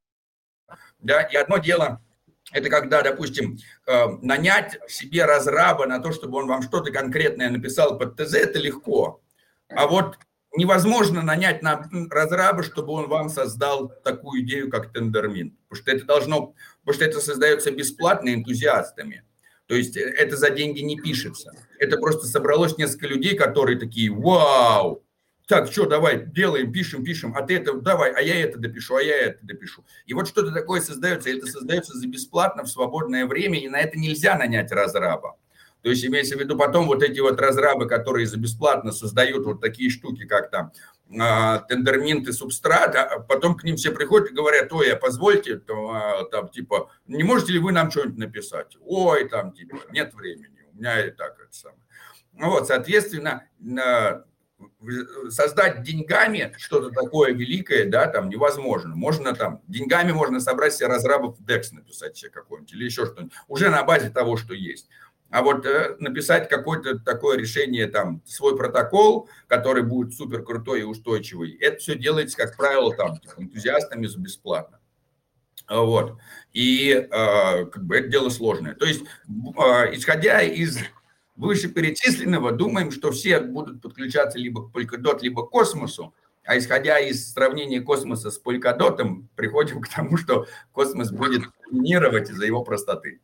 да, 0.99 1.21
и 1.21 1.37
одно 1.37 1.59
дело– 1.59 2.03
это 2.53 2.69
когда, 2.69 3.03
допустим, 3.03 3.59
э, 3.87 4.07
нанять 4.21 4.79
себе 4.89 5.25
разраба 5.25 5.87
на 5.87 5.99
то, 6.01 6.13
чтобы 6.13 6.39
он 6.39 6.47
вам 6.47 6.63
что-то 6.63 6.93
конкретное 6.93 7.51
написал 7.51 7.99
под 7.99 8.17
ТЗ, 8.17 8.35
это 8.35 8.59
легко. 8.59 9.23
А 9.69 9.87
вот 9.87 10.19
невозможно 10.55 11.23
нанять 11.23 11.63
на 11.63 11.89
разраба, 12.11 12.63
чтобы 12.63 12.93
он 12.93 13.09
вам 13.09 13.29
создал 13.31 13.89
такую 14.05 14.43
идею, 14.43 14.71
как 14.71 14.93
тендермин. 14.93 15.57
Потому 15.69 15.83
что 15.83 15.91
это 15.91 16.05
должно, 16.05 16.55
потому 16.81 16.95
что 16.95 17.05
это 17.05 17.21
создается 17.21 17.71
бесплатно 17.71 18.35
энтузиастами. 18.35 19.25
То 19.67 19.75
есть 19.75 19.97
э, 19.97 20.03
это 20.03 20.37
за 20.37 20.51
деньги 20.51 20.81
не 20.81 20.97
пишется. 20.97 21.53
Это 21.79 21.97
просто 21.97 22.27
собралось 22.27 22.77
несколько 22.77 23.07
людей, 23.07 23.35
которые 23.35 23.79
такие, 23.79 24.11
вау, 24.11 25.03
так, 25.47 25.71
что, 25.71 25.87
давай, 25.87 26.25
делаем, 26.25 26.73
пишем, 26.73 27.05
пишем, 27.05 27.35
а 27.37 27.43
ты 27.43 27.57
это, 27.57 27.75
давай, 27.75 28.13
а 28.13 28.21
я 28.21 28.41
это 28.41 28.59
допишу, 28.59 28.97
а 28.97 29.03
я 29.03 29.17
это 29.17 29.39
допишу. 29.43 29.85
И 30.07 30.15
вот 30.15 30.29
что-то 30.29 30.53
такое 30.53 30.81
создается, 30.81 31.31
это 31.31 31.47
создается 31.47 31.97
за 31.97 32.07
бесплатно 32.07 32.63
в 32.65 32.69
свободное 32.69 33.27
время, 33.27 33.59
и 33.59 33.69
на 33.69 33.81
это 33.81 33.99
нельзя 33.99 34.37
нанять 34.37 34.71
разраба. 34.73 35.37
То 35.83 35.91
есть 35.91 36.05
имеется 36.05 36.37
в 36.37 36.41
виду 36.41 36.57
потом 36.57 36.87
вот 36.87 37.03
эти 37.03 37.19
вот 37.19 37.41
разрабы, 37.41 37.89
которые 37.89 38.27
за 38.27 38.39
бесплатно 38.39 38.93
создают 38.93 39.45
вот 39.45 39.61
такие 39.61 39.91
штуки, 39.91 40.27
как 40.27 40.51
там 40.51 40.73
а, 41.21 41.59
тендерминт 41.59 42.33
субстрат, 42.33 42.95
а 42.95 43.19
потом 43.19 43.57
к 43.57 43.65
ним 43.65 43.77
все 43.77 43.91
приходят 43.91 44.31
и 44.31 44.35
говорят, 44.35 44.73
ой, 44.73 44.93
а 44.93 44.97
позвольте, 44.97 45.57
там, 45.57 45.91
а, 45.91 46.25
там, 46.31 46.49
типа, 46.49 46.91
не 47.09 47.25
можете 47.25 47.53
ли 47.53 47.59
вы 47.59 47.73
нам 47.73 47.91
что-нибудь 47.91 48.19
написать? 48.19 48.77
Ой, 48.81 49.29
там, 49.29 49.53
типа, 49.53 49.77
нет 49.91 50.15
времени, 50.15 50.65
у 50.73 50.79
меня 50.79 51.05
и 51.05 51.11
так 51.11 51.37
это 51.41 51.53
самое. 51.53 51.83
Ну 52.33 52.51
вот, 52.51 52.69
соответственно, 52.69 53.49
создать 55.29 55.83
деньгами 55.83 56.55
что-то 56.59 56.91
такое 56.91 57.33
великое, 57.33 57.89
да, 57.89 58.07
там 58.07 58.29
невозможно. 58.29 58.95
Можно 58.95 59.35
там, 59.35 59.63
деньгами 59.69 60.13
можно 60.13 60.41
собрать 60.41 60.75
себе 60.75 60.89
разрабов 60.89 61.39
DEX 61.41 61.73
написать 61.73 62.17
себе 62.17 62.31
какой-нибудь 62.31 62.73
или 62.73 62.85
еще 62.85 63.07
что-нибудь, 63.07 63.33
уже 63.49 63.71
на 63.71 63.83
базе 63.83 64.11
того, 64.11 64.37
что 64.37 64.55
есть. 64.55 64.89
А 65.31 65.41
вот 65.41 65.65
э, 65.65 65.97
написать 65.99 66.51
какое-то 66.51 66.99
такое 66.99 67.39
решение, 67.39 67.87
там, 67.87 68.21
свой 68.27 68.55
протокол, 68.55 69.31
который 69.47 69.83
будет 69.83 70.13
супер 70.13 70.45
крутой 70.45 70.81
и 70.81 70.85
устойчивый, 70.85 71.57
это 71.59 71.79
все 71.79 71.97
делается, 71.97 72.37
как 72.37 72.55
правило, 72.55 72.95
там, 72.95 73.19
типа, 73.19 73.35
энтузиастами 73.39 74.07
за 74.07 74.19
бесплатно. 74.19 74.79
Вот. 75.71 76.19
И 76.53 76.91
э, 76.91 77.07
как 77.65 77.83
бы 77.83 77.97
это 77.97 78.09
дело 78.09 78.29
сложное. 78.29 78.75
То 78.75 78.85
есть, 78.85 79.05
э, 79.27 79.95
исходя 79.95 80.43
из 80.43 80.79
вышеперечисленного, 81.37 82.53
думаем, 82.53 82.91
что 82.91 83.11
все 83.13 83.41
будут 83.41 83.81
подключаться 83.83 84.39
либо 84.39 84.69
к 84.69 84.75
Polkadot, 84.75 85.19
либо 85.23 85.47
к 85.47 85.51
космосу, 85.51 86.15
а 86.45 86.59
исходя 86.59 86.99
из 86.99 87.33
сравнения 87.33 87.81
космоса 87.81 88.31
с 88.31 88.41
Polkadot, 88.43 89.27
приходим 89.37 89.81
к 89.81 89.89
тому, 89.89 90.17
что 90.17 90.47
космос 90.73 91.11
будет 91.11 91.43
доминировать 91.65 92.31
из-за 92.31 92.47
его 92.47 92.63
простоты. 92.63 93.21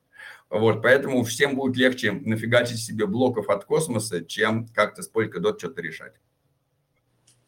Вот, 0.50 0.82
поэтому 0.82 1.22
всем 1.24 1.56
будет 1.56 1.76
легче 1.76 2.12
нафигачить 2.12 2.80
себе 2.80 3.06
блоков 3.06 3.50
от 3.50 3.64
космоса, 3.64 4.24
чем 4.24 4.66
как-то 4.68 5.02
с 5.02 5.12
Polkadot 5.12 5.59
что-то 5.59 5.82
решать. 5.82 6.14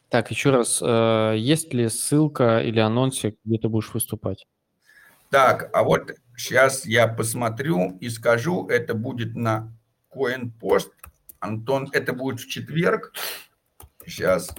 Так, 0.09 0.29
еще 0.29 0.51
раз, 0.51 0.81
э, 0.83 1.35
есть 1.37 1.73
ли 1.73 1.87
ссылка 1.87 2.59
или 2.59 2.79
анонсик, 2.79 3.37
где 3.45 3.57
ты 3.57 3.69
будешь 3.69 3.93
выступать? 3.93 4.45
Так, 5.29 5.69
а 5.73 5.83
вот 5.83 6.11
сейчас 6.35 6.85
я 6.85 7.07
посмотрю 7.07 7.97
и 8.01 8.09
скажу, 8.09 8.67
это 8.67 8.93
будет 8.93 9.35
на 9.35 9.73
CoinPost. 10.13 10.91
Антон, 11.39 11.89
это 11.91 12.13
будет 12.13 12.39
в 12.39 12.47
четверг. 12.47 13.13
Сейчас. 14.05 14.53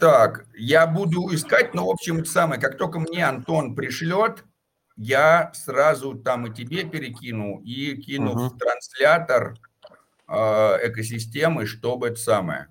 Так, 0.00 0.46
я 0.54 0.86
буду 0.86 1.34
искать, 1.34 1.74
но, 1.74 1.86
в 1.86 1.90
общем, 1.90 2.24
самое, 2.24 2.58
как 2.58 2.78
только 2.78 2.98
мне 2.98 3.22
Антон 3.22 3.74
пришлет, 3.74 4.44
я 4.96 5.52
сразу 5.52 6.14
там 6.14 6.46
и 6.46 6.54
тебе 6.54 6.84
перекину, 6.84 7.60
и 7.60 7.96
кину 7.96 8.32
uh-huh. 8.32 8.48
в 8.48 8.58
транслятор 8.58 9.58
экосистемы, 10.30 11.66
чтобы 11.66 12.08
это 12.08 12.16
самое. 12.16 12.68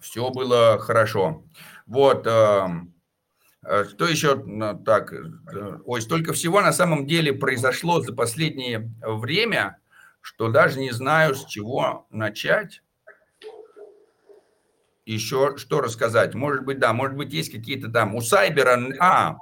Все 0.00 0.30
было 0.30 0.78
хорошо. 0.78 1.44
Вот. 1.86 2.26
А, 2.26 2.70
что 3.62 4.06
еще 4.06 4.36
так? 4.84 5.12
Ой, 5.84 6.00
столько 6.02 6.32
всего 6.32 6.60
на 6.60 6.72
самом 6.72 7.06
деле 7.06 7.32
произошло 7.32 8.00
за 8.00 8.14
последнее 8.14 8.90
время, 9.02 9.78
что 10.20 10.48
даже 10.48 10.80
не 10.80 10.90
знаю, 10.90 11.34
с 11.34 11.44
чего 11.44 12.06
начать 12.10 12.82
еще 15.08 15.56
что 15.56 15.80
рассказать? 15.80 16.34
Может 16.34 16.64
быть, 16.64 16.78
да, 16.78 16.92
может 16.92 17.16
быть, 17.16 17.32
есть 17.32 17.50
какие-то 17.50 17.90
там 17.90 18.14
у 18.14 18.20
Сайбера... 18.20 18.78
А, 19.00 19.30
а, 19.30 19.36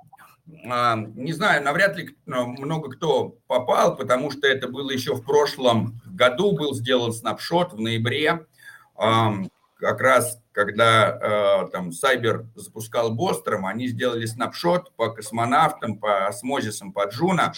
не 0.47 1.33
знаю, 1.33 1.65
навряд 1.65 1.97
ли 1.97 2.17
много 2.27 2.91
кто 2.91 3.37
попал, 3.49 3.97
потому 3.97 4.31
что 4.31 4.47
это 4.47 4.69
было 4.69 4.91
еще 4.91 5.15
в 5.15 5.25
прошлом 5.25 6.01
году, 6.07 6.53
был 6.53 6.75
сделан 6.75 7.13
снапшот 7.13 7.73
в 7.73 7.81
ноябре, 7.81 8.47
а, 8.95 9.35
как 9.77 10.01
раз 10.01 10.41
когда 10.53 11.09
а, 11.09 11.69
там 11.69 11.93
Сайбер 11.93 12.47
запускал 12.55 13.13
Бостром, 13.13 13.67
они 13.67 13.89
сделали 13.89 14.25
снапшот 14.25 14.93
по 14.97 15.11
космонавтам, 15.11 15.99
по 15.99 16.29
осмозисам, 16.29 16.93
по 16.93 17.07
Джуна, 17.07 17.53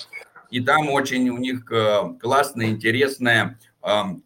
и 0.51 0.61
там 0.61 0.89
очень 0.89 1.29
у 1.29 1.37
них 1.37 1.71
классная, 2.21 2.67
интересная 2.69 3.59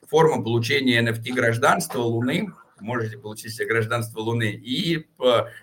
форма 0.09 0.43
получения 0.43 1.03
NFT 1.03 1.33
гражданства 1.35 1.99
Луны, 2.01 2.53
можете 2.83 3.19
получить 3.19 3.57
гражданство 3.67 4.21
Луны. 4.21 4.51
И 4.53 5.07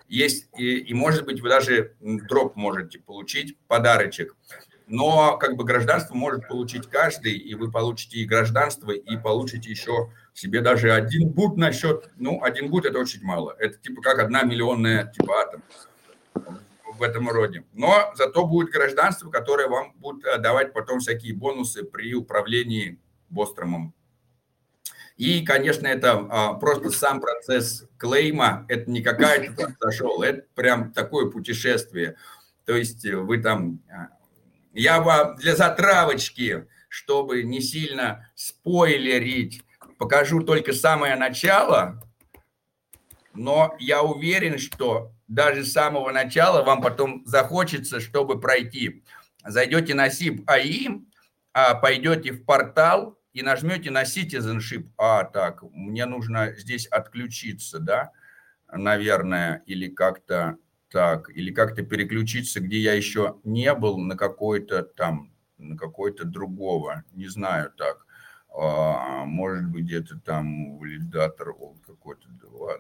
есть, 0.08 0.50
и, 0.58 0.78
и 0.78 0.94
может 0.94 1.26
быть, 1.26 1.42
вы 1.42 1.50
даже 1.50 1.96
дроп 2.00 2.56
можете 2.56 3.00
получить, 3.00 3.58
подарочек. 3.68 4.36
Но 4.88 5.38
как 5.38 5.56
бы 5.56 5.66
гражданство 5.66 6.16
может 6.16 6.48
получить 6.48 6.88
каждый, 6.88 7.34
и 7.34 7.54
вы 7.54 7.72
получите 7.72 8.18
и 8.18 8.26
гражданство, 8.26 8.92
и 8.92 9.18
получите 9.18 9.70
еще 9.70 10.12
себе 10.34 10.62
даже 10.62 10.92
один 10.92 11.30
бут 11.30 11.58
на 11.58 11.72
счет. 11.72 12.10
Ну, 12.18 12.44
один 12.44 12.72
бут– 12.72 12.86
это 12.88 12.98
очень 12.98 13.24
мало. 13.24 13.56
Это 13.60 13.78
типа 13.78 14.02
как 14.02 14.18
одна 14.18 14.42
миллионная 14.42 15.06
типа 15.16 15.42
атом 15.42 15.64
в 16.98 17.04
этом 17.04 17.30
роде. 17.30 17.64
Но 17.74 18.12
зато 18.16 18.46
будет 18.46 18.72
гражданство, 18.72 19.30
которое 19.30 19.68
вам 19.68 19.94
будет 19.94 20.24
давать 20.42 20.74
потом 20.74 21.00
всякие 21.00 21.36
бонусы 21.36 21.84
при 21.84 22.16
управлении 22.16 23.00
Бостромом 23.30 23.94
и, 25.20 25.46
конечно, 25.46 25.86
это 25.86 26.26
а, 26.30 26.54
просто 26.54 26.92
сам 26.92 27.20
процесс 27.20 27.84
клейма, 27.98 28.66
это 28.70 28.90
не 28.90 29.02
какая-то 29.02 29.54
там 29.54 29.76
зашел, 29.78 30.22
это 30.22 30.46
прям 30.56 30.94
такое 30.94 31.30
путешествие. 31.30 32.16
То 32.66 32.78
есть 32.78 33.06
вы 33.06 33.40
там, 33.40 33.82
а, 33.92 34.08
я 34.72 35.02
вам 35.02 35.36
для 35.36 35.58
затравочки, 35.58 36.68
чтобы 36.88 37.44
не 37.44 37.60
сильно 37.60 38.32
спойлерить, 38.34 39.62
покажу 39.98 40.42
только 40.42 40.72
самое 40.72 41.18
начало, 41.18 42.02
но 43.34 43.76
я 43.78 44.02
уверен, 44.02 44.58
что 44.58 45.12
даже 45.28 45.66
с 45.66 45.74
самого 45.74 46.14
начала 46.14 46.64
вам 46.64 46.82
потом 46.82 47.24
захочется, 47.26 48.00
чтобы 48.00 48.40
пройти. 48.40 49.04
Зайдете 49.46 49.96
на 49.96 50.08
SIP.ai, 50.08 51.04
а, 51.52 51.76
пойдете 51.76 52.32
в 52.32 52.46
портал, 52.46 53.19
и 53.34 53.42
нажмете 53.42 53.92
на 53.92 54.04
Citizenship, 54.04 54.90
а, 54.98 55.24
так, 55.24 55.64
мне 55.72 56.06
нужно 56.06 56.54
здесь 56.56 56.88
отключиться, 56.88 57.80
да, 57.80 58.12
наверное, 58.72 59.64
или 59.66 59.88
как-то 59.88 60.58
так, 60.90 61.30
или 61.30 61.52
как-то 61.52 61.84
переключиться, 61.84 62.60
где 62.60 62.80
я 62.80 62.94
еще 62.94 63.40
не 63.44 63.74
был, 63.76 63.98
на 63.98 64.18
какой-то 64.18 64.84
там, 64.84 65.32
на 65.58 65.78
какой-то 65.78 66.26
другого, 66.26 67.04
не 67.12 67.28
знаю 67.28 67.72
так, 67.78 68.06
а, 68.50 69.26
может 69.26 69.66
быть, 69.68 69.86
где-то 69.86 70.20
там 70.20 70.78
валидатор 70.78 71.54
какой-то, 71.86 72.28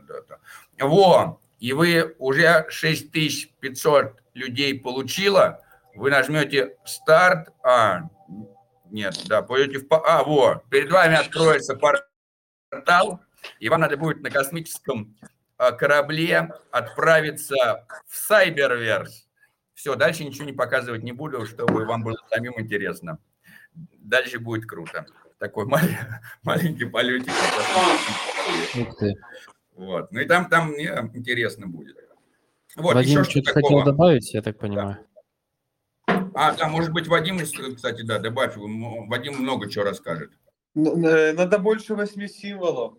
да, 0.07 0.15
да. 0.27 0.85
Во, 0.85 1.39
и 1.59 1.73
вы 1.73 2.15
уже 2.17 2.65
6500 2.69 4.23
людей 4.33 4.79
получила, 4.79 5.63
вы 5.95 6.09
нажмете 6.09 6.75
старт, 6.85 7.49
а, 7.63 8.09
нет, 8.91 9.21
да, 9.27 9.41
пойдете 9.41 9.79
в... 9.79 9.91
А, 9.91 10.23
вот, 10.23 10.63
перед 10.69 10.91
вами 10.91 11.15
откроется 11.15 11.75
портал, 11.75 13.21
и 13.59 13.69
вам 13.69 13.81
надо 13.81 13.97
будет 13.97 14.21
на 14.21 14.29
космическом 14.29 15.15
а, 15.57 15.71
корабле 15.71 16.51
отправиться 16.71 17.85
в 18.07 18.15
Сайберверс. 18.15 19.27
Все, 19.73 19.95
дальше 19.95 20.23
ничего 20.23 20.45
не 20.45 20.53
показывать 20.53 21.03
не 21.03 21.11
буду, 21.11 21.45
чтобы 21.45 21.85
вам 21.85 22.03
было 22.03 22.17
самим 22.29 22.53
интересно. 22.59 23.17
Дальше 23.73 24.39
будет 24.39 24.65
круто. 24.65 25.05
Такой 25.37 25.65
маленький, 26.43 26.85
полетик. 26.85 27.31
Вот. 29.75 30.11
Ну 30.11 30.19
и 30.19 30.25
там, 30.25 30.49
там 30.49 30.71
мне 30.71 30.89
интересно 31.13 31.67
будет. 31.67 31.97
Вот, 32.75 32.95
Вадим 32.95 33.23
что-то 33.23 33.53
хотел 33.53 33.83
добавить, 33.83 34.33
я 34.33 34.41
так 34.41 34.57
понимаю. 34.57 34.97
Да. 34.99 35.08
А, 36.33 36.55
да, 36.55 36.67
может 36.67 36.91
быть, 36.91 37.07
Вадим, 37.07 37.39
кстати, 37.39 38.01
да, 38.01 38.19
добавь, 38.19 38.55
Вадим 38.55 39.35
много 39.35 39.69
чего 39.69 39.85
расскажет. 39.85 40.31
Э, 40.75 41.33
надо 41.33 41.59
больше 41.59 41.95
восьми 41.95 42.27
символов, 42.27 42.97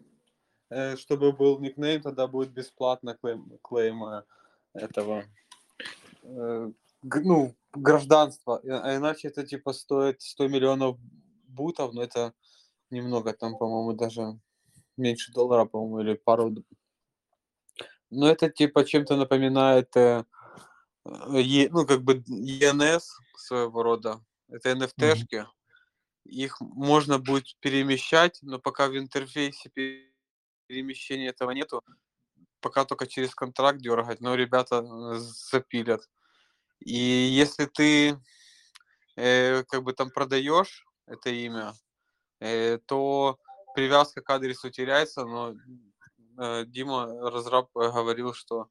э, 0.70 0.96
чтобы 0.96 1.32
был 1.32 1.58
никнейм, 1.60 2.02
тогда 2.02 2.26
будет 2.26 2.50
бесплатно 2.50 3.16
клейм, 3.20 3.58
клейм 3.62 4.02
этого, 4.74 5.24
э, 6.22 6.70
ну, 7.02 7.54
гражданства. 7.72 8.60
А 8.64 8.96
иначе 8.96 9.28
это 9.28 9.46
типа 9.46 9.72
стоит 9.72 10.20
100 10.20 10.48
миллионов 10.48 10.98
бутов, 11.46 11.92
но 11.94 12.02
это 12.02 12.32
немного, 12.90 13.32
там, 13.32 13.56
по-моему, 13.56 13.92
даже 13.92 14.38
меньше 14.96 15.32
доллара, 15.32 15.64
по-моему, 15.64 16.00
или 16.00 16.14
пару. 16.14 16.54
Но 18.10 18.28
это 18.28 18.50
типа 18.50 18.84
чем-то 18.84 19.16
напоминает 19.16 19.94
ну, 21.10 21.86
как 21.86 22.02
бы 22.02 22.22
ENS 22.28 23.02
своего 23.36 23.82
рода. 23.82 24.24
Это 24.48 24.70
NFT-шки. 24.70 25.46
их 26.24 26.60
можно 26.60 27.18
будет 27.18 27.56
перемещать, 27.60 28.38
но 28.42 28.58
пока 28.58 28.88
в 28.88 28.96
интерфейсе 28.96 29.70
перемещения 30.66 31.28
этого 31.28 31.50
нету, 31.50 31.82
пока 32.60 32.84
только 32.84 33.06
через 33.06 33.34
контракт 33.34 33.78
дергать, 33.78 34.20
но 34.20 34.34
ребята 34.34 34.84
э, 34.84 35.18
запилят. 35.18 36.08
И 36.78 36.94
если 36.94 37.66
ты 37.66 38.20
э, 39.16 39.64
как 39.64 39.82
бы 39.82 39.92
там 39.92 40.10
продаешь 40.10 40.86
это 41.06 41.30
имя, 41.30 41.74
э, 42.40 42.78
то 42.86 43.38
привязка 43.74 44.20
к 44.20 44.30
адресу 44.30 44.70
теряется, 44.70 45.24
но 45.24 45.54
э, 46.38 46.64
Дима 46.66 47.06
разраб 47.30 47.68
говорил, 47.74 48.34
что 48.34 48.68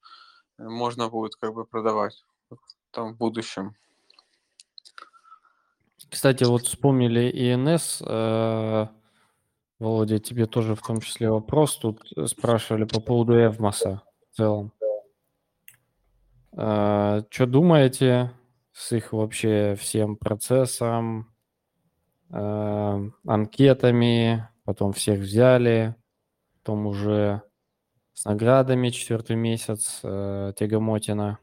можно 0.57 1.09
будет 1.09 1.35
как 1.35 1.53
бы 1.53 1.65
продавать 1.65 2.23
там 2.91 3.13
в 3.13 3.17
будущем. 3.17 3.75
Кстати, 6.09 6.43
вот 6.43 6.63
вспомнили 6.63 7.29
ИНС. 7.29 8.01
Э, 8.05 8.87
Володя, 9.77 10.19
тебе 10.19 10.47
тоже 10.47 10.75
в 10.75 10.81
том 10.81 11.01
числе 11.01 11.29
вопрос. 11.29 11.77
Тут 11.77 12.11
спрашивали 12.25 12.85
по 12.85 12.99
поводу 12.99 13.33
Эвмоса 13.33 14.01
в 14.31 14.35
целом. 14.35 14.73
Э, 16.53 17.21
что 17.29 17.45
думаете 17.45 18.31
с 18.73 18.91
их 18.91 19.13
вообще 19.13 19.75
всем 19.79 20.15
процессом, 20.15 21.31
э, 22.31 23.09
анкетами, 23.27 24.47
потом 24.63 24.93
всех 24.93 25.19
взяли, 25.19 25.95
потом 26.57 26.87
уже 26.87 27.43
с 28.13 28.25
наградами 28.25 28.89
четвертый 28.89 29.35
месяц 29.35 29.99
Тягомотина. 30.01 31.39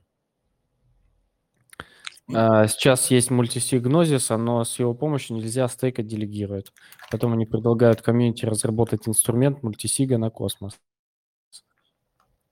А, 2.34 2.66
сейчас 2.66 3.10
есть 3.10 3.30
мультисиг 3.30 3.82
Гнозиса, 3.82 4.36
но 4.36 4.64
с 4.64 4.78
его 4.78 4.94
помощью 4.94 5.36
нельзя 5.36 5.68
стейкать 5.68 6.06
делегировать. 6.06 6.72
Потом 7.10 7.32
они 7.34 7.46
предлагают 7.46 8.02
комьюнити 8.02 8.44
разработать 8.46 9.06
инструмент 9.06 9.62
мультисига 9.62 10.18
на 10.18 10.30
космос. 10.30 10.78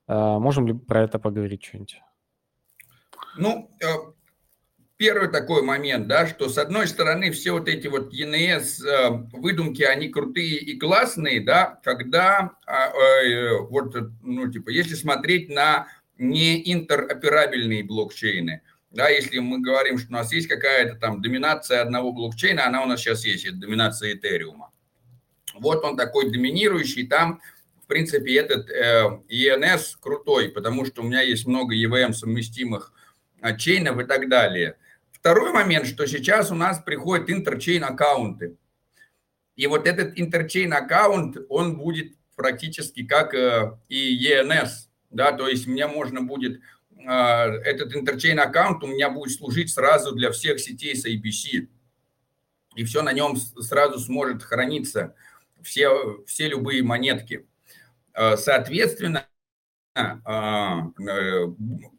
А, 0.06 0.38
можем 0.38 0.66
ли 0.66 0.74
про 0.74 1.02
это 1.02 1.18
поговорить 1.18 1.64
что-нибудь? 1.64 2.00
Ну, 3.36 3.68
э, 3.80 3.86
первый 4.96 5.28
такой 5.28 5.62
момент, 5.62 6.06
да, 6.06 6.28
что 6.28 6.48
с 6.48 6.56
одной 6.56 6.86
стороны 6.86 7.32
все 7.32 7.50
вот 7.50 7.68
эти 7.68 7.88
вот 7.88 8.14
ENS 8.14 8.86
э, 8.86 9.10
выдумки, 9.32 9.82
они 9.82 10.08
крутые 10.08 10.58
и 10.58 10.78
классные, 10.78 11.40
да, 11.40 11.80
когда 11.82 12.52
а, 12.64 12.90
э, 12.90 13.58
вот, 13.58 13.96
ну, 14.22 14.52
типа, 14.52 14.70
если 14.70 14.94
смотреть 14.94 15.48
на 15.48 15.88
неинтероперабельные 16.16 17.82
блокчейны– 17.82 18.62
да, 18.94 19.08
если 19.08 19.40
мы 19.40 19.60
говорим, 19.60 19.98
что 19.98 20.08
у 20.10 20.12
нас 20.12 20.32
есть 20.32 20.46
какая-то 20.46 20.94
там 20.94 21.20
доминация 21.20 21.82
одного 21.82 22.12
блокчейна, 22.12 22.66
она 22.66 22.82
у 22.82 22.86
нас 22.86 23.00
сейчас 23.00 23.24
есть, 23.24 23.44
это 23.44 23.56
доминация 23.56 24.14
Этериума. 24.14 24.70
Вот 25.54 25.84
он 25.84 25.96
такой 25.96 26.30
доминирующий, 26.30 27.06
там, 27.06 27.40
в 27.82 27.86
принципе, 27.86 28.36
этот 28.36 28.70
э, 28.70 29.20
ENS 29.28 29.96
крутой, 30.00 30.50
потому 30.50 30.84
что 30.84 31.02
у 31.02 31.04
меня 31.04 31.22
есть 31.22 31.46
много 31.46 31.74
EVM 31.74 32.12
совместимых 32.12 32.92
э, 33.42 33.56
chain 33.56 33.86
ов 33.86 33.98
и 33.98 34.04
так 34.04 34.28
далее. 34.28 34.76
Второй 35.10 35.52
момент, 35.52 35.86
что 35.86 36.06
сейчас 36.06 36.52
у 36.52 36.54
нас 36.54 36.78
приходят 36.78 37.30
interchain 37.30 37.82
аккаунты. 37.82 38.56
И 39.56 39.66
вот 39.66 39.88
этот 39.88 40.18
interchain 40.18 40.72
аккаунт, 40.72 41.36
он 41.48 41.76
будет 41.76 42.12
практически 42.36 43.04
как 43.04 43.34
э, 43.34 43.76
и 43.88 44.24
ENS, 44.28 44.88
да, 45.10 45.32
то 45.32 45.48
есть 45.48 45.66
мне 45.66 45.86
можно 45.88 46.22
будет 46.22 46.60
этот 47.06 47.94
interchain 47.94 48.40
аккаунт 48.40 48.82
у 48.82 48.86
меня 48.86 49.10
будет 49.10 49.36
служить 49.36 49.72
сразу 49.72 50.12
для 50.12 50.30
всех 50.30 50.60
сетей 50.60 50.96
с 50.96 51.06
IBC. 51.06 51.68
И 52.74 52.84
все 52.84 53.02
на 53.02 53.12
нем 53.12 53.36
сразу 53.36 53.98
сможет 54.00 54.42
храниться, 54.42 55.14
все, 55.62 56.22
все 56.26 56.48
любые 56.48 56.82
монетки. 56.82 57.46
А, 58.12 58.36
соответственно, 58.36 59.26
э, 59.94 60.10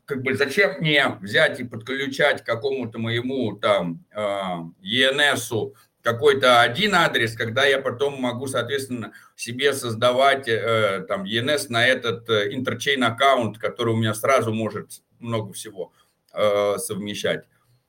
как 0.05 0.21
бы 0.21 0.35
зачем 0.35 0.79
мне 0.79 1.07
взять 1.21 1.59
и 1.59 1.63
подключать 1.63 2.43
к 2.43 2.45
какому-то 2.45 2.99
моему 2.99 3.55
там 3.55 4.05
ENS 4.13 5.73
какой-то 6.05 6.61
один 6.61 6.93
адрес, 6.93 7.35
когда 7.35 7.65
я 7.65 7.79
потом 7.79 8.21
могу, 8.21 8.45
соответственно, 8.45 9.13
себе 9.35 9.73
создавать 9.73 10.47
э, 10.47 11.03
там 11.07 11.23
ENS 11.23 11.65
на 11.69 11.87
этот 11.87 12.29
интерчейн 12.29 13.03
аккаунт, 13.03 13.57
который 13.57 13.95
у 13.95 13.97
меня 13.97 14.13
сразу 14.13 14.53
может 14.53 15.01
много 15.19 15.51
всего 15.53 15.93
э, 16.31 16.77
совмещать. 16.77 17.45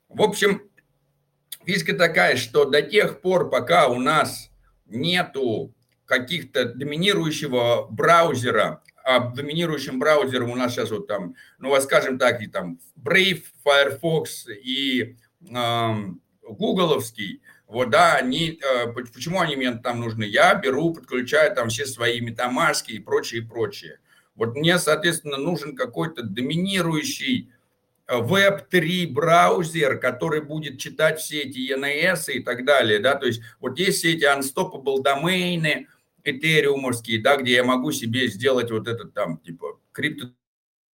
В 0.08 0.22
общем, 0.22 0.62
физика 1.66 1.94
такая, 1.94 2.36
что 2.36 2.64
до 2.64 2.80
тех 2.80 3.20
пор, 3.20 3.50
пока 3.50 3.88
у 3.88 4.00
нас 4.00 4.50
нету 4.86 5.74
каких-то 6.06 6.64
доминирующего 6.64 7.86
браузера, 7.90 8.82
а 9.04 9.28
доминирующим 9.28 9.98
браузером 9.98 10.52
у 10.52 10.56
нас 10.56 10.72
сейчас 10.72 10.90
вот 10.90 11.06
там, 11.06 11.34
ну, 11.58 11.78
скажем 11.82 12.18
так, 12.18 12.40
и 12.40 12.46
там 12.46 12.78
Brave, 12.96 13.42
Firefox 13.62 14.46
и 14.48 15.16
э, 15.50 15.94
гугловский, 16.48 17.42
вот, 17.66 17.90
да, 17.90 18.14
они, 18.14 18.60
э, 18.62 18.92
почему 18.92 19.40
они 19.40 19.56
мне 19.56 19.72
там 19.72 20.00
нужны? 20.00 20.24
Я 20.24 20.54
беру, 20.54 20.94
подключаю 20.94 21.54
там 21.54 21.68
все 21.68 21.84
свои 21.84 22.20
метамаски 22.20 22.92
и 22.92 23.00
прочее, 23.00 23.42
прочее. 23.42 23.98
Вот 24.36 24.54
мне, 24.54 24.78
соответственно, 24.78 25.36
нужен 25.36 25.74
какой-то 25.74 26.22
доминирующий 26.22 27.50
Web3 28.08 29.04
э, 29.04 29.06
браузер, 29.08 29.98
который 29.98 30.42
будет 30.42 30.78
читать 30.78 31.18
все 31.18 31.42
эти 31.42 31.72
ENS 31.72 32.32
и 32.32 32.40
так 32.40 32.64
далее, 32.64 33.00
да, 33.00 33.16
то 33.16 33.26
есть 33.26 33.42
вот 33.58 33.78
есть 33.78 33.98
все 33.98 34.14
эти 34.14 34.24
unstoppable 34.24 35.02
домены, 35.02 35.88
этериумовские, 36.22 37.20
да, 37.20 37.36
где 37.36 37.54
я 37.54 37.64
могу 37.64 37.90
себе 37.92 38.28
сделать 38.28 38.70
вот 38.70 38.86
этот 38.86 39.12
там, 39.14 39.38
типа, 39.38 39.80
крипто 39.92 40.30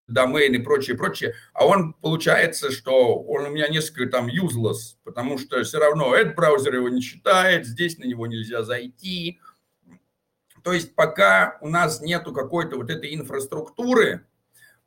домен 0.09 0.55
и 0.55 0.59
прочее, 0.59 0.97
прочее, 0.97 1.35
а 1.53 1.67
он 1.67 1.95
получается, 1.95 2.71
что 2.71 3.23
он 3.23 3.47
у 3.47 3.51
меня 3.51 3.69
несколько 3.69 4.11
там 4.11 4.29
useless, 4.29 4.97
потому 5.05 5.39
что 5.39 5.63
все 5.63 5.79
равно 5.79 6.15
этот 6.15 6.35
браузер 6.35 6.75
его 6.75 6.89
не 6.89 7.01
считает, 7.01 7.67
здесь 7.67 7.99
на 7.99 8.05
него 8.05 8.27
нельзя 8.27 8.63
зайти. 8.63 9.41
То 10.63 10.73
есть 10.73 10.95
пока 10.95 11.59
у 11.61 11.69
нас 11.69 12.01
нету 12.01 12.33
какой-то 12.33 12.77
вот 12.77 12.91
этой 12.91 13.15
инфраструктуры, 13.15 14.27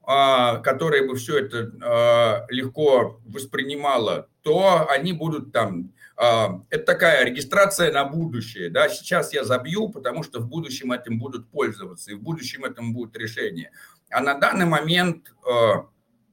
а, 0.08 0.58
которая 0.60 1.08
бы 1.08 1.16
все 1.16 1.40
это 1.40 1.72
а, 1.82 2.46
легко 2.50 3.20
воспринимала, 3.26 4.30
то 4.44 4.88
они 4.90 5.14
будут 5.14 5.52
там... 5.52 5.92
А, 6.16 6.62
это 6.70 6.86
такая 6.86 7.26
регистрация 7.26 7.92
на 7.92 8.06
будущее. 8.06 8.70
Да? 8.70 8.88
Сейчас 8.88 9.34
я 9.34 9.44
забью, 9.44 9.90
потому 9.90 10.24
что 10.24 10.40
в 10.40 10.48
будущем 10.48 10.92
этим 10.92 11.18
будут 11.18 11.50
пользоваться, 11.50 12.12
и 12.12 12.14
в 12.14 12.22
будущем 12.22 12.64
этим 12.66 12.94
будет 12.94 13.18
решение. 13.18 13.72
А 14.10 14.22
на 14.22 14.36
данный 14.36 14.66
момент 14.66 15.34
э, 15.48 15.74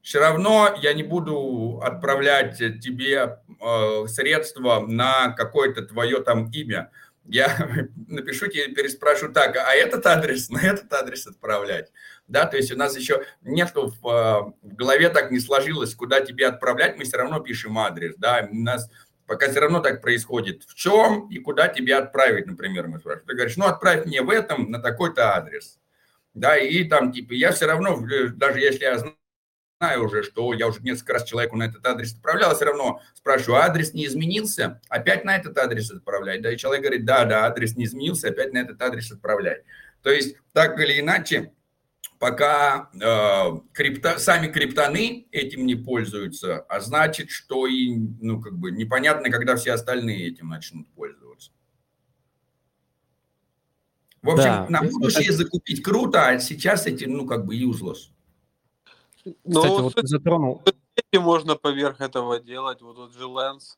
все 0.02 0.18
равно 0.18 0.74
я 0.80 0.92
не 0.92 1.02
буду 1.02 1.80
отправлять 1.82 2.58
тебе 2.58 3.38
э, 3.60 4.06
средства 4.08 4.80
на 4.80 5.30
какое-то 5.30 5.82
твое 5.82 6.22
там 6.22 6.50
имя. 6.50 6.90
Я 7.24 7.56
напишу 8.08 8.48
тебе, 8.48 8.68
переспрошу 8.68 9.32
так, 9.32 9.56
а 9.56 9.72
этот 9.74 10.04
адрес 10.06 10.50
на 10.50 10.60
этот 10.60 10.92
адрес 10.92 11.26
отправлять? 11.26 11.92
Да, 12.26 12.46
то 12.46 12.56
есть 12.56 12.72
у 12.72 12.76
нас 12.76 12.96
еще 12.96 13.24
нету 13.42 13.92
в, 14.00 14.08
э, 14.08 14.52
в 14.62 14.74
голове 14.74 15.08
так 15.08 15.30
не 15.30 15.38
сложилось, 15.38 15.94
куда 15.94 16.20
тебе 16.20 16.46
отправлять, 16.46 16.98
мы 16.98 17.04
все 17.04 17.18
равно 17.18 17.40
пишем 17.40 17.78
адрес, 17.78 18.14
да, 18.16 18.48
у 18.50 18.56
нас 18.56 18.90
пока 19.26 19.48
все 19.48 19.60
равно 19.60 19.80
так 19.80 20.02
происходит. 20.02 20.64
В 20.64 20.74
чем 20.74 21.28
и 21.30 21.38
куда 21.38 21.68
тебе 21.68 21.94
отправить, 21.96 22.46
например, 22.46 22.88
мы 22.88 22.98
спрашиваем. 22.98 23.26
Ты 23.26 23.34
говоришь, 23.34 23.56
ну, 23.56 23.66
отправь 23.66 24.04
мне 24.04 24.20
в 24.20 24.30
этом 24.30 24.70
на 24.70 24.80
такой-то 24.80 25.36
адрес 25.36 25.78
да, 26.34 26.56
и 26.56 26.84
там, 26.84 27.12
типа, 27.12 27.32
я 27.32 27.52
все 27.52 27.66
равно, 27.66 27.98
э, 28.08 28.28
даже 28.28 28.60
если 28.60 28.84
я 28.84 28.98
знаю 29.78 30.04
уже, 30.04 30.22
что 30.22 30.54
я 30.54 30.68
уже 30.68 30.80
несколько 30.80 31.14
раз 31.14 31.24
человеку 31.24 31.56
на 31.56 31.64
этот 31.64 31.84
адрес 31.86 32.14
отправлял, 32.14 32.54
все 32.54 32.66
равно 32.66 33.00
спрашиваю, 33.14 33.60
«А 33.60 33.66
адрес 33.66 33.92
не 33.92 34.06
изменился, 34.06 34.80
опять 34.88 35.24
на 35.24 35.36
этот 35.36 35.58
адрес 35.58 35.90
отправлять, 35.90 36.40
да, 36.40 36.52
и 36.52 36.56
человек 36.56 36.82
говорит, 36.82 37.04
да, 37.04 37.24
да, 37.24 37.46
адрес 37.46 37.76
не 37.76 37.84
изменился, 37.84 38.28
опять 38.28 38.52
на 38.52 38.58
этот 38.58 38.80
адрес 38.80 39.10
отправлять. 39.10 39.64
То 40.02 40.10
есть, 40.10 40.36
так 40.52 40.78
или 40.80 41.00
иначе, 41.00 41.52
пока 42.18 42.90
э, 42.94 43.58
крипто, 43.72 44.18
сами 44.18 44.46
криптоны 44.46 45.26
этим 45.32 45.66
не 45.66 45.74
пользуются, 45.74 46.60
а 46.60 46.80
значит, 46.80 47.30
что 47.30 47.66
и, 47.66 47.94
ну, 48.20 48.40
как 48.40 48.54
бы, 48.54 48.70
непонятно, 48.70 49.30
когда 49.30 49.56
все 49.56 49.72
остальные 49.72 50.28
этим 50.28 50.48
начнут 50.48 50.88
пользоваться. 50.94 51.50
В 54.22 54.30
общем, 54.30 54.44
да. 54.44 54.66
на 54.68 54.82
будущее 54.82 55.26
это... 55.26 55.38
закупить 55.38 55.82
круто, 55.82 56.28
а 56.28 56.38
сейчас 56.38 56.86
эти, 56.86 57.04
ну, 57.04 57.26
как 57.26 57.44
бы, 57.44 57.56
useless. 57.56 58.10
Ну, 59.24 59.34
Кстати, 59.62 59.80
вот 59.80 59.94
ты 59.94 60.06
затронул. 60.06 60.62
Можно 61.12 61.56
поверх 61.56 62.00
этого 62.00 62.38
делать. 62.38 62.82
Вот 62.82 62.96
тут 62.96 63.14
же 63.14 63.24
Lens, 63.24 63.76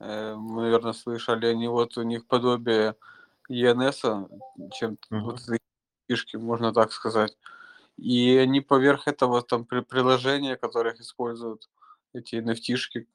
э, 0.00 0.34
наверное, 0.34 0.92
слышали, 0.92 1.46
они 1.46 1.68
вот 1.68 1.96
у 1.98 2.02
них 2.02 2.26
подобие 2.26 2.96
ENS, 3.50 4.28
чем 4.72 4.98
uh-huh. 5.10 5.20
вот 5.20 5.40
фишки, 6.08 6.36
можно 6.36 6.72
так 6.72 6.92
сказать. 6.92 7.36
И 7.96 8.36
они 8.36 8.60
поверх 8.60 9.06
этого 9.06 9.42
там 9.42 9.64
при 9.64 9.80
приложения, 9.80 10.56
которых 10.56 11.00
используют 11.00 11.68
эти 12.12 12.36
nft 12.36 13.06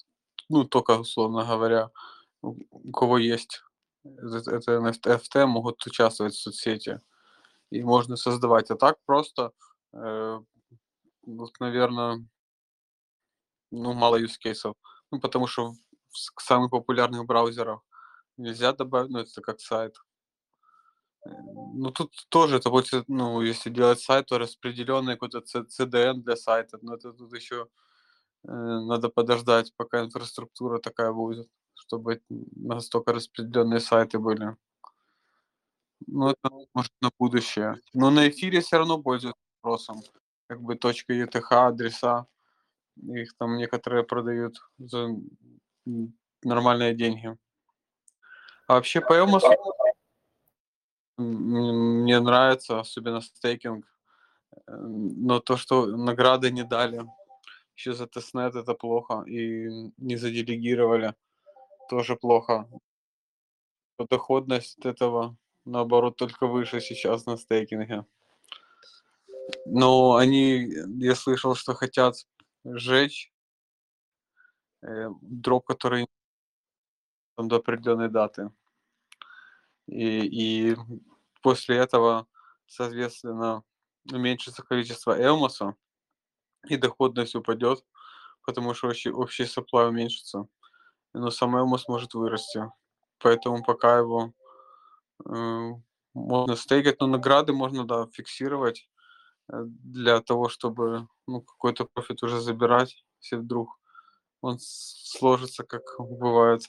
ну, 0.50 0.64
только 0.64 0.98
условно 0.98 1.46
говоря, 1.46 1.92
у 2.42 2.92
кого 2.92 3.18
есть 3.18 3.64
это, 4.04 4.78
NFT 4.78 5.46
могут 5.46 5.86
участвовать 5.86 6.34
в 6.34 6.42
соцсети. 6.42 7.02
И 7.72 7.84
можно 7.84 8.16
создавать. 8.18 8.72
А 8.72 8.76
так 8.76 8.98
просто, 9.06 9.52
э, 9.94 10.40
вот, 11.24 11.60
наверное, 11.60 12.26
ну, 13.72 13.94
мало 13.94 14.16
юзкейсов. 14.18 14.76
Ну, 15.12 15.20
потому 15.20 15.48
что 15.48 15.74
в 16.10 16.42
самых 16.42 16.72
популярных 16.72 17.26
браузерах 17.26 17.82
нельзя 18.38 18.74
добавить, 18.74 19.12
ну, 19.12 19.20
это 19.20 19.42
как 19.42 19.60
сайт. 19.60 19.96
Э, 21.26 21.30
ну, 21.76 21.92
тут 21.92 22.14
тоже 22.30 22.58
это 22.58 22.70
будет, 22.70 23.08
ну, 23.08 23.42
если 23.42 23.70
делать 23.70 24.00
сайт, 24.02 24.28
то 24.28 24.38
распределенный 24.38 25.14
какой-то 25.16 25.44
CDN 25.68 26.24
для 26.24 26.36
сайта, 26.36 26.80
но 26.82 26.96
это 26.96 27.14
тут 27.14 27.34
еще 27.34 27.68
э, 28.46 28.50
надо 28.52 29.10
подождать, 29.10 29.74
пока 29.78 30.02
инфраструктура 30.04 30.80
такая 30.80 31.12
будет, 31.14 31.50
чтобы 31.80 32.22
настолько 32.30 33.14
распределенные 33.14 33.80
сайты 33.80 34.20
были. 34.20 34.56
Ну, 36.08 36.30
это 36.30 36.50
может 36.74 36.94
на 37.02 37.10
будущее. 37.18 37.80
Но 37.94 38.10
на 38.10 38.30
эфире 38.30 38.62
все 38.62 38.78
равно 38.78 39.02
пользуются 39.02 39.42
спросом. 39.60 40.02
Как 40.48 40.62
бы 40.62 40.76
точка 40.76 41.14
ETH, 41.14 41.52
адреса. 41.52 42.28
Их 42.96 43.36
там 43.38 43.58
некоторые 43.58 44.04
продают 44.04 44.58
за 44.78 45.10
нормальные 46.44 46.96
деньги. 46.96 47.38
А 48.68 48.76
вообще 48.76 49.02
по 49.02 49.14
Evmos 49.14 49.42
у 49.42 49.48
мне 51.18 52.20
нравится, 52.20 52.80
особенно 52.80 53.22
стейкинг. 53.22 53.86
Э, 54.68 54.76
но 54.78 55.40
то, 55.40 55.58
что 55.58 55.86
награды 55.86 56.52
не 56.52 56.64
дали, 56.64 57.06
еще 57.76 57.94
за 57.94 58.08
testnet 58.08 58.56
это 58.56 58.74
плохо. 58.74 59.24
И 59.28 59.68
не 59.98 60.16
заделегировали, 60.16 61.16
тоже 61.90 62.16
плохо. 62.16 62.70
Доходность 64.10 64.86
этого, 64.86 65.36
наоборот, 65.66 66.16
только 66.16 66.48
выше 66.48 66.80
сейчас 66.80 67.26
на 67.26 67.36
стейкинге. 67.36 68.06
Но 69.66 70.16
они, 70.16 70.72
я 71.00 71.16
слышал, 71.16 71.56
что 71.56 71.74
хотят 71.74 72.16
сжечь 72.64 73.34
э, 74.84 75.10
дроп, 75.22 75.66
который 75.66 76.08
там, 77.36 77.48
до 77.48 77.58
определенной 77.58 78.10
даты. 78.10 78.52
И, 79.88 80.72
и 80.72 80.78
после 81.42 81.78
этого, 81.78 82.28
соответственно, 82.68 83.64
уменьшится 84.12 84.62
количество 84.62 85.20
Элмоса, 85.20 85.76
и 86.68 86.78
доходность 86.78 87.36
упадет, 87.36 87.84
потому 88.46 88.74
что 88.74 88.90
общий, 88.90 89.10
общий 89.10 89.44
supply 89.44 89.88
уменьшится. 89.88 90.48
Но 91.14 91.32
сам 91.32 91.56
Элмос 91.56 91.88
может 91.88 92.14
вырасти. 92.14 92.72
Поэтому 93.20 93.64
пока 93.64 93.98
его 93.98 94.34
э, 95.26 95.72
можно 96.14 96.56
стейкать, 96.56 97.00
но 97.00 97.08
награды 97.08 97.54
можно, 97.54 97.86
да, 97.86 98.08
фиксировать 98.14 98.90
э, 99.52 99.64
для 99.66 100.22
того, 100.22 100.50
чтобы 100.50 101.08
ну, 101.28 101.42
какой-то 101.42 101.86
профит 101.86 102.24
уже 102.24 102.40
забирать, 102.40 103.04
если 103.22 103.38
вдруг 103.38 103.80
он 104.42 104.58
сложится, 104.60 105.64
как 105.64 105.84
бывает. 106.00 106.64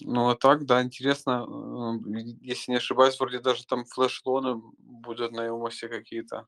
Ну, 0.00 0.28
а 0.28 0.36
так, 0.36 0.66
да, 0.66 0.82
интересно. 0.82 1.46
Э, 1.46 2.18
если 2.40 2.72
не 2.72 2.78
ошибаюсь, 2.78 3.18
вроде 3.18 3.40
даже 3.40 3.66
там 3.66 3.84
флеш-лоны 3.84 4.60
будут 4.78 5.32
на 5.32 5.46
Илмосе 5.46 5.88
какие-то. 5.88 6.46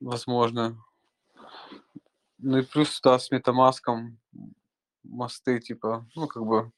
Возможно. 0.00 0.82
Ну 2.38 2.58
и 2.58 2.62
плюс, 2.62 3.00
да, 3.02 3.18
с 3.18 3.30
метамаском 3.30 4.18
мосты, 5.02 5.58
типа, 5.60 6.06
ну, 6.14 6.26
как 6.26 6.44
бы 6.44 6.72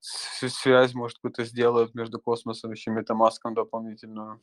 связь, 0.00 0.94
может, 0.94 1.18
какую-то 1.18 1.44
сделают 1.44 1.94
между 1.94 2.18
космосом 2.18 2.72
еще 2.72 2.90
метамаском 2.90 3.54
дополнительную. 3.54 4.40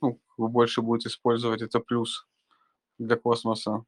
Ну, 0.00 0.20
больше 0.36 0.82
будет 0.82 1.06
использовать, 1.06 1.62
это 1.62 1.80
плюс 1.80 2.26
для 2.98 3.16
космоса. 3.16 3.84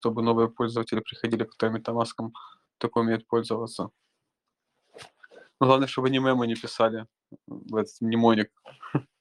Чтобы 0.00 0.22
новые 0.22 0.48
пользователи 0.48 1.00
приходили, 1.00 1.44
к 1.44 1.70
метамаском 1.70 2.32
только 2.78 2.98
умеют 2.98 3.26
пользоваться. 3.26 3.90
Но 5.60 5.66
главное, 5.66 5.88
чтобы 5.88 6.10
не 6.10 6.18
мемы 6.18 6.46
не 6.46 6.54
писали 6.54 7.06
в 7.46 7.76
этот 7.76 8.00
мнемоник. 8.00 8.50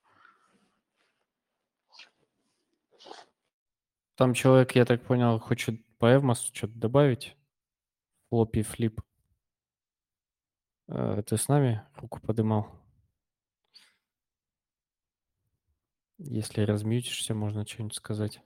Там 4.15 4.33
человек, 4.33 4.73
я 4.75 4.85
так 4.85 5.01
понял, 5.03 5.39
хочет 5.39 5.81
по 5.97 6.13
Эвмосу 6.13 6.53
что-то 6.53 6.73
добавить. 6.73 7.35
Флоппи 8.29 8.61
флип. 8.63 9.01
Э, 10.87 11.21
ты 11.25 11.37
с 11.37 11.47
нами 11.47 11.83
руку 11.95 12.19
подымал? 12.21 12.71
Если 16.17 16.61
размьютишься, 16.61 17.33
можно 17.33 17.65
что-нибудь 17.67 17.95
сказать. 17.95 18.41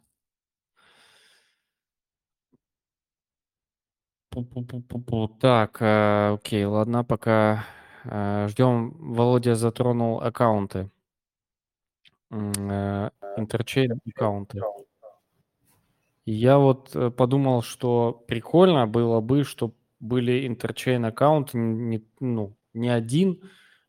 Пу-пу-пу-пу-пу. 4.32 5.28
Так, 5.40 5.82
э, 5.82 6.34
окей, 6.34 6.66
ладно, 6.66 7.04
пока 7.04 7.66
э, 8.06 8.48
ждем. 8.50 8.92
Володя 9.14 9.56
затронул 9.56 10.22
аккаунты. 10.22 10.90
Э, 12.32 13.10
интерчейн 13.38 14.00
аккаунты. 14.08 14.62
Я 16.32 16.60
вот 16.60 16.96
э, 16.96 17.10
подумал, 17.10 17.64
что 17.64 18.24
прикольно 18.28 18.86
было 18.86 19.20
бы, 19.20 19.44
чтобы 19.44 19.74
были 20.00 20.46
интерчейн 20.46 21.04
аккаунты 21.06 21.58
не, 21.58 22.06
ну, 22.20 22.56
не 22.74 22.90
один, 22.90 23.42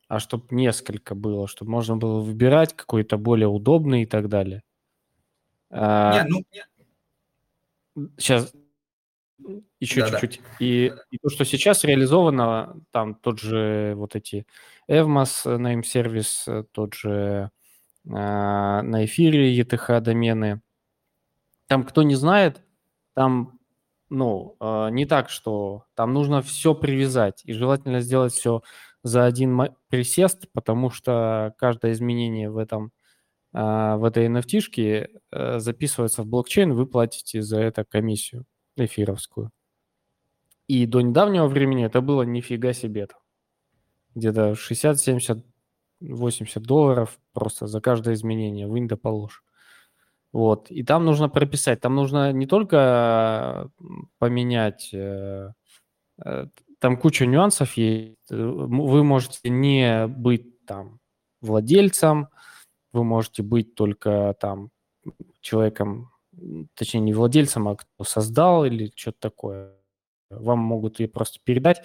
а 0.08 0.20
чтобы 0.20 0.46
несколько 0.50 1.14
было, 1.14 1.46
чтобы 1.46 1.70
можно 1.70 1.98
было 1.98 2.20
выбирать 2.20 2.74
какой-то 2.74 3.18
более 3.18 3.48
удобный 3.48 4.02
и 4.02 4.06
так 4.06 4.30
далее. 4.30 4.62
А, 5.70 6.24
не, 6.24 6.44
ну, 7.94 8.10
сейчас 8.16 8.54
еще 9.78 10.00
да, 10.00 10.18
чуть-чуть. 10.18 10.40
Да. 10.42 10.56
И, 10.60 10.92
и 11.10 11.18
то, 11.18 11.28
что 11.28 11.44
сейчас 11.44 11.84
реализовано, 11.84 12.80
там 12.90 13.16
тот 13.16 13.38
же 13.38 13.92
вот 13.96 14.16
эти 14.16 14.46
Evmos 14.88 15.44
name 15.44 15.82
сервис, 15.82 16.48
тот 16.72 16.94
же 16.94 17.50
э, 18.06 18.08
на 18.08 19.04
эфире 19.04 19.54
ETH 19.60 20.00
домены. 20.00 20.62
Там, 21.70 21.84
кто 21.84 22.02
не 22.02 22.16
знает, 22.16 22.64
там, 23.14 23.60
ну, 24.08 24.56
э, 24.58 24.88
не 24.90 25.06
так, 25.06 25.30
что 25.30 25.84
там 25.94 26.12
нужно 26.12 26.42
все 26.42 26.74
привязать. 26.74 27.42
И 27.44 27.52
желательно 27.52 28.00
сделать 28.00 28.32
все 28.32 28.62
за 29.04 29.24
один 29.24 29.68
присест, 29.88 30.50
потому 30.52 30.90
что 30.90 31.54
каждое 31.58 31.92
изменение 31.92 32.50
в 32.50 32.56
этом 32.56 32.90
э, 33.52 33.60
в 33.94 34.02
этой 34.02 34.26
NFT 34.26 35.20
э, 35.30 35.58
записывается 35.60 36.24
в 36.24 36.26
блокчейн, 36.26 36.72
вы 36.72 36.86
платите 36.86 37.40
за 37.40 37.60
это 37.60 37.84
комиссию 37.84 38.46
эфировскую. 38.76 39.52
И 40.66 40.86
до 40.86 41.02
недавнего 41.02 41.46
времени 41.46 41.86
это 41.86 42.00
было 42.00 42.22
нифига 42.22 42.72
себе. 42.72 43.06
Где-то 44.16 44.56
60, 44.56 44.98
70, 44.98 45.46
80 46.00 46.62
долларов 46.64 47.20
просто 47.32 47.68
за 47.68 47.80
каждое 47.80 48.14
изменение. 48.14 48.66
Вынь 48.66 48.88
да 48.88 48.96
положь. 48.96 49.44
Вот. 50.32 50.70
И 50.70 50.82
там 50.82 51.04
нужно 51.04 51.28
прописать. 51.28 51.80
Там 51.80 51.94
нужно 51.94 52.32
не 52.32 52.46
только 52.46 53.70
поменять... 54.18 54.90
Э, 54.92 55.52
э, 56.24 56.46
там 56.78 56.96
куча 56.96 57.26
нюансов 57.26 57.76
есть. 57.76 58.16
Вы 58.30 59.04
можете 59.04 59.50
не 59.50 60.06
быть 60.06 60.64
там 60.64 61.00
владельцем, 61.42 62.28
вы 62.92 63.04
можете 63.04 63.42
быть 63.42 63.74
только 63.74 64.34
там 64.40 64.70
человеком 65.40 66.10
точнее, 66.74 67.00
не 67.00 67.12
владельцем, 67.12 67.68
а 67.68 67.76
кто 67.76 68.04
создал 68.04 68.64
или 68.64 68.92
что-то 68.94 69.18
такое. 69.20 69.76
Вам 70.30 70.60
могут 70.60 71.00
ее 71.00 71.08
просто 71.08 71.40
передать, 71.42 71.82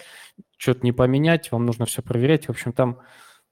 что-то 0.56 0.80
не 0.82 0.92
поменять, 0.92 1.50
вам 1.50 1.66
нужно 1.66 1.84
все 1.84 2.02
проверять. 2.02 2.46
В 2.46 2.50
общем, 2.50 2.72
там, 2.72 3.00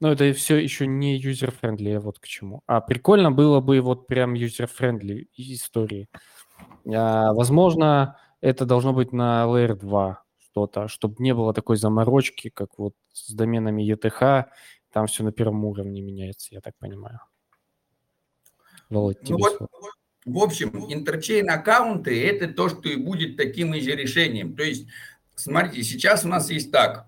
ну, 0.04 0.10
это 0.10 0.34
все 0.34 0.58
еще 0.58 0.86
не 0.86 1.16
user-friendly, 1.16 1.96
вот 1.96 2.18
к 2.18 2.26
чему. 2.26 2.60
А 2.66 2.82
прикольно 2.82 3.32
было 3.32 3.60
бы 3.60 3.80
вот 3.80 4.06
прям 4.06 4.34
user-friendly 4.34 5.28
истории. 5.34 6.10
А, 6.86 7.32
возможно, 7.32 8.18
это 8.42 8.66
должно 8.66 8.92
быть 8.92 9.14
на 9.14 9.44
Layer 9.46 9.74
2 9.74 10.22
что-то, 10.40 10.88
чтобы 10.88 11.14
не 11.20 11.32
было 11.32 11.54
такой 11.54 11.78
заморочки, 11.78 12.50
как 12.50 12.76
вот 12.76 12.92
с 13.14 13.32
доменами 13.32 13.82
ETH, 13.90 14.44
там 14.92 15.06
все 15.06 15.24
на 15.24 15.32
первом 15.32 15.64
уровне 15.64 16.02
меняется, 16.02 16.48
я 16.50 16.60
так 16.60 16.74
понимаю. 16.78 17.20
Володь, 18.90 19.26
ну 19.26 19.38
слово. 19.38 19.68
Вот, 19.70 19.92
в 20.26 20.38
общем, 20.38 20.84
interchain 20.92 21.48
аккаунты– 21.48 22.22
это 22.28 22.48
то, 22.48 22.68
что 22.68 22.90
и 22.90 22.96
будет 22.96 23.38
таким 23.38 23.72
же 23.72 23.96
решением. 23.96 24.54
То 24.54 24.64
есть, 24.64 24.86
смотрите, 25.34 25.82
сейчас 25.82 26.26
у 26.26 26.28
нас 26.28 26.50
есть 26.50 26.70
так. 26.70 27.06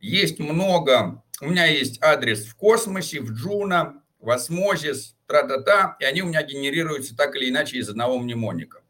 Есть 0.00 0.38
много, 0.38 1.22
у 1.40 1.46
меня 1.46 1.66
есть 1.66 2.02
адрес 2.02 2.46
в 2.46 2.54
космосе, 2.56 3.20
в 3.20 3.32
Juno, 3.32 4.02
в 4.20 4.30
Osmosis, 4.30 5.16
тра-та-та, 5.26 5.96
и 6.00 6.04
они 6.04 6.22
у 6.22 6.26
меня 6.26 6.42
генерируются 6.42 7.16
так 7.16 7.36
или 7.36 7.50
иначе 7.50 7.78
из 7.78 7.88
одного 7.88 8.18
мнемоника. 8.18 8.82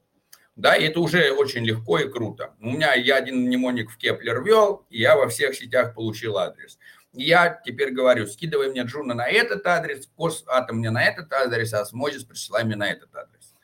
Да, 0.54 0.74
и 0.74 0.84
это 0.84 1.00
уже 1.00 1.32
очень 1.32 1.66
легко 1.66 1.98
и 1.98 2.08
круто. 2.08 2.54
У 2.60 2.70
меня 2.70 2.94
я 2.94 3.16
один 3.16 3.42
мнемоник 3.42 3.90
в 3.90 3.98
Keplr 3.98 4.42
ввел, 4.42 4.86
и 4.88 5.00
я 5.00 5.16
во 5.16 5.28
всех 5.28 5.54
сетях 5.54 5.94
получил 5.94 6.38
адрес. 6.38 6.78
Я 7.12 7.60
теперь 7.64 7.92
говорю, 7.92 8.26
скидывай 8.26 8.70
мне 8.70 8.82
Juno 8.82 9.14
на 9.14 9.26
этот 9.26 9.66
адрес, 9.66 10.06
Кос 10.16 10.44
Атом 10.46 10.78
мне 10.78 10.90
на 10.90 11.04
этот 11.04 11.32
адрес, 11.32 11.74
а 11.74 11.80
Osmosis 11.80 12.24
присылай 12.24 12.64
мне 12.64 12.76
на 12.76 12.90
этот 12.90 13.14
адрес. 13.14 13.54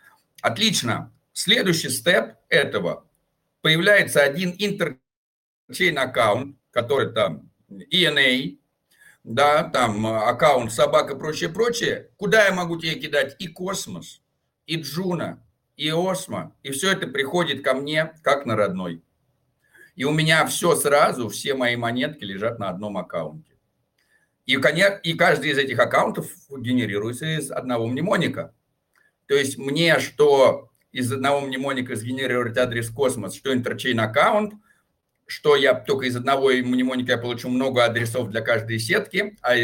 Отлично. 0.43 1.13
Следующий 1.33 1.89
step 1.89 2.35
этого. 2.49 3.07
Появляется 3.63 4.23
один 4.23 4.55
interchain 4.59 5.99
аккаунт, 5.99 6.57
который 6.71 7.13
там 7.13 7.51
ENA, 7.71 8.59
да, 9.25 9.65
там 9.65 10.07
аккаунт 10.07 10.73
собака, 10.73 11.17
прочее, 11.17 11.51
прочее. 11.51 12.11
Куда 12.17 12.47
я 12.47 12.53
могу 12.53 12.79
тебе 12.79 12.95
кидать 12.95 13.37
и 13.39 13.47
космос, 13.47 14.23
и 14.67 14.81
Juno, 14.81 15.43
и 15.77 15.91
Osmo, 15.91 16.55
и 16.63 16.71
все 16.71 16.93
это 16.93 17.07
приходит 17.07 17.65
ко 17.65 17.75
мне 17.75 18.13
как 18.23 18.47
на 18.47 18.57
родной. 18.57 19.03
И 19.95 20.05
у 20.05 20.13
меня 20.13 20.47
все 20.47 20.75
сразу, 20.75 21.29
все 21.29 21.55
мои 21.55 21.77
монетки 21.77 22.25
лежат 22.25 22.59
на 22.59 22.71
одном 22.71 22.97
аккаунте. 22.97 23.53
И, 24.47 24.55
и 24.55 25.15
каждый 25.15 25.51
из 25.51 25.59
этих 25.59 25.79
аккаунтов 25.79 26.31
генерируется 26.51 27.39
из 27.39 27.51
одного 27.51 27.87
мнемоника. 27.87 28.55
То 29.27 29.35
есть 29.35 29.57
мне 29.57 29.99
что 30.01 30.71
из 30.91 31.11
одного 31.13 31.41
мнемоника 31.41 31.95
сгенерировать 31.95 32.59
адрес 32.59 32.91
космос, 32.91 33.35
что 33.35 33.53
interchain 33.53 34.01
аккаунт, 34.01 34.55
что 35.33 35.57
я 35.57 35.75
только 35.75 36.07
из 36.07 36.17
одного 36.17 36.51
мнемоника 36.51 37.13
я 37.13 37.19
получу 37.19 37.49
много 37.49 37.85
адресов 37.85 38.31
для 38.31 38.41
каждой 38.41 38.79
сетки, 38.79 39.37
а 39.43 39.55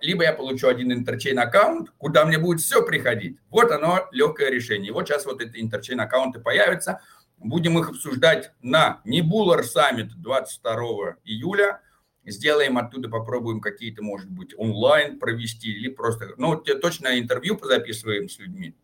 либо 0.00 0.24
я 0.24 0.32
получу 0.32 0.68
один 0.68 0.92
interchain 0.92 1.38
аккаунт, 1.38 1.90
куда 1.98 2.24
мне 2.24 2.38
будет 2.38 2.60
все 2.60 2.84
приходить. 2.84 3.38
Вот 3.48 3.70
оно 3.70 4.08
легкое 4.12 4.50
решение. 4.50 4.92
Вот 4.92 5.06
сейчас 5.06 5.24
вот 5.24 5.40
эти 5.40 5.60
interchain 5.60 6.00
аккаунты 6.00 6.40
появятся– 6.40 7.00
Будем 7.40 7.78
их 7.78 7.90
обсуждать 7.90 8.50
на 8.62 9.00
Nebular 9.04 9.62
Summit 9.64 10.20
22 10.20 11.16
июля. 11.24 11.80
Сделаем 12.24 12.76
оттуда, 12.76 13.08
попробуем 13.08 13.60
какие-то, 13.60 14.02
может 14.02 14.28
быть, 14.28 14.52
онлайн 14.58 15.18
провести 15.18 15.72
или 15.72 15.88
просто, 15.88 16.34
ну, 16.36 16.56
точно 16.56 17.18
интервью 17.18 17.56
позаписываем 17.56 18.28
с 18.28 18.38
людьми. 18.38 18.74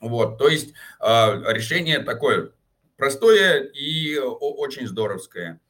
Вот, 0.00 0.38
то 0.38 0.48
есть 0.48 0.74
а, 0.98 1.40
решение 1.52 2.00
такое 2.00 2.50
простое 3.04 3.64
и 3.64 4.16
очень 4.16 4.86
здоровское. 4.86 5.60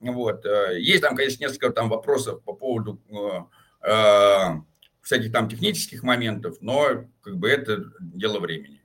Вот. 0.00 0.44
Э, 0.44 0.78
есть 0.78 1.00
там, 1.00 1.16
конечно, 1.16 1.42
несколько 1.42 1.70
там 1.70 1.88
вопросов 1.88 2.44
по 2.44 2.52
поводу 2.52 3.00
э, 3.08 3.88
э, 3.88 4.60
всяких 5.00 5.32
там 5.32 5.48
технических 5.48 6.02
моментов, 6.02 6.58
но 6.60 7.06
как 7.22 7.38
бы 7.38 7.48
это 7.48 7.84
дело 8.00 8.38
времени. 8.38 8.84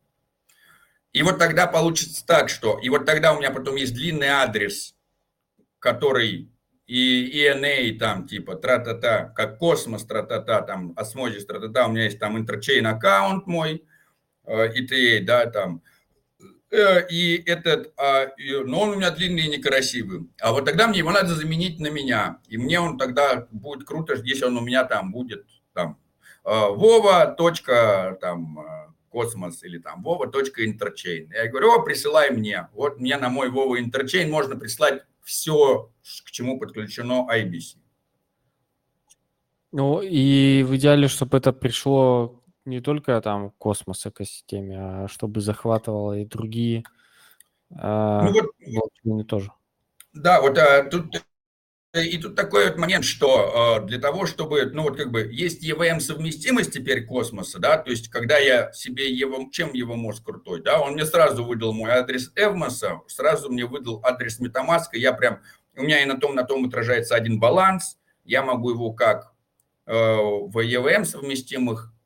И 1.12 1.22
вот 1.22 1.40
тогда 1.40 1.68
получится 1.68 2.26
так, 2.26 2.48
что... 2.48 2.80
И 2.80 2.88
вот 2.88 3.06
тогда 3.06 3.34
у 3.34 3.40
меня 3.40 3.52
потом 3.52 3.76
есть 3.76 3.94
длинный 3.94 4.28
адрес, 4.28 4.96
который 5.80 6.54
и 6.88 7.44
ENA 7.44 7.98
там 7.98 8.28
типа 8.28 8.56
тра-та-та, 8.56 9.26
как 9.36 9.58
космос 9.58 10.06
тра-та-та, 10.06 10.62
там 10.62 10.94
осмозис 10.96 11.46
тра-та-та, 11.46 11.88
у 11.88 11.92
меня 11.92 12.06
есть 12.06 12.18
там 12.18 12.38
интерчейн 12.38 12.88
аккаунт 12.88 13.46
мой, 13.46 13.84
ETA, 14.48 15.20
да, 15.20 15.46
там, 15.48 15.84
э, 15.86 15.99
и 16.72 17.44
этот, 17.46 17.94
а, 17.98 18.28
но 18.66 18.82
он 18.82 18.90
у 18.90 18.96
меня 18.96 19.12
длинный 19.12 19.46
и 19.46 19.50
некрасивый. 19.50 20.30
А 20.40 20.52
вот 20.52 20.66
тогда 20.66 20.88
мне 20.88 21.00
его 21.00 21.12
надо 21.12 21.36
заменить 21.36 21.80
на 21.80 21.90
меня. 21.90 22.40
И 22.48 22.58
мне 22.58 22.80
он 22.80 22.98
тогда 22.98 23.48
будет 23.52 23.88
круто, 23.88 24.16
если 24.24 24.46
он 24.46 24.58
у 24.58 24.62
меня 24.62 24.84
там 24.84 25.12
будет, 25.12 25.46
там, 25.74 25.98
Вова, 26.44 27.28
точка, 27.38 28.18
там, 28.22 28.60
космос 29.10 29.64
или 29.64 29.80
там 29.80 30.04
Вова.интерчейн. 30.04 31.32
Я 31.32 31.48
говорю, 31.48 31.74
о, 31.74 31.84
присылай 31.84 32.32
мне. 32.32 32.70
Вот 32.74 33.00
мне 33.00 33.18
на 33.18 33.30
мой 33.30 33.50
Вова 33.50 33.80
интерчейн 33.80 34.30
можно 34.30 34.56
прислать 34.56 35.04
все, 35.24 35.92
к 36.26 36.32
чему 36.32 36.60
подключено 36.60 37.28
IBC. 37.32 37.78
Ну 39.72 40.02
и 40.02 40.64
в 40.64 40.76
идеале, 40.78 41.08
чтобы 41.08 41.38
это 41.38 41.54
пришло 41.54 42.39
не 42.66 42.82
только 42.82 43.20
там 43.22 43.52
космос 43.58 44.06
экосистеме, 44.06 44.78
а 44.80 45.08
чтобы 45.08 45.42
захватывало 45.42 46.20
и 46.20 46.26
другие 46.26 46.84
э, 47.72 47.76
ну, 47.76 48.34
вот, 49.04 49.28
тоже. 49.28 49.52
Да, 50.14 50.42
вот 50.42 50.58
а, 50.58 50.84
тут 50.84 51.16
и 51.94 52.20
тут 52.20 52.36
такой 52.36 52.68
вот 52.68 52.78
момент, 52.78 53.04
что 53.04 53.80
э, 53.82 53.88
для 53.88 53.98
того, 53.98 54.28
чтобы, 54.28 54.66
ну 54.66 54.84
вот 54.84 54.96
как 54.96 55.12
бы 55.12 55.22
есть 55.22 55.68
EVM 55.68 56.00
совместимость 56.00 56.72
теперь 56.72 57.04
космоса, 57.04 57.58
да, 57.58 57.80
то 57.80 57.90
есть 57.90 58.10
когда 58.10 58.38
я 58.38 58.72
себе 58.74 59.12
его, 59.12 59.50
чем 59.52 59.74
его 59.74 59.96
мозг 59.96 60.24
крутой, 60.24 60.62
да, 60.62 60.80
он 60.80 60.94
мне 60.94 61.04
сразу 61.04 61.44
выдал 61.44 61.74
мой 61.74 61.90
адрес 61.90 62.32
Эвмоса, 62.36 63.02
сразу 63.08 63.50
мне 63.50 63.66
выдал 63.66 64.02
адрес 64.06 64.40
Metamask, 64.40 64.90
я 64.94 65.14
прям, 65.14 65.42
у 65.76 65.82
меня 65.82 66.04
и 66.04 66.06
на 66.06 66.20
том, 66.20 66.36
на 66.36 66.44
том 66.44 66.66
отражается 66.66 67.16
один 67.16 67.40
баланс, 67.40 67.98
я 68.24 68.44
могу 68.44 68.70
его 68.70 68.94
как 68.94 69.34
э, 69.88 69.94
в 69.94 70.56
EVM 70.60 71.06
совместимых 71.06 71.92
э, 71.92 71.99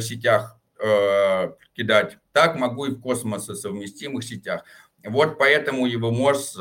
сетях 0.00 0.58
э, 0.82 1.52
кидать, 1.72 2.18
так 2.32 2.56
могу 2.56 2.86
и 2.86 2.90
в 2.90 3.00
космоса 3.00 3.54
совместимых 3.54 4.24
сетях. 4.24 4.64
Вот 5.04 5.38
поэтому 5.38 5.86
его 5.86 6.10
мозг 6.10 6.58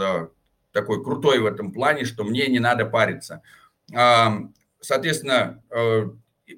такой 0.71 1.03
крутой 1.03 1.39
в 1.39 1.45
этом 1.45 1.71
плане, 1.71 2.05
что 2.05 2.23
мне 2.23 2.47
не 2.47 2.59
надо 2.59 2.85
париться. 2.85 3.41
Соответственно, 4.81 5.61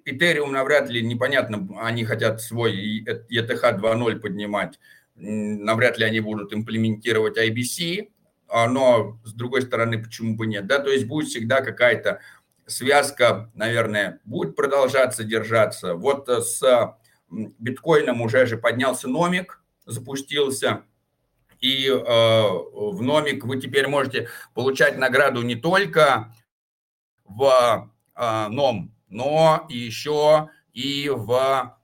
Ethereum 0.07 0.49
э, 0.49 0.51
навряд 0.51 0.89
ли, 0.89 1.01
непонятно, 1.01 1.67
они 1.81 2.05
хотят 2.05 2.41
свой 2.41 3.03
ETH 3.03 3.47
2.0 3.47 4.19
поднимать, 4.19 4.79
навряд 5.15 5.97
ли 5.97 6.05
они 6.05 6.19
будут 6.19 6.53
имплементировать 6.53 7.37
IBC, 7.37 8.09
а, 8.47 8.67
но 8.67 9.19
с 9.23 9.33
другой 9.33 9.61
стороны, 9.61 10.01
почему 10.01 10.35
бы 10.35 10.45
нет, 10.45 10.67
да, 10.67 10.79
то 10.79 10.89
есть 10.89 11.05
будет 11.05 11.29
всегда 11.29 11.61
какая-то 11.61 12.19
связка, 12.71 13.51
наверное, 13.53 14.19
будет 14.23 14.55
продолжаться 14.55 15.23
держаться. 15.23 15.95
Вот 15.95 16.27
с 16.29 16.97
биткоином 17.29 18.21
уже 18.21 18.45
же 18.45 18.57
поднялся 18.57 19.07
номик, 19.07 19.63
запустился, 19.85 20.83
и 21.61 21.87
э, 21.87 21.93
в 21.93 23.01
Номик 23.01 23.45
вы 23.45 23.61
теперь 23.61 23.87
можете 23.87 24.27
получать 24.55 24.97
награду 24.97 25.43
не 25.43 25.55
только 25.55 26.33
в 27.23 27.91
э, 28.15 28.47
НОМ, 28.47 28.93
но 29.07 29.67
еще 29.69 30.49
и 30.73 31.09
в 31.13 31.77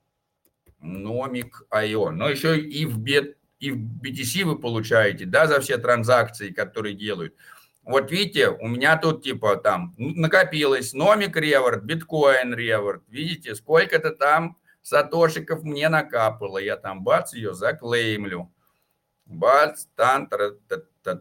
Номик 0.80 1.64
IO, 1.72 2.10
но 2.10 2.28
еще 2.28 2.60
и 2.60 2.86
в, 2.86 2.98
бет, 2.98 3.38
и 3.60 3.72
в 3.72 3.78
BTC 3.78 4.46
вы 4.46 4.58
получаете, 4.58 5.26
да, 5.26 5.46
за 5.46 5.60
все 5.60 5.78
транзакции, 5.78 6.52
которые 6.52 6.96
делают. 6.96 7.36
Вот 7.88 8.12
видите, 8.12 8.50
у 8.50 8.68
меня 8.68 8.98
тут 8.98 9.24
типа 9.24 9.56
там 9.58 9.96
накопилось 9.98 10.94
Номик 10.94 11.38
Реворд, 11.38 11.84
биткоин 11.84 12.54
Реворд, 12.54 13.04
видите, 13.08 13.56
сколько-то 13.56 14.12
там 14.12 14.58
сатошиков 14.82 15.64
мне 15.64 15.90
накапало, 15.90 16.58
я 16.58 16.78
там 16.78 17.04
бац 17.04 17.34
ее 17.34 17.54
заклеймлю 17.54 18.52
бац, 19.28 19.86
тан, 19.96 20.30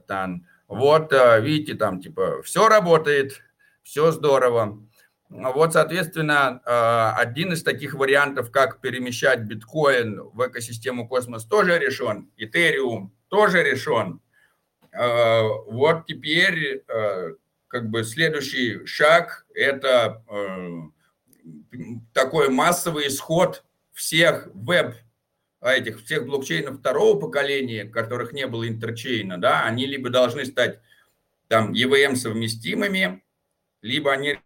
тан. 0.07 0.47
Вот, 0.69 1.13
э, 1.13 1.41
видите, 1.41 1.75
там 1.75 2.01
типа 2.01 2.43
все 2.43 2.69
работает, 2.69 3.43
все 3.83 4.11
здорово. 4.11 4.79
Вот, 5.29 5.73
соответственно, 5.73 6.61
э, 6.65 7.21
один 7.21 7.53
из 7.53 7.63
таких 7.63 7.95
вариантов, 7.95 8.51
как 8.51 8.81
перемещать 8.81 9.41
биткоин 9.41 10.23
в 10.33 10.47
экосистему 10.47 11.09
космос, 11.09 11.45
тоже 11.45 11.79
решен. 11.79 12.31
Этериум 12.37 13.13
тоже 13.29 13.63
решен. 13.63 14.21
Э, 14.99 15.43
вот 15.67 16.07
теперь 16.07 16.85
как 17.69 17.91
бы 17.91 18.05
следующий 18.05 18.87
шаг– 18.87 19.47
это 19.55 20.23
такой 22.13 22.49
массовый 22.49 23.09
исход 23.09 23.65
всех 23.93 24.49
веб 24.55 24.95
а 25.61 25.73
этих 25.73 26.05
всех 26.05 26.27
блокчейнов 26.27 26.79
второго 26.79 27.19
поколения, 27.19 27.85
которых 27.85 28.33
не 28.33 28.47
было 28.47 28.69
интерчейна, 28.69 29.37
да, 29.37 29.65
они 29.65 29.87
либо 29.87 30.11
должны 30.11 30.45
стать 30.45 30.81
там 31.49 31.73
EVM 31.73 32.15
совместимыми, 32.15 33.25
либо 33.83 34.13
они 34.13 34.39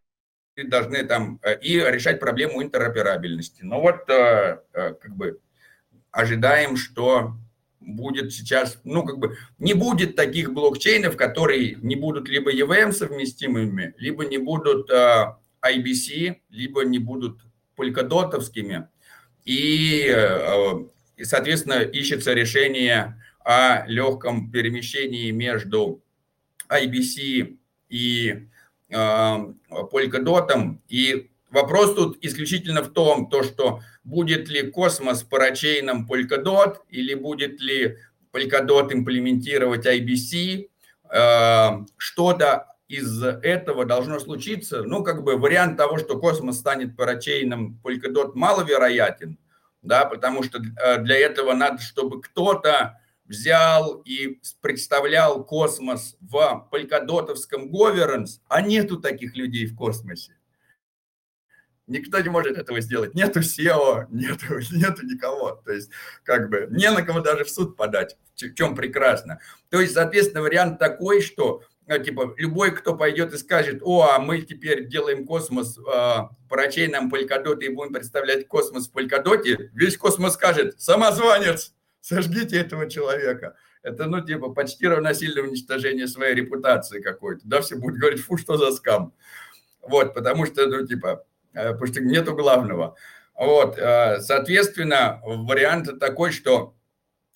должны 0.56 1.04
там 1.04 1.40
и 1.60 1.74
решать 1.78 2.20
проблему 2.20 2.62
интероперабельности. 2.62 3.62
Но 3.62 3.80
вот 3.80 4.08
э, 4.08 4.62
э, 4.72 4.94
как 4.94 5.16
бы 5.16 5.40
ожидаем, 6.10 6.76
что 6.76 7.34
будет 7.80 8.32
сейчас, 8.32 8.78
ну 8.84 9.04
как 9.04 9.18
бы 9.18 9.36
не 9.58 9.74
будет 9.74 10.16
таких 10.16 10.52
блокчейнов, 10.52 11.16
которые 11.16 11.76
не 11.82 11.96
будут 11.96 12.28
либо 12.28 12.52
EVM 12.52 12.92
совместимыми, 12.92 13.94
либо 13.98 14.24
не 14.24 14.38
будут 14.38 14.90
IBC, 14.90 16.36
либо 16.50 16.84
не 16.84 16.98
будут 16.98 17.40
полькодотовскими. 17.76 18.88
И 19.44 20.14
и, 21.20 21.24
соответственно, 21.24 21.82
ищется 21.82 22.32
решение 22.32 23.20
о 23.44 23.84
легком 23.86 24.50
перемещении 24.50 25.30
между 25.32 26.02
IBC 26.70 27.58
и 27.90 28.48
э, 28.88 28.94
Polkadot, 29.70 30.78
и 30.88 31.30
Вопрос 31.50 31.94
тут 31.94 32.18
исключительно 32.22 32.82
в 32.82 32.92
том, 32.92 33.28
то, 33.28 33.42
что 33.42 33.80
будет 34.04 34.48
ли 34.48 34.70
космос 34.70 35.22
парачейном 35.22 36.08
Polkadot 36.08 36.76
или 36.88 37.14
будет 37.14 37.60
ли 37.60 37.96
Polkadot 38.32 38.92
имплементировать 38.92 39.86
IBC. 39.86 40.68
Э, 41.12 41.70
что-то 41.96 42.66
из 42.86 43.22
этого 43.22 43.84
должно 43.84 44.20
случиться. 44.20 44.82
Ну, 44.82 45.02
как 45.02 45.24
бы 45.24 45.36
вариант 45.36 45.76
того, 45.76 45.98
что 45.98 46.18
космос 46.18 46.58
станет 46.58 46.96
парачейном 46.96 47.80
Polkadot 47.82 48.32
маловероятен, 48.34 49.38
да, 49.82 50.04
потому 50.04 50.42
что 50.44 50.58
э, 50.58 50.98
для 50.98 51.18
этого 51.18 51.52
надо, 51.54 51.82
чтобы 51.82 52.20
кто-то 52.20 53.00
взял 53.24 54.02
и 54.04 54.40
представлял 54.60 55.44
космос 55.44 56.16
в 56.20 56.68
полькодотовском 56.70 57.72
governance, 57.72 58.40
а 58.48 58.60
нету 58.60 59.00
таких 59.00 59.36
людей 59.36 59.66
в 59.66 59.76
космосе. 59.76 60.36
Никто 61.90 62.20
не 62.20 62.28
может 62.28 62.56
этого 62.56 62.80
сделать. 62.80 63.14
Нету 63.14 63.40
SEO, 63.40 64.06
нету, 64.10 64.60
нету 64.70 65.04
никого. 65.04 65.60
То 65.64 65.72
есть, 65.72 65.90
как 66.22 66.48
бы, 66.48 66.68
не 66.70 66.88
на 66.88 67.02
кого 67.02 67.20
даже 67.20 67.44
в 67.44 67.50
суд 67.50 67.76
подать, 67.76 68.16
в 68.36 68.54
чем 68.54 68.76
прекрасно. 68.76 69.40
То 69.70 69.80
есть, 69.80 69.94
соответственно, 69.94 70.42
вариант 70.42 70.78
такой, 70.78 71.20
что 71.20 71.64
ну, 71.88 71.98
типа, 71.98 72.34
любой, 72.36 72.70
кто 72.70 72.96
пойдет 72.96 73.34
и 73.34 73.38
скажет, 73.38 73.80
о, 73.82 74.10
а 74.12 74.20
мы 74.20 74.42
теперь 74.42 74.86
делаем 74.86 75.26
космос 75.26 75.76
э, 75.76 76.18
парачейном 76.48 77.10
Полькадоте 77.10 77.66
и 77.66 77.74
будем 77.74 77.92
представлять 77.92 78.46
космос 78.46 78.86
в 78.86 78.92
Полькадоте, 78.92 79.70
весь 79.74 79.96
космос 79.96 80.34
скажет, 80.34 80.80
самозванец, 80.80 81.74
сожгите 82.00 82.56
этого 82.58 82.88
человека. 82.88 83.56
Это, 83.82 84.06
ну, 84.06 84.24
типа, 84.24 84.50
почти 84.50 84.86
равносильное 84.86 85.42
уничтожение 85.42 86.06
своей 86.06 86.36
репутации 86.36 87.00
какой-то. 87.00 87.40
Да, 87.42 87.60
все 87.60 87.74
будут 87.74 87.98
говорить, 87.98 88.20
фу, 88.20 88.36
что 88.36 88.56
за 88.56 88.70
скам. 88.70 89.12
Вот, 89.82 90.14
потому 90.14 90.46
что, 90.46 90.68
ну, 90.68 90.86
типа, 90.86 91.24
Э, 91.29 91.29
потому 91.52 91.86
что 91.86 92.00
нету 92.00 92.34
главного. 92.34 92.96
Вот, 93.34 93.78
э, 93.78 94.20
соответственно, 94.20 95.20
вариант 95.24 95.98
такой, 95.98 96.30
что 96.30 96.74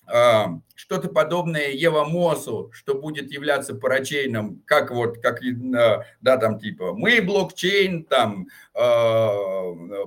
э, 0.07 0.43
что-то 0.75 1.09
подобное 1.09 1.69
Evmos 1.69 2.03
у, 2.03 2.69
что 2.73 2.93
будет 2.93 3.31
являться 3.31 3.73
parachain 3.73 4.39
ом, 4.39 4.61
как 4.65 4.91
вот, 4.91 5.17
как, 5.19 5.39
да, 6.21 6.37
там 6.37 6.59
типа 6.59 6.93
мы 6.93 7.21
блокчейн, 7.21 8.03
там 8.05 8.47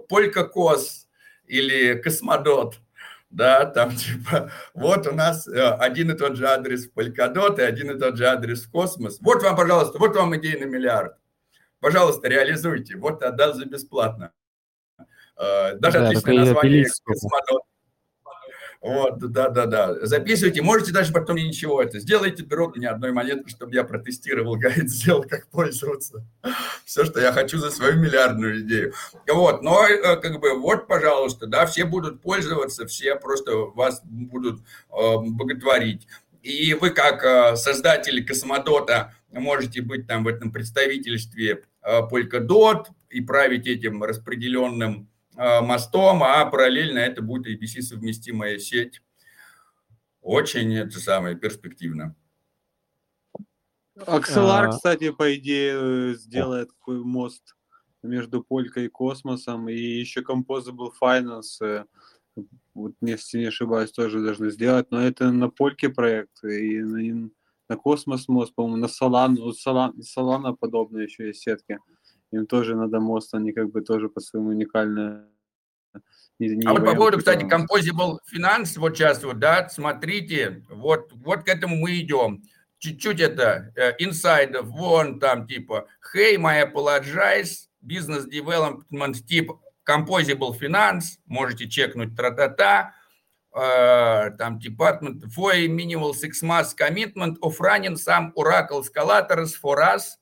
Polkacos 0.08 1.08
или 1.46 1.94
Cosmodot, 1.94 2.76
да, 3.30 3.66
там 3.66 3.96
типа, 3.96 4.52
вот 4.74 5.06
у 5.08 5.12
нас 5.12 5.48
один 5.48 6.12
и 6.12 6.16
тот 6.16 6.36
же 6.36 6.46
адрес 6.46 6.86
в 6.86 6.92
Polkadot 6.94 7.58
и 7.58 7.62
один 7.62 7.90
и 7.90 7.98
тот 7.98 8.16
же 8.16 8.26
адрес 8.28 8.62
в 8.62 8.70
Космос. 8.70 9.18
Вот 9.20 9.42
вам, 9.42 9.56
пожалуйста, 9.56 9.98
вот 9.98 10.14
вам 10.14 10.36
идея 10.36 10.60
на 10.60 10.66
миллиард. 10.66 11.16
Пожалуйста, 11.80 12.28
реализуйте. 12.28 12.96
Вот 12.96 13.22
отдал 13.22 13.54
за 13.54 13.64
бесплатно. 13.64 14.32
Э, 15.36 15.74
даже 15.76 15.98
да, 15.98 16.08
отличное 16.08 16.38
название 16.38 16.86
космонавт. 17.04 17.64
Вот, 18.80 19.18
да, 19.18 19.48
да, 19.48 19.66
да. 19.66 20.06
Записывайте, 20.06 20.62
можете 20.62 20.92
даже 20.92 21.12
потом 21.12 21.34
мне 21.34 21.48
ничего 21.48 21.82
это. 21.82 21.98
Сделайте 21.98 22.44
дроп 22.44 22.76
мне 22.76 22.88
одной 22.88 23.10
монетки, 23.10 23.48
чтобы 23.50 23.74
я 23.74 23.82
протестировал 23.82 24.56
гайд, 24.58 24.88
сделал, 24.88 25.24
как 25.24 25.48
пользоваться. 25.48 26.24
Все, 26.84 27.04
что 27.04 27.20
я 27.20 27.32
хочу 27.32 27.58
за 27.58 27.70
свою 27.70 27.98
миллиардную 27.98 28.60
идею. 28.60 28.94
Вот, 29.28 29.62
но 29.62 29.84
э, 29.86 30.16
как 30.16 30.40
бы 30.40 30.54
вот, 30.58 30.86
пожалуйста, 30.86 31.46
да, 31.46 31.66
все 31.66 31.84
будут 31.84 32.22
пользоваться, 32.22 32.86
все 32.86 33.16
просто 33.16 33.56
вас 33.56 34.00
будут 34.04 34.60
э, 34.60 35.16
боготворить. 35.18 36.06
И 36.42 36.72
вы 36.74 36.90
как 36.90 37.56
создатели 37.58 38.22
космодота 38.22 39.12
можете 39.32 39.82
быть 39.82 40.06
там 40.06 40.22
в 40.22 40.28
этом 40.28 40.52
представительстве 40.52 41.64
Polkadot 41.84 42.86
и 43.10 43.20
править 43.20 43.66
этим 43.66 44.02
распределенным 44.02 45.08
мостом, 45.34 46.22
а 46.24 46.44
параллельно 46.46 46.98
это 46.98 47.22
будет 47.22 47.46
ABC 47.46 47.80
совместимая 47.80 48.58
сеть. 48.58 49.00
Очень 50.20 50.74
это 50.74 50.98
самое 50.98 51.36
перспективно. 51.36 52.16
Акселар, 54.06 54.66
а... 54.66 54.70
кстати, 54.70 55.10
по 55.10 55.34
идее, 55.34 56.14
сделает 56.14 56.68
такой 56.68 57.02
мост 57.02 57.56
между 58.02 58.42
Полькой 58.42 58.86
и 58.86 58.88
космосом, 58.88 59.68
и 59.68 59.74
еще 59.74 60.20
Composable 60.20 60.90
Finance, 61.00 61.60
э, 61.60 61.84
вот, 62.74 62.92
если 63.00 63.38
не 63.38 63.46
ошибаюсь, 63.46 63.90
тоже 63.90 64.20
должны 64.20 64.50
сделать, 64.50 64.90
но 64.90 65.00
это 65.00 65.32
на 65.32 65.48
Польке 65.50 65.88
проект, 65.88 66.44
и 66.44 66.80
на 67.68 67.76
Космос 67.76 68.28
мост, 68.28 68.54
по-моему, 68.54 68.76
на 68.76 68.88
Солан, 68.88 69.34
ну, 69.34 69.52
Солан, 69.52 70.02
Солана 70.02 70.54
подобные 70.54 71.04
еще 71.04 71.28
есть 71.28 71.42
сетки. 71.42 71.78
Им 72.32 72.46
тоже 72.46 72.74
надо 72.74 73.00
мост, 73.00 73.34
они 73.34 73.52
как 73.52 73.70
бы 73.70 73.82
тоже 73.82 74.08
по 74.08 74.20
своему 74.20 74.50
уникальные. 74.50 75.26
Не, 76.38 76.48
не 76.48 76.66
а 76.66 76.72
вот 76.72 76.84
по 76.84 76.94
поводу, 76.94 77.18
кстати, 77.18 77.44
Composable 77.44 78.18
Finance, 78.32 78.78
вот 78.78 78.96
сейчас 78.96 79.24
вот, 79.24 79.38
да, 79.38 79.68
смотрите, 79.68 80.64
вот, 80.70 81.12
вот 81.12 81.44
к 81.44 81.48
этому 81.48 81.76
мы 81.76 81.98
идем. 81.98 82.42
Чуть-чуть 82.78 83.20
это 83.20 83.72
э, 83.74 83.94
инсайдов, 83.98 84.66
вон 84.66 85.18
там 85.18 85.48
типа, 85.48 85.88
hey, 86.14 86.36
my 86.36 86.62
apologize, 86.62 87.68
business 87.82 88.28
development 88.30 89.14
тип 89.26 89.50
Composable 89.88 90.56
Finance, 90.56 91.18
можете 91.26 91.68
чекнуть 91.68 92.14
тра-та-та, 92.14 92.94
там 94.38 94.58
department 94.58 95.24
for 95.34 95.52
a 95.52 95.66
minimal 95.68 96.12
six 96.14 96.42
months 96.42 96.72
commitment 96.72 97.38
of 97.42 97.58
running 97.60 97.96
some 97.96 98.32
Oracle 98.36 98.80
escalators 98.80 99.54
for 99.54 99.82
us 99.82 100.18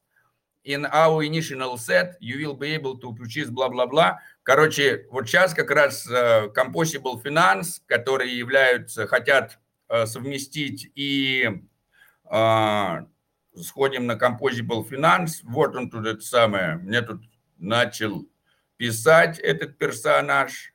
in 0.66 0.84
our 0.86 1.22
initial 1.22 1.78
set, 1.78 2.16
you 2.20 2.38
will 2.38 2.54
be 2.54 2.74
able 2.74 2.98
to 2.98 3.14
purchase 3.14 3.48
бла-бла-бла. 3.50 4.18
Короче, 4.42 5.06
вот 5.10 5.28
сейчас 5.28 5.54
как 5.54 5.70
раз 5.70 6.06
uh, 6.10 6.52
Composable 6.52 7.22
Finance, 7.22 7.80
которые 7.86 8.36
являются, 8.36 9.06
хотят 9.06 9.58
uh, 9.88 10.06
совместить 10.06 10.90
и 10.96 11.62
uh, 12.30 13.06
сходим 13.62 14.06
на 14.06 14.12
Composable 14.12 14.88
Finance, 14.88 15.40
вот 15.44 15.76
он 15.76 15.88
тут 15.88 16.04
это 16.04 16.20
самое, 16.20 16.76
мне 16.76 17.00
тут 17.00 17.22
начал 17.58 18.26
писать 18.76 19.38
этот 19.38 19.78
персонаж, 19.78 20.74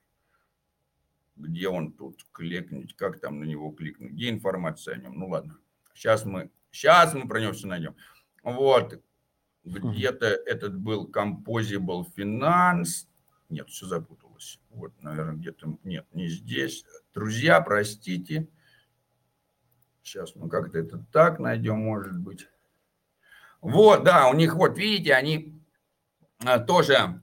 где 1.42 1.68
он 1.68 1.94
тут 1.94 2.26
кликнуть, 2.32 2.96
как 2.96 3.20
там 3.20 3.40
на 3.40 3.46
него 3.46 3.72
кликнуть, 3.72 4.12
где 4.14 4.30
информация 4.30 4.96
о 4.96 4.98
нем. 4.98 5.20
Ну 5.20 5.30
ладно, 5.30 5.58
сейчас 5.94 6.26
мы, 6.26 6.52
сейчас 6.72 7.14
мы 7.14 7.28
про 7.28 7.42
него 7.42 7.54
все 7.54 7.68
найдем. 7.68 7.96
Вот, 8.44 9.02
где-то 9.64 10.26
этот 10.26 10.78
был 10.78 11.10
Composable 11.10 12.06
Finance. 12.16 13.08
Нет, 13.50 13.70
все 13.70 13.86
запуталось. 13.86 14.60
Вот, 14.70 14.94
наверное, 15.02 15.36
где-то, 15.36 15.78
нет, 15.84 16.08
не 16.14 16.28
здесь. 16.28 16.86
Друзья, 17.14 17.62
простите. 17.62 18.48
Сейчас 20.02 20.36
мы 20.36 20.50
как-то 20.50 20.80
это 20.80 21.06
так 21.12 21.40
найдем, 21.40 21.78
может 21.78 22.18
быть. 22.18 22.48
Вот, 23.60 24.04
да, 24.04 24.30
у 24.30 24.34
них, 24.34 24.56
вот 24.56 24.78
видите, 24.78 25.14
они 25.14 25.62
а, 26.44 26.60
тоже 26.60 27.21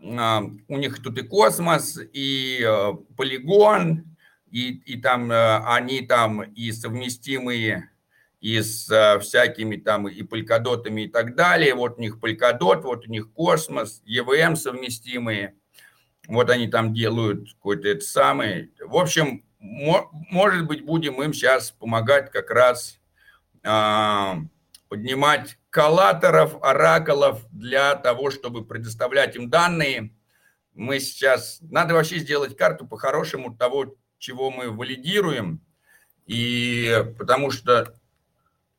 у 0.00 0.76
них 0.76 1.02
тут 1.02 1.18
и 1.18 1.22
космос, 1.22 1.98
и 2.12 2.60
э, 2.64 2.92
полигон, 3.16 4.16
и, 4.50 4.70
и 4.86 5.00
там 5.00 5.30
э, 5.30 5.58
они 5.64 6.02
там 6.02 6.42
и 6.42 6.70
совместимые 6.72 7.90
и 8.40 8.60
с 8.60 8.88
э, 8.90 9.18
всякими 9.18 9.76
там 9.76 10.08
и 10.08 10.22
полькодотами 10.22 11.02
и 11.02 11.08
так 11.08 11.34
далее. 11.34 11.74
Вот 11.74 11.98
у 11.98 12.00
них 12.00 12.20
полькодот, 12.20 12.84
вот 12.84 13.06
у 13.06 13.10
них 13.10 13.32
космос, 13.32 14.02
EVM 14.06 14.54
совместимые. 14.56 15.54
Вот 16.28 16.50
они 16.50 16.68
там 16.68 16.94
делают 16.94 17.52
какой-то 17.54 17.88
это 17.88 18.02
самый. 18.02 18.70
В 18.80 18.96
общем, 18.96 19.44
может 19.58 20.66
быть, 20.66 20.84
будем 20.84 21.20
им 21.22 21.32
сейчас 21.32 21.72
помогать 21.72 22.30
как 22.30 22.50
раз 22.50 23.00
а, 23.64 24.38
поднимать 24.88 25.58
коллаторов, 25.78 26.60
оракулов 26.60 27.48
для 27.52 27.94
того, 27.94 28.32
чтобы 28.32 28.64
предоставлять 28.64 29.36
им 29.36 29.48
данные. 29.48 30.12
Мы 30.74 30.98
сейчас... 30.98 31.60
Надо 31.60 31.94
вообще 31.94 32.18
сделать 32.18 32.56
карту 32.56 32.84
по-хорошему 32.84 33.56
того, 33.56 33.94
чего 34.18 34.50
мы 34.50 34.72
валидируем. 34.72 35.64
И 36.26 37.04
потому 37.16 37.52
что 37.52 37.94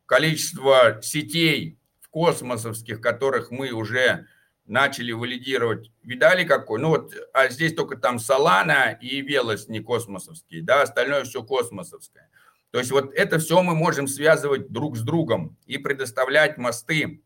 количество 0.08 1.00
сетей 1.02 1.80
в 2.02 2.10
космосовских, 2.10 3.00
которых 3.00 3.50
мы 3.50 3.72
уже 3.72 4.28
начали 4.66 5.14
валидировать, 5.14 5.94
видали 6.04 6.44
какой? 6.44 6.82
Ну 6.82 6.90
вот, 6.90 7.14
а 7.32 7.48
здесь 7.48 7.74
только 7.74 7.96
там 7.96 8.18
Solana 8.18 9.00
и 9.00 9.22
Велос 9.22 9.70
не 9.70 9.80
космосовские, 9.80 10.64
да, 10.64 10.82
остальное 10.82 11.24
все 11.24 11.44
космосовское. 11.44 12.30
То 12.72 12.80
есть 12.80 12.92
вот 12.92 13.14
это 13.14 13.40
все 13.40 13.62
мы 13.64 13.76
можем 13.76 14.08
связывать 14.08 14.72
друг 14.72 14.98
с 14.98 15.02
другом 15.02 15.58
и 15.66 15.78
предоставлять 15.78 16.58
мосты 16.58 17.24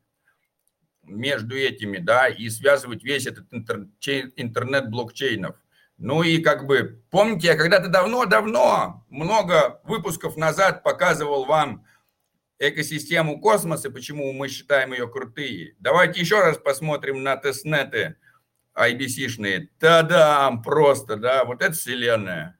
между 1.04 1.58
этими, 1.58 1.98
да, 1.98 2.28
и 2.30 2.50
связывать 2.50 3.04
весь 3.04 3.28
этот 3.28 3.52
интернет 3.52 4.90
блокчейнов. 4.90 5.58
Ну 5.98 6.24
и 6.24 6.40
как 6.40 6.66
бы, 6.66 7.04
помните, 7.12 7.48
я 7.48 7.56
когда-то 7.56 7.90
давно-давно, 7.90 9.06
много 9.10 9.82
выпусков 9.84 10.38
назад 10.38 10.82
показывал 10.82 11.46
вам 11.46 11.86
экосистему 12.58 13.42
космоса, 13.42 13.92
почему 13.92 14.32
мы 14.32 14.48
считаем 14.48 14.94
ее 14.94 15.08
крутые. 15.10 15.76
Давайте 15.80 16.22
еще 16.22 16.40
раз 16.40 16.58
посмотрим 16.58 17.22
на 17.22 17.36
тестнеты 17.36 18.16
IBC-шные, 18.76 19.68
та-дам, 19.78 20.64
просто, 20.64 21.18
да, 21.18 21.44
вот 21.44 21.62
это 21.62 21.74
вселенная. 21.74 22.58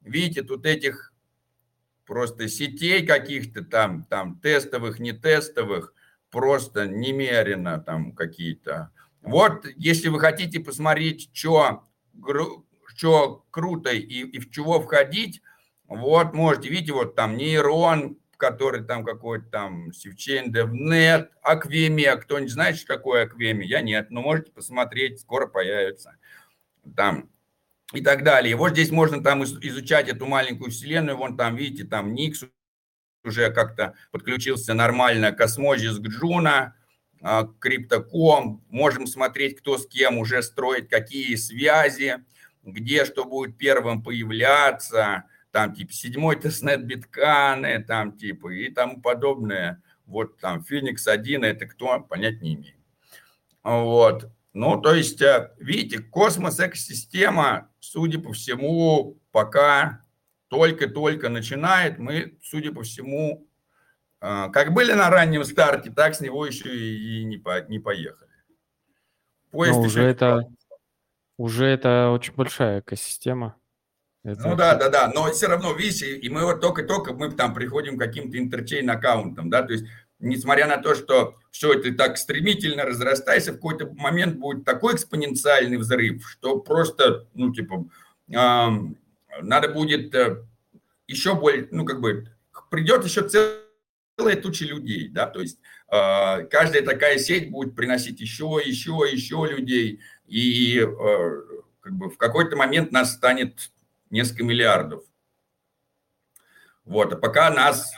Видите, 0.00 0.42
тут 0.42 0.64
этих 0.64 1.12
просто 2.06 2.48
сетей 2.48 3.06
каких-то 3.06 3.64
там, 3.64 4.04
там 4.04 4.38
тестовых, 4.40 4.98
не 4.98 5.12
тестовых, 5.12 5.94
просто 6.30 6.86
немерено 6.86 7.78
там 7.80 8.12
какие-то. 8.12 8.90
Вот, 9.22 9.66
если 9.76 10.08
вы 10.08 10.20
хотите 10.20 10.60
посмотреть, 10.60 11.30
что, 11.32 11.88
что 12.86 13.44
круто 13.50 13.90
и, 13.90 14.00
и 14.00 14.38
в 14.38 14.50
чего 14.50 14.80
входить, 14.80 15.42
вот, 15.86 16.34
можете, 16.34 16.68
видите, 16.68 16.92
вот 16.92 17.14
там 17.14 17.36
нейрон, 17.36 18.18
который 18.36 18.84
там 18.84 19.04
какой-то 19.04 19.46
там 19.46 19.92
Севчейн 19.92 20.54
DevNet, 20.54 21.28
Аквемия. 21.42 22.16
Кто 22.16 22.38
не 22.38 22.48
знает, 22.48 22.76
что 22.76 22.94
такое 22.94 23.24
Аквемия? 23.24 23.66
Я 23.66 23.80
нет, 23.80 24.10
но 24.10 24.20
можете 24.20 24.50
посмотреть, 24.50 25.20
скоро 25.20 25.46
появится. 25.46 26.16
Там 26.96 27.30
и 27.94 28.00
так 28.00 28.24
далее. 28.24 28.56
вот 28.56 28.72
здесь 28.72 28.90
можно 28.90 29.22
там 29.22 29.44
изучать 29.44 30.08
эту 30.08 30.26
маленькую 30.26 30.70
вселенную. 30.70 31.16
Вон 31.16 31.36
там, 31.36 31.56
видите, 31.56 31.84
там 31.84 32.14
Никс 32.14 32.44
уже 33.24 33.50
как-то 33.50 33.94
подключился 34.10 34.74
нормально, 34.74 35.32
Космозис 35.32 35.98
Гджуна, 35.98 36.76
Криптоком. 37.58 38.64
Можем 38.68 39.06
смотреть, 39.06 39.58
кто 39.58 39.78
с 39.78 39.86
кем 39.86 40.18
уже 40.18 40.42
строит 40.42 40.90
какие 40.90 41.34
связи, 41.36 42.16
где 42.62 43.04
что 43.04 43.24
будет 43.24 43.56
первым 43.56 44.02
появляться, 44.02 45.24
там 45.50 45.74
типа 45.74 45.92
седьмой 45.92 46.36
тестнет 46.36 46.84
битканы, 46.84 47.82
там 47.82 48.16
типа 48.16 48.48
и 48.48 48.68
тому 48.70 49.00
подобное. 49.00 49.82
Вот 50.06 50.38
там 50.38 50.62
Феникс 50.62 51.08
1, 51.08 51.44
это 51.44 51.66
кто, 51.66 52.00
понять 52.00 52.42
не 52.42 52.56
имею. 52.56 52.74
Вот. 53.62 54.30
Ну, 54.54 54.80
то 54.80 54.94
есть, 54.94 55.20
э, 55.20 55.50
видите, 55.58 55.98
космос-экосистема, 55.98 57.70
судя 57.80 58.20
по 58.20 58.32
всему, 58.32 59.18
пока 59.32 60.04
только-только 60.46 61.28
начинает. 61.28 61.98
Мы, 61.98 62.38
судя 62.40 62.72
по 62.72 62.84
всему, 62.84 63.48
э, 64.20 64.48
как 64.52 64.72
были 64.72 64.92
на 64.92 65.10
раннем 65.10 65.42
старте, 65.44 65.90
так 65.90 66.14
с 66.14 66.20
него 66.20 66.46
еще 66.46 66.74
и 66.74 67.24
не, 67.24 67.36
по, 67.36 67.66
не 67.68 67.80
поехали. 67.80 68.30
Поезд 69.50 69.74
Но 69.74 69.82
уже 69.82 70.02
это, 70.04 70.44
уже 71.36 71.66
это 71.66 72.10
очень 72.10 72.34
большая 72.34 72.78
экосистема. 72.78 73.56
Это... 74.22 74.48
Ну 74.48 74.54
да, 74.54 74.76
да, 74.76 74.88
да, 74.88 75.10
но 75.12 75.32
все 75.32 75.48
равно, 75.48 75.72
видите, 75.72 76.16
и 76.16 76.28
мы 76.28 76.44
вот 76.44 76.60
только-только 76.60 77.12
мы 77.12 77.32
там 77.32 77.54
приходим 77.54 77.98
к 77.98 78.00
каким-то 78.00 78.38
интерчейн 78.38 78.88
аккаунтам, 78.88 79.50
да, 79.50 79.62
то 79.62 79.72
есть 79.72 79.84
несмотря 80.20 80.68
на 80.68 80.78
то, 80.78 80.94
что 80.94 81.34
все 81.54 81.72
это 81.72 81.94
так 81.94 82.18
стремительно 82.18 82.84
разрастается, 82.84 83.52
в 83.52 83.56
какой-то 83.56 83.86
момент 83.94 84.38
будет 84.38 84.64
такой 84.64 84.96
экспоненциальный 84.96 85.76
взрыв, 85.76 86.28
что 86.28 86.58
просто, 86.58 87.28
ну, 87.32 87.54
типа, 87.54 87.88
надо 88.26 89.68
будет 89.68 90.12
э, 90.16 90.44
еще 91.06 91.36
более, 91.36 91.68
ну, 91.70 91.84
как 91.84 92.00
бы, 92.00 92.28
придет 92.70 93.04
еще 93.04 93.28
целая 93.28 94.34
туча 94.42 94.64
людей, 94.64 95.08
да, 95.08 95.26
то 95.26 95.40
есть 95.40 95.60
э, 95.92 96.44
каждая 96.46 96.84
такая 96.84 97.18
сеть 97.18 97.52
будет 97.52 97.76
приносить 97.76 98.20
еще, 98.20 98.60
еще, 98.64 99.08
еще 99.08 99.46
людей, 99.48 100.00
и 100.26 100.80
э, 100.80 101.42
как 101.82 101.92
бы 101.92 102.10
в 102.10 102.18
какой-то 102.18 102.56
момент 102.56 102.90
нас 102.90 103.12
станет 103.12 103.70
несколько 104.10 104.42
миллиардов. 104.42 105.04
Вот, 106.84 107.12
а 107.12 107.16
пока 107.16 107.48
нас 107.50 107.92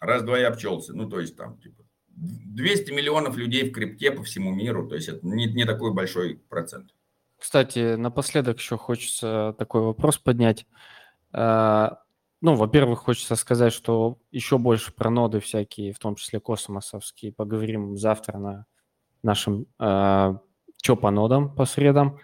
раз-два 0.00 0.40
и 0.40 0.44
обчелся. 0.44 0.94
Ну, 0.94 1.06
то 1.06 1.20
есть 1.20 1.36
там, 1.36 1.58
типа, 1.58 1.84
200 2.20 2.90
миллионов 2.92 3.36
людей 3.36 3.68
в 3.68 3.72
крипте 3.72 4.12
по 4.12 4.22
всему 4.22 4.52
миру, 4.52 4.86
то 4.86 4.94
есть 4.94 5.08
это 5.08 5.26
не, 5.26 5.46
не 5.46 5.64
такой 5.64 5.92
большой 5.92 6.40
процент. 6.48 6.94
Кстати, 7.38 7.94
напоследок 7.94 8.58
еще 8.58 8.76
хочется 8.76 9.54
такой 9.58 9.80
вопрос 9.80 10.18
поднять. 10.18 10.66
А, 11.32 12.02
ну, 12.42 12.54
во-первых, 12.54 13.00
хочется 13.00 13.34
сказать, 13.34 13.72
что 13.72 14.18
еще 14.30 14.58
больше 14.58 14.92
про 14.92 15.08
ноды 15.08 15.40
всякие, 15.40 15.92
в 15.92 15.98
том 15.98 16.16
числе 16.16 16.38
космосовские, 16.40 17.32
поговорим 17.32 17.96
завтра 17.96 18.38
на 18.38 18.66
нашем 19.22 19.66
э, 19.78 20.34
«Чё 20.82 20.96
по 20.96 21.10
нодам» 21.10 21.54
по 21.54 21.64
средам. 21.64 22.18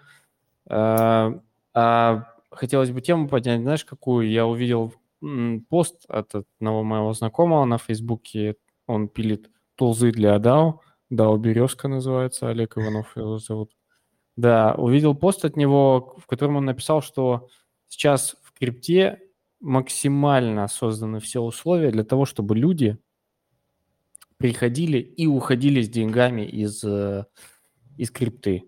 Э, 0.69 1.31
а 1.73 2.33
хотелось 2.51 2.91
бы 2.91 3.01
тему 3.01 3.27
поднять, 3.27 3.61
знаешь, 3.61 3.85
какую? 3.85 4.29
Я 4.29 4.45
увидел 4.45 4.93
пост 5.69 6.05
от 6.07 6.35
одного 6.35 6.83
моего 6.83 7.13
знакомого 7.13 7.65
на 7.65 7.79
Фейсбуке. 7.79 8.55
Он 8.85 9.07
пилит 9.07 9.49
тулзы 9.77 10.11
для 10.11 10.35
DAO. 10.37 10.79
DAO 11.11 11.37
Березка 11.37 11.87
называется, 11.87 12.49
Олег 12.49 12.77
Иванов 12.77 13.15
его 13.15 13.39
зовут. 13.39 13.71
Да, 14.35 14.75
увидел 14.75 15.15
пост 15.15 15.45
от 15.45 15.55
него, 15.55 16.15
в 16.19 16.27
котором 16.27 16.57
он 16.57 16.65
написал, 16.65 17.01
что 17.01 17.47
сейчас 17.87 18.35
в 18.43 18.57
крипте 18.57 19.19
максимально 19.59 20.67
созданы 20.67 21.19
все 21.19 21.41
условия 21.41 21.91
для 21.91 22.03
того, 22.03 22.25
чтобы 22.25 22.55
люди 22.55 22.97
приходили 24.37 24.99
и 24.99 25.25
уходили 25.25 25.81
с 25.81 25.89
деньгами 25.89 26.43
из, 26.43 26.83
э, 26.83 27.25
из 27.97 28.11
крипты. 28.11 28.65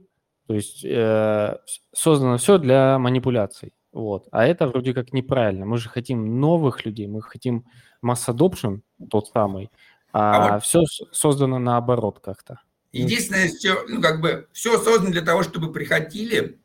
То 0.47 0.55
есть 0.55 0.83
э, 0.83 1.57
создано 1.93 2.37
все 2.37 2.57
для 2.57 2.97
манипуляций. 2.97 3.73
Вот. 3.91 4.27
А 4.31 4.45
это 4.45 4.67
вроде 4.67 4.93
как 4.93 5.13
неправильно. 5.13 5.65
Мы 5.65 5.77
же 5.77 5.89
хотим 5.89 6.39
новых 6.39 6.85
людей, 6.85 7.07
мы 7.07 7.21
хотим 7.21 7.65
масс 8.01 8.27
adoption, 8.29 8.81
тот 9.09 9.27
самый, 9.27 9.69
а, 10.11 10.47
а 10.47 10.53
вот... 10.53 10.63
все 10.63 10.83
создано 11.11 11.59
наоборот 11.59 12.19
как-то. 12.19 12.61
Единственное, 12.91 13.47
все, 13.47 13.83
ну, 13.87 14.01
как 14.01 14.19
бы, 14.21 14.47
все 14.51 14.77
создано 14.79 15.11
для 15.11 15.21
того, 15.21 15.43
чтобы 15.43 15.71
приходили, 15.71 16.59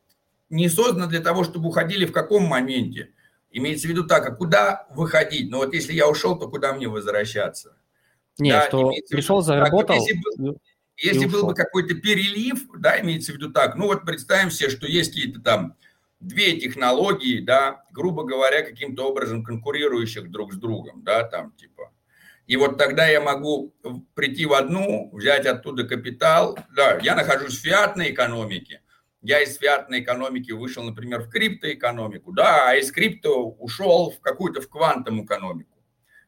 не 0.49 0.69
создано 0.69 1.07
для 1.07 1.21
того, 1.21 1.45
чтобы 1.45 1.69
уходили 1.69 2.07
в 2.07 2.13
каком 2.13 2.45
моменте. 2.45 3.11
Имеется 3.51 3.87
в 3.87 3.91
виду 3.91 4.05
так, 4.05 4.27
а 4.27 4.35
куда 4.35 4.87
выходить? 4.91 5.51
Ну 5.51 5.59
вот 5.59 5.75
если 5.75 5.93
я 5.93 6.09
ушел, 6.09 6.39
то 6.39 6.49
куда 6.49 6.73
мне 6.73 6.89
возвращаться? 6.89 7.77
Нет, 8.39 8.55
да, 8.55 8.67
что 8.69 8.93
пришел, 9.11 9.43
заработал. 9.43 9.97
Так, 9.97 9.97
если 9.97 10.21
был, 10.39 10.59
если 10.97 11.27
был 11.27 11.47
бы 11.47 11.55
какой-то 11.55 11.95
перелив, 11.95 12.65
да, 12.79 13.01
имеется 13.01 13.33
в 13.33 13.37
виду 13.37 13.53
так, 13.53 13.77
ну 13.77 13.87
вот 13.87 14.05
представим 14.05 14.51
себе, 14.51 14.71
что 14.71 14.87
есть 14.87 15.15
какие-то 15.15 15.41
там 15.41 15.77
две 16.19 16.59
технологии, 16.59 17.41
да, 17.41 17.85
грубо 17.93 18.25
говоря, 18.25 18.63
каким-то 18.63 19.09
образом 19.09 19.45
конкурирующих 19.45 20.31
друг 20.31 20.53
с 20.53 20.57
другом, 20.57 21.03
да, 21.05 21.23
там 21.23 21.53
типа. 21.53 21.93
И 22.47 22.57
вот 22.57 22.77
тогда 22.77 23.07
я 23.07 23.21
могу 23.21 23.75
прийти 24.15 24.45
в 24.47 24.53
одну, 24.53 25.11
взять 25.13 25.47
оттуда 25.47 25.85
капитал. 25.85 26.59
Да, 26.77 26.99
я 27.03 27.15
нахожусь 27.15 27.59
в 27.59 27.63
фиатной 27.63 28.11
экономике. 28.11 28.83
Я 29.23 29.41
из 29.41 29.57
фиатной 29.57 30.01
экономики 30.01 30.53
вышел, 30.53 30.83
например, 30.83 31.23
в 31.23 31.31
криптоэкономику. 31.31 32.33
Да, 32.33 32.69
а 32.69 32.77
из 32.77 32.93
крипто 32.93 33.49
ушел 33.49 34.11
в 34.11 34.21
какую-то 34.21 34.61
в 34.61 34.69
квантовую 34.69 35.25
экономику. 35.25 35.71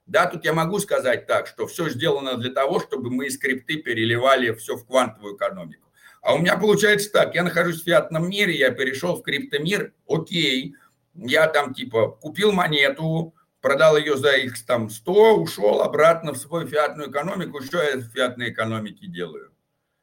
Да, 0.06 0.26
тут 0.26 0.44
я 0.44 0.54
могу 0.54 0.78
сказать 0.78 1.26
так, 1.26 1.46
что 1.48 1.66
все 1.66 1.90
сделано 1.90 2.36
для 2.36 2.50
того, 2.50 2.80
чтобы 2.80 3.10
мы 3.10 3.26
из 3.26 3.38
крипты 3.38 3.76
переливали 3.76 4.52
все 4.54 4.76
в 4.76 4.86
квантовую 4.86 5.36
экономику. 5.36 5.86
А 6.22 6.34
у 6.34 6.38
меня 6.38 6.56
получается 6.56 7.12
так, 7.12 7.34
я 7.34 7.42
нахожусь 7.42 7.82
в 7.82 7.84
фиатном 7.84 8.30
мире, 8.30 8.56
я 8.56 8.70
перешел 8.70 9.16
в 9.16 9.22
криптомир, 9.22 9.92
окей, 10.08 10.74
я 11.14 11.48
там 11.48 11.74
типа 11.74 12.08
купил 12.08 12.52
монету, 12.52 13.34
продал 13.66 13.96
ее 13.96 14.16
за 14.16 14.36
их 14.36 14.64
там 14.64 14.88
100, 14.88 15.38
ушел 15.38 15.82
обратно 15.82 16.32
в 16.32 16.36
свою 16.36 16.68
фиатную 16.68 17.10
экономику, 17.10 17.60
что 17.60 17.82
я 17.82 17.96
в 17.96 18.04
фиатной 18.04 18.50
экономике 18.50 19.08
делаю? 19.08 19.50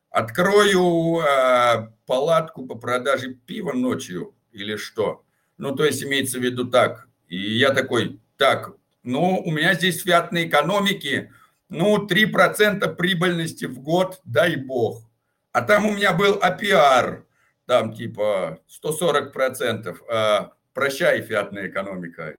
Открою 0.09 1.21
э, 1.21 1.87
палатку 2.05 2.65
по 2.65 2.75
продаже 2.75 3.35
пива 3.35 3.71
ночью 3.71 4.35
или 4.51 4.75
что? 4.75 5.23
Ну, 5.57 5.73
то 5.73 5.85
есть 5.85 6.03
имеется 6.03 6.39
в 6.39 6.43
виду 6.43 6.69
так. 6.69 7.07
И 7.29 7.37
я 7.37 7.69
такой, 7.73 8.19
так, 8.35 8.73
ну, 9.01 9.41
у 9.45 9.49
меня 9.49 9.75
здесь 9.75 10.03
фиатной 10.03 10.49
экономики, 10.49 11.31
ну, 11.69 12.05
3% 12.05 12.95
прибыльности 12.95 13.63
в 13.63 13.79
год, 13.79 14.19
дай 14.25 14.57
бог. 14.57 15.09
А 15.53 15.61
там 15.61 15.85
у 15.85 15.93
меня 15.93 16.11
был 16.11 16.37
APR, 16.37 17.23
там 17.65 17.93
типа 17.93 18.59
140%. 18.83 19.95
А, 20.09 20.51
прощай, 20.73 21.21
фиатная 21.21 21.69
экономика. 21.69 22.35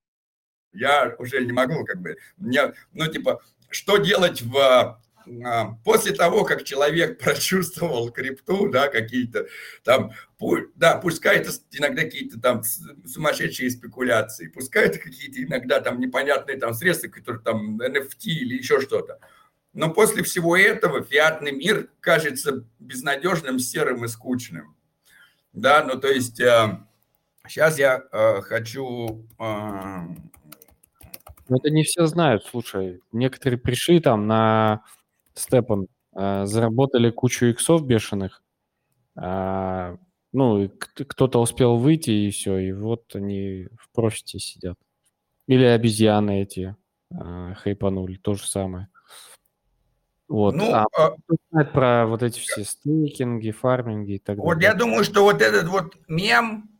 Я 0.75 1.15
уже 1.19 1.45
не 1.45 1.53
могу, 1.53 1.85
как 1.85 2.01
бы, 2.01 2.17
мне, 2.37 2.75
ну, 2.93 3.07
типа, 3.07 3.41
что 3.71 3.97
делать 3.97 4.43
в, 4.43 5.01
а, 5.45 5.79
после 5.85 6.13
того, 6.13 6.45
как 6.45 6.65
человек 6.65 7.19
прочувствовал 7.23 8.11
крипту, 8.11 8.69
да, 8.69 8.89
какие-то 8.89 9.47
там, 9.83 10.13
да, 10.77 10.97
пускай 10.97 11.39
это 11.39 11.51
иногда 11.73 12.03
какие-то 12.03 12.41
там 12.41 12.63
сумасшедшие 13.07 13.71
спекуляции, 13.71 14.49
пускай 14.49 14.87
это 14.87 14.99
какие-то 14.99 15.43
иногда 15.43 15.81
там 15.81 16.01
непонятные 16.01 16.59
там 16.59 16.75
средства, 16.75 17.09
которые 17.09 17.43
там 17.43 17.81
NFT 17.81 18.27
или 18.27 18.57
еще 18.57 18.81
что-то. 18.81 19.19
Но 19.73 19.91
после 19.91 20.23
всего 20.23 20.57
этого 20.57 21.03
фиатный 21.03 21.53
мир 21.53 21.89
кажется 22.01 22.65
безнадежным, 22.79 23.59
серым 23.59 24.05
и 24.05 24.09
скучным. 24.09 24.77
Да, 25.53 25.85
ну 25.85 25.99
то 25.99 26.09
есть 26.09 26.41
э, 26.41 26.79
сейчас 27.49 27.79
я 27.79 28.05
э, 28.13 28.41
хочу... 28.43 29.27
Э... 29.39 30.03
Это 31.49 31.71
не 31.71 31.83
все 31.83 32.07
знают, 32.07 32.45
слушай. 32.45 33.01
Некоторые 33.13 33.59
пришли 33.59 34.01
там 34.01 34.27
на 34.27 34.83
степан, 35.35 35.89
э, 36.17 36.47
заработали 36.47 37.11
кучу 37.11 37.47
иксов 37.47 37.87
бешеных, 37.87 38.43
А, 39.17 39.97
ну, 40.33 40.69
кто-то 40.69 41.41
успел 41.41 41.77
выйти, 41.77 42.11
и 42.11 42.31
все, 42.31 42.59
и 42.59 42.73
вот 42.73 43.15
они 43.15 43.69
в 43.79 43.89
профите 43.93 44.41
сидят. 44.41 44.77
Или 45.47 45.65
обезьяны 45.65 46.43
эти 46.43 46.75
а, 47.17 47.55
хайпанули, 47.55 48.17
то 48.17 48.35
же 48.35 48.47
самое. 48.47 48.89
Вот. 50.27 50.55
Ну, 50.57 50.73
а, 50.73 50.87
а 51.53 51.65
про 51.65 52.07
вот 52.07 52.23
эти 52.23 52.41
все 52.41 52.65
стейкинги, 52.65 53.51
фарминги 53.51 54.13
и 54.13 54.19
так 54.19 54.37
далее? 54.37 54.45
Вот 54.45 54.63
я 54.63 54.75
думаю, 54.75 55.05
что 55.05 55.23
вот 55.23 55.43
этот 55.43 55.69
вот 55.69 55.95
мем, 56.09 56.71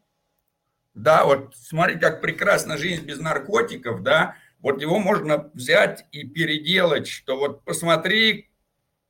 да, 0.95 1.25
вот 1.25 1.55
смотри, 1.55 1.99
как 1.99 2.21
прекрасна 2.21 2.79
жизнь 2.79 3.05
без 3.05 3.21
наркотиков, 3.21 4.03
да, 4.03 4.37
вот 4.65 4.81
его 4.81 4.99
можно 4.99 5.51
взять 5.53 6.07
и 6.11 6.25
переделать, 6.25 7.07
что 7.07 7.37
вот 7.37 7.65
посмотри, 7.65 8.49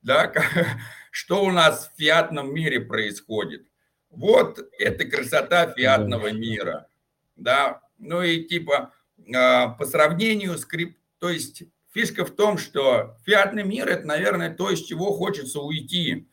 да, 0.03 0.33
что 1.13 1.45
у 1.45 1.53
нас 1.53 1.93
в 1.95 1.97
фиатном 1.97 2.53
мире 2.53 2.81
происходит. 2.81 3.65
Вот 4.11 4.59
это 4.81 5.05
красота 5.05 5.73
фиатного 5.73 6.33
мира, 6.33 6.89
да, 7.37 7.83
ну 7.99 8.21
и 8.21 8.43
типа 8.43 8.93
а, 9.33 9.69
по 9.69 9.87
сравнению 9.87 10.59
с 10.59 10.65
крип, 10.65 10.99
то 11.21 11.29
есть 11.29 11.63
фишка 11.93 12.25
в 12.25 12.31
том, 12.33 12.59
что 12.59 13.17
фиатный 13.25 13.63
мир 13.63 13.89
это, 13.89 14.05
наверное, 14.09 14.53
то, 14.53 14.71
из 14.71 14.83
чего 14.83 15.13
хочется 15.13 15.61
уйти. 15.61 16.27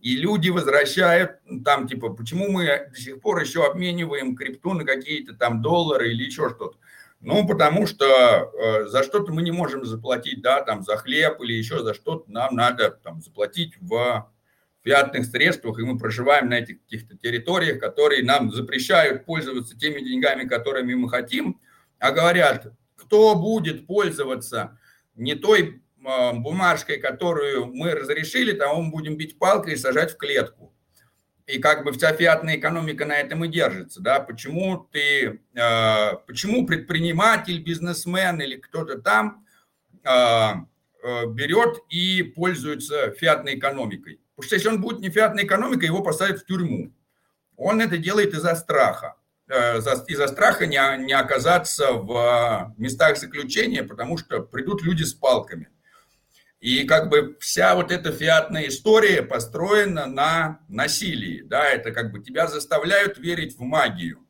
И 0.00 0.16
люди 0.16 0.48
возвращают, 0.48 1.40
там, 1.62 1.86
типа, 1.86 2.08
почему 2.08 2.50
мы 2.50 2.88
до 2.90 2.98
сих 2.98 3.20
пор 3.20 3.42
еще 3.42 3.66
обмениваем 3.66 4.34
крипту 4.34 4.72
на 4.72 4.84
какие-то 4.84 5.34
там 5.34 5.60
доллары 5.60 6.10
или 6.10 6.24
еще 6.24 6.48
что-то. 6.48 6.78
Ну, 7.22 7.46
потому 7.46 7.86
что 7.86 8.04
э, 8.04 8.86
за 8.88 9.04
что-то 9.04 9.32
мы 9.32 9.42
не 9.42 9.52
можем 9.52 9.84
заплатить, 9.84 10.42
да, 10.42 10.60
там, 10.60 10.82
за 10.82 10.96
хлеб 10.96 11.40
или 11.40 11.52
еще 11.52 11.84
за 11.84 11.94
что-то 11.94 12.28
нам 12.28 12.56
надо 12.56 12.90
там 12.90 13.22
заплатить 13.22 13.74
в 13.80 14.28
фиатных 14.82 15.26
средствах, 15.26 15.78
и 15.78 15.84
мы 15.84 15.98
проживаем 15.98 16.48
на 16.48 16.54
этих 16.54 16.82
каких-то 16.82 17.16
территориях, 17.16 17.78
которые 17.78 18.24
нам 18.24 18.50
запрещают 18.50 19.24
пользоваться 19.24 19.78
теми 19.78 20.00
деньгами, 20.00 20.48
которыми 20.48 20.94
мы 20.94 21.08
хотим, 21.08 21.60
а 22.00 22.10
говорят, 22.10 22.72
кто 22.96 23.36
будет 23.36 23.86
пользоваться 23.86 24.76
не 25.14 25.36
той 25.36 25.80
э, 26.04 26.32
бумажкой, 26.32 26.98
которую 26.98 27.66
мы 27.66 27.92
разрешили, 27.92 28.50
там 28.50 28.82
мы 28.82 28.90
будем 28.90 29.16
бить 29.16 29.38
палкой 29.38 29.74
и 29.74 29.76
сажать 29.76 30.14
в 30.14 30.16
клетку 30.16 30.74
и 31.52 31.58
как 31.58 31.84
бы 31.84 31.92
вся 31.92 32.12
фиатная 32.14 32.56
экономика 32.56 33.04
на 33.04 33.12
этом 33.18 33.44
и 33.44 33.48
держится, 33.48 34.00
да, 34.00 34.20
почему 34.20 34.88
ты, 34.90 35.40
э, 35.54 36.12
почему 36.26 36.66
предприниматель, 36.66 37.62
бизнесмен 37.62 38.40
или 38.40 38.56
кто-то 38.56 38.98
там 38.98 39.46
э, 40.02 40.10
э, 41.02 41.26
берет 41.26 41.78
и 41.90 42.22
пользуется 42.22 43.10
фиатной 43.10 43.58
экономикой. 43.58 44.20
Потому 44.34 44.46
что 44.46 44.56
если 44.56 44.68
он 44.68 44.80
будет 44.80 45.00
не 45.00 45.10
фиатной 45.10 45.44
экономикой, 45.44 45.84
его 45.84 46.02
посадят 46.02 46.40
в 46.40 46.46
тюрьму. 46.46 46.90
Он 47.56 47.82
это 47.82 47.98
делает 47.98 48.32
из-за 48.32 48.54
страха. 48.54 49.16
Из-за 49.48 50.28
страха 50.28 50.66
не, 50.66 51.04
не 51.04 51.12
оказаться 51.12 51.92
в 51.92 52.72
местах 52.78 53.18
заключения, 53.18 53.82
потому 53.82 54.16
что 54.16 54.40
придут 54.40 54.82
люди 54.82 55.02
с 55.02 55.12
палками. 55.12 55.68
И 56.62 56.84
как 56.84 57.08
бы 57.08 57.36
вся 57.40 57.74
вот 57.74 57.90
эта 57.90 58.12
фиатная 58.12 58.68
история 58.68 59.24
построена 59.24 60.06
на 60.06 60.60
насилии. 60.68 61.42
Да, 61.42 61.64
это 61.68 61.90
как 61.90 62.12
бы 62.12 62.20
тебя 62.20 62.46
заставляют 62.46 63.18
верить 63.18 63.58
в 63.58 63.62
магию. 63.62 64.24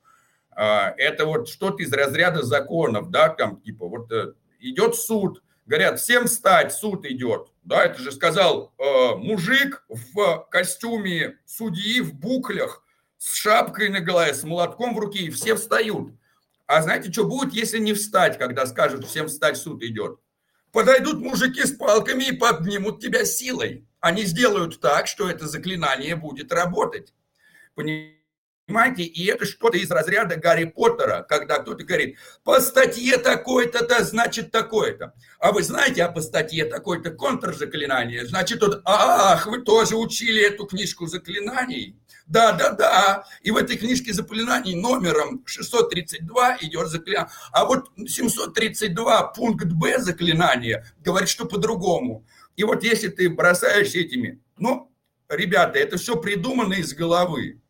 А, 0.50 0.94
это 0.96 1.26
вот 1.26 1.50
что-то 1.50 1.82
из 1.82 1.92
разряда 1.92 2.42
законов, 2.42 3.10
да, 3.10 3.28
там 3.28 3.60
типа 3.60 3.86
вот 3.86 4.10
э, 4.10 4.32
идет 4.60 4.96
суд, 4.96 5.42
говорят, 5.66 6.00
всем 6.00 6.24
встать, 6.24 6.72
суд 6.72 7.04
идет. 7.04 7.48
Да, 7.64 7.84
это 7.84 8.00
же 8.00 8.10
сказал 8.10 8.72
э, 8.78 9.14
мужик 9.16 9.84
в 9.90 10.48
костюме 10.50 11.36
судьи 11.44 12.00
в 12.00 12.14
буклях, 12.14 12.82
с 13.18 13.34
шапкой 13.34 13.90
на 13.90 14.00
голове, 14.00 14.32
с 14.32 14.42
молотком 14.42 14.94
в 14.94 14.98
руке, 14.98 15.24
и 15.24 15.30
все 15.30 15.54
встают. 15.54 16.14
А 16.66 16.80
знаете, 16.80 17.12
что 17.12 17.26
будет, 17.26 17.52
если 17.52 17.78
не 17.78 17.92
встать, 17.92 18.38
когда 18.38 18.64
скажут, 18.64 19.04
всем 19.04 19.28
встать, 19.28 19.58
суд 19.58 19.82
идет? 19.82 20.18
Подойдут 20.72 21.20
мужики 21.20 21.62
с 21.64 21.72
палками 21.72 22.24
и 22.24 22.32
поднимут 22.32 23.00
тебя 23.00 23.24
силой. 23.26 23.86
Они 24.00 24.24
сделают 24.24 24.80
так, 24.80 25.06
что 25.06 25.28
это 25.28 25.46
заклинание 25.46 26.16
будет 26.16 26.50
работать. 26.52 27.12
Понимаете? 27.74 28.21
И 29.02 29.26
это 29.26 29.44
что-то 29.44 29.76
из 29.78 29.90
разряда 29.90 30.36
Гарри 30.36 30.64
Поттера, 30.64 31.24
когда 31.28 31.58
кто-то 31.58 31.84
говорит, 31.84 32.16
по 32.44 32.60
статье 32.60 33.18
такой-то, 33.18 33.86
да, 33.86 34.02
значит 34.02 34.50
такое-то. 34.50 35.14
А 35.38 35.52
вы 35.52 35.62
знаете, 35.62 36.04
а 36.04 36.10
по 36.10 36.20
статье 36.20 36.64
такой-то 36.64 37.10
контрзаклинание, 37.10 38.26
значит, 38.26 38.62
вот, 38.62 38.82
ах, 38.84 39.46
вы 39.46 39.62
тоже 39.62 39.96
учили 39.96 40.42
эту 40.42 40.66
книжку 40.66 41.06
заклинаний. 41.06 41.96
Да, 42.26 42.52
да, 42.52 42.70
да. 42.70 43.24
И 43.42 43.50
в 43.50 43.56
этой 43.56 43.76
книжке 43.76 44.12
заклинаний 44.12 44.74
номером 44.74 45.42
632 45.44 46.58
идет 46.62 46.88
заклинание. 46.88 47.30
А 47.52 47.64
вот 47.64 47.90
732 48.06 49.22
пункт 49.28 49.66
Б 49.66 49.98
заклинания 49.98 50.86
говорит, 51.00 51.28
что 51.28 51.44
по-другому. 51.44 52.24
И 52.56 52.64
вот 52.64 52.84
если 52.84 53.08
ты 53.08 53.28
бросаешь 53.28 53.94
этими, 53.94 54.40
ну, 54.58 54.90
ребята, 55.28 55.78
это 55.78 55.96
все 55.96 56.16
придумано 56.16 56.74
из 56.74 56.94
головы. 56.94 57.61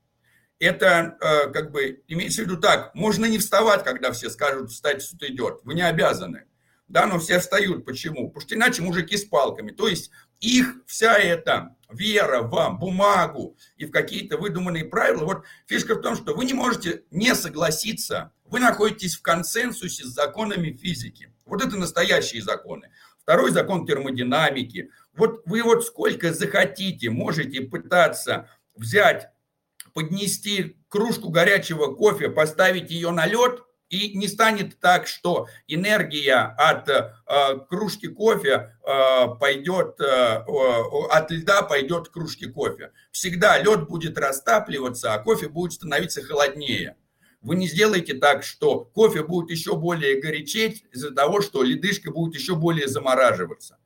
Это 0.62 1.16
э, 1.20 1.50
как 1.50 1.72
бы 1.72 2.04
имеется 2.06 2.42
в 2.42 2.44
виду 2.44 2.56
так, 2.56 2.94
можно 2.94 3.26
не 3.26 3.38
вставать, 3.38 3.82
когда 3.82 4.12
все 4.12 4.30
скажут, 4.30 4.70
встать, 4.70 5.02
суд 5.02 5.20
идет. 5.24 5.58
Вы 5.64 5.74
не 5.74 5.82
обязаны. 5.82 6.44
Да, 6.86 7.06
но 7.06 7.18
все 7.18 7.40
встают. 7.40 7.84
Почему? 7.84 8.28
Потому 8.28 8.40
что 8.42 8.54
иначе 8.54 8.80
мужики 8.80 9.16
с 9.16 9.24
палками. 9.24 9.72
То 9.72 9.88
есть 9.88 10.12
их 10.38 10.76
вся 10.86 11.18
эта 11.18 11.74
вера 11.90 12.42
в 12.42 12.78
бумагу 12.78 13.56
и 13.76 13.86
в 13.86 13.90
какие-то 13.90 14.36
выдуманные 14.36 14.84
правила. 14.84 15.24
Вот 15.24 15.42
фишка 15.66 15.96
в 15.96 16.00
том, 16.00 16.14
что 16.14 16.32
вы 16.32 16.44
не 16.44 16.54
можете 16.54 17.02
не 17.10 17.34
согласиться. 17.34 18.30
Вы 18.44 18.60
находитесь 18.60 19.16
в 19.16 19.22
консенсусе 19.22 20.04
с 20.04 20.14
законами 20.14 20.70
физики. 20.70 21.34
Вот 21.44 21.60
это 21.60 21.76
настоящие 21.76 22.40
законы. 22.40 22.92
Второй 23.20 23.50
закон 23.50 23.84
термодинамики. 23.84 24.90
Вот 25.12 25.42
вы 25.44 25.64
вот 25.64 25.84
сколько 25.84 26.32
захотите, 26.32 27.10
можете 27.10 27.62
пытаться 27.62 28.48
взять, 28.76 29.32
поднести 29.92 30.76
кружку 30.88 31.30
горячего 31.30 31.94
кофе, 31.94 32.28
поставить 32.30 32.90
ее 32.90 33.10
на 33.10 33.26
лед– 33.26 33.62
и 33.92 34.16
не 34.16 34.26
станет 34.26 34.80
так, 34.80 35.06
что 35.06 35.48
энергия 35.68 36.54
от 36.56 36.88
э, 36.88 37.12
кружки 37.68 38.08
кофе 38.08 38.74
э, 38.82 39.26
пойдет, 39.38 40.00
э, 40.00 40.44
от 41.10 41.30
льда 41.30 41.60
пойдет 41.60 42.08
к 42.08 42.12
кружке 42.12 42.48
кофе. 42.48 42.92
Всегда 43.10 43.58
лед 43.58 43.86
будет 43.86 44.16
растапливаться, 44.16 45.12
а 45.12 45.18
кофе 45.18 45.48
будет 45.48 45.74
становиться 45.74 46.22
холоднее. 46.22 46.96
Вы 47.42 47.56
не 47.56 47.68
сделаете 47.68 48.14
так, 48.14 48.44
что 48.44 48.80
кофе 48.80 49.24
будет 49.24 49.50
еще 49.50 49.76
более 49.76 50.22
горячеть 50.22 50.84
из-за 50.90 51.10
того, 51.10 51.42
что 51.42 51.62
ледышка 51.62 52.10
будет 52.10 52.34
еще 52.34 52.54
более 52.54 52.88
замораживаться. 52.88 53.76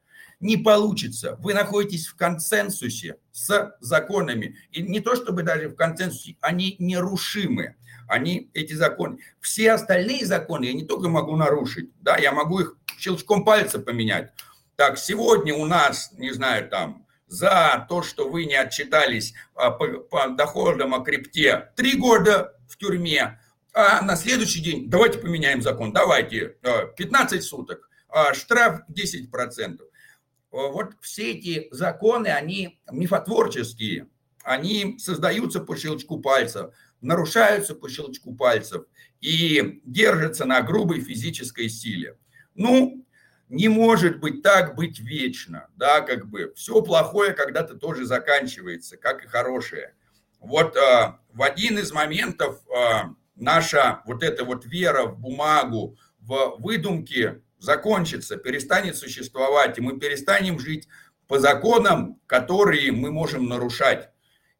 Не 0.40 0.56
получится. 0.56 1.36
Вы 1.40 1.54
находитесь 1.54 2.06
в 2.06 2.16
консенсусе 2.16 3.16
с 3.32 3.76
законами. 3.80 4.56
И 4.70 4.82
не 4.82 5.00
то 5.00 5.16
чтобы 5.16 5.42
даже 5.42 5.68
в 5.68 5.76
консенсусе, 5.76 6.36
они 6.40 6.76
нерушимы 6.78 7.76
они, 8.08 8.50
эти 8.54 8.72
законы. 8.72 9.18
Все 9.40 9.72
остальные 9.72 10.26
законы 10.26 10.66
я 10.66 10.72
не 10.72 10.84
только 10.84 11.08
могу 11.08 11.36
нарушить, 11.36 11.90
да, 12.00 12.16
я 12.16 12.32
могу 12.32 12.60
их 12.60 12.76
щелчком 12.98 13.44
пальца 13.44 13.78
поменять. 13.78 14.32
Так, 14.76 14.98
сегодня 14.98 15.54
у 15.54 15.64
нас, 15.64 16.12
не 16.12 16.32
знаю, 16.32 16.68
там, 16.68 17.06
за 17.26 17.84
то, 17.88 18.02
что 18.02 18.28
вы 18.28 18.44
не 18.44 18.54
отчитались 18.54 19.34
а, 19.54 19.70
по, 19.70 19.86
по 19.86 20.28
доходам 20.28 20.94
о 20.94 21.00
крипте, 21.00 21.70
три 21.74 21.96
года 21.96 22.54
в 22.68 22.76
тюрьме, 22.76 23.40
а 23.72 24.00
на 24.02 24.16
следующий 24.16 24.60
день 24.60 24.88
давайте 24.88 25.18
поменяем 25.18 25.60
закон, 25.60 25.92
давайте 25.92 26.56
15 26.96 27.38
а, 27.38 27.42
суток, 27.42 27.90
а 28.08 28.32
штраф 28.34 28.82
10%. 28.90 29.80
Вот 30.70 30.94
все 31.00 31.32
эти 31.32 31.68
законы, 31.70 32.28
они 32.28 32.80
мифотворческие, 32.90 34.08
они 34.42 34.98
создаются 34.98 35.60
по 35.60 35.76
щелчку 35.76 36.20
пальца 36.20 36.72
нарушаются 37.00 37.74
по 37.74 37.88
щелчку 37.88 38.34
пальцев 38.34 38.84
и 39.20 39.80
держатся 39.84 40.44
на 40.44 40.60
грубой 40.62 41.00
физической 41.00 41.68
силе. 41.68 42.18
Ну, 42.54 43.04
не 43.48 43.68
может 43.68 44.18
быть 44.18 44.42
так 44.42 44.74
быть 44.74 44.98
вечно, 44.98 45.68
да, 45.76 46.00
как 46.00 46.26
бы 46.28 46.52
все 46.56 46.82
плохое 46.82 47.32
когда-то 47.32 47.76
тоже 47.76 48.04
заканчивается, 48.04 48.96
как 48.96 49.24
и 49.24 49.28
хорошее. 49.28 49.94
Вот 50.40 50.76
э, 50.76 51.12
в 51.32 51.42
один 51.42 51.78
из 51.78 51.92
моментов 51.92 52.60
э, 52.68 53.08
наша 53.36 54.02
вот 54.04 54.22
эта 54.22 54.44
вот 54.44 54.64
вера 54.64 55.06
в 55.06 55.18
бумагу, 55.18 55.96
в 56.18 56.56
выдумки 56.58 57.42
закончится, 57.58 58.36
перестанет 58.36 58.96
существовать, 58.96 59.78
и 59.78 59.80
мы 59.80 59.98
перестанем 59.98 60.58
жить 60.58 60.88
по 61.26 61.38
законам, 61.38 62.20
которые 62.26 62.92
мы 62.92 63.10
можем 63.10 63.48
нарушать. 63.48 64.10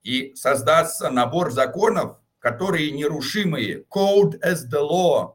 И 0.03 0.35
создастся 0.35 1.11
набор 1.11 1.51
законов, 1.51 2.19
которые 2.39 2.91
нерушимые. 2.93 3.85
Code 3.91 4.41
as 4.41 4.69
the 4.71 4.81
law. 4.81 5.35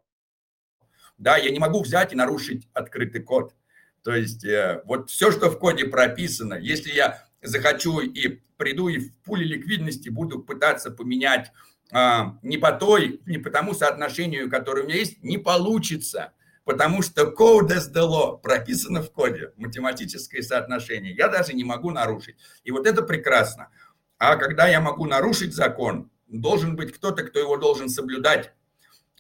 Да, 1.17 1.37
я 1.37 1.51
не 1.51 1.59
могу 1.59 1.81
взять 1.81 2.13
и 2.13 2.15
нарушить 2.15 2.67
открытый 2.73 3.21
код. 3.21 3.53
То 4.03 4.15
есть 4.15 4.43
э, 4.43 4.81
вот 4.85 5.09
все, 5.09 5.31
что 5.31 5.51
в 5.51 5.59
коде 5.59 5.85
прописано, 5.85 6.55
если 6.55 6.91
я 6.91 7.27
захочу 7.41 7.99
и 7.99 8.39
приду 8.57 8.87
и 8.87 8.97
в 8.97 9.15
пуле 9.23 9.45
ликвидности 9.45 10.09
буду 10.09 10.39
пытаться 10.39 10.91
поменять 10.91 11.51
а, 11.91 12.37
не 12.41 12.57
по 12.57 12.71
той, 12.71 13.21
не 13.25 13.37
по 13.37 13.49
тому 13.49 13.73
соотношению, 13.73 14.49
которое 14.49 14.83
у 14.83 14.85
меня 14.85 14.95
есть, 14.95 15.23
не 15.23 15.37
получится. 15.37 16.33
Потому 16.63 17.01
что 17.01 17.23
code 17.23 17.69
as 17.69 17.91
the 17.91 18.07
law 18.07 18.39
прописано 18.39 19.01
в 19.01 19.11
коде, 19.11 19.51
математическое 19.57 20.43
соотношение. 20.43 21.13
Я 21.13 21.27
даже 21.27 21.53
не 21.53 21.63
могу 21.63 21.89
нарушить. 21.89 22.35
И 22.63 22.71
вот 22.71 22.85
это 22.85 23.01
прекрасно. 23.01 23.69
А 24.19 24.35
когда 24.35 24.67
я 24.67 24.79
могу 24.79 25.05
нарушить 25.05 25.55
закон, 25.55 26.11
должен 26.27 26.75
быть 26.75 26.93
кто-то, 26.93 27.23
кто 27.23 27.39
его 27.39 27.57
должен 27.57 27.89
соблюдать, 27.89 28.53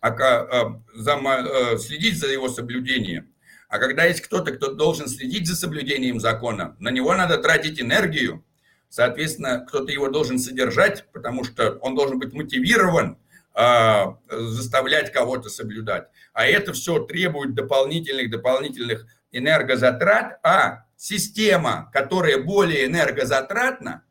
а, 0.01 0.09
а, 0.09 0.81
а, 1.07 1.77
следить 1.77 2.19
за 2.19 2.27
его 2.27 2.49
соблюдением. 2.49 3.33
А 3.69 3.79
когда 3.79 4.05
есть 4.05 4.21
кто-то, 4.21 4.51
кто 4.51 4.73
должен 4.73 5.07
следить 5.07 5.47
за 5.47 5.55
соблюдением 5.55 6.19
закона, 6.19 6.75
на 6.79 6.89
него 6.89 7.15
надо 7.15 7.37
тратить 7.37 7.79
энергию, 7.79 8.43
соответственно, 8.89 9.65
кто-то 9.67 9.91
его 9.91 10.09
должен 10.09 10.39
содержать, 10.39 11.05
потому 11.13 11.43
что 11.43 11.77
он 11.81 11.95
должен 11.95 12.19
быть 12.19 12.33
мотивирован 12.33 13.17
заставлять 13.53 15.11
кого-то 15.11 15.49
соблюдать. 15.49 16.07
А 16.33 16.45
это 16.45 16.73
все 16.73 16.99
требует 16.99 17.53
дополнительных, 17.53 18.29
дополнительных 18.29 19.05
энергозатрат, 19.31 20.39
а 20.43 20.85
система, 20.95 21.89
которая 21.93 22.41
более 22.41 22.85
энергозатратна, 22.85 24.03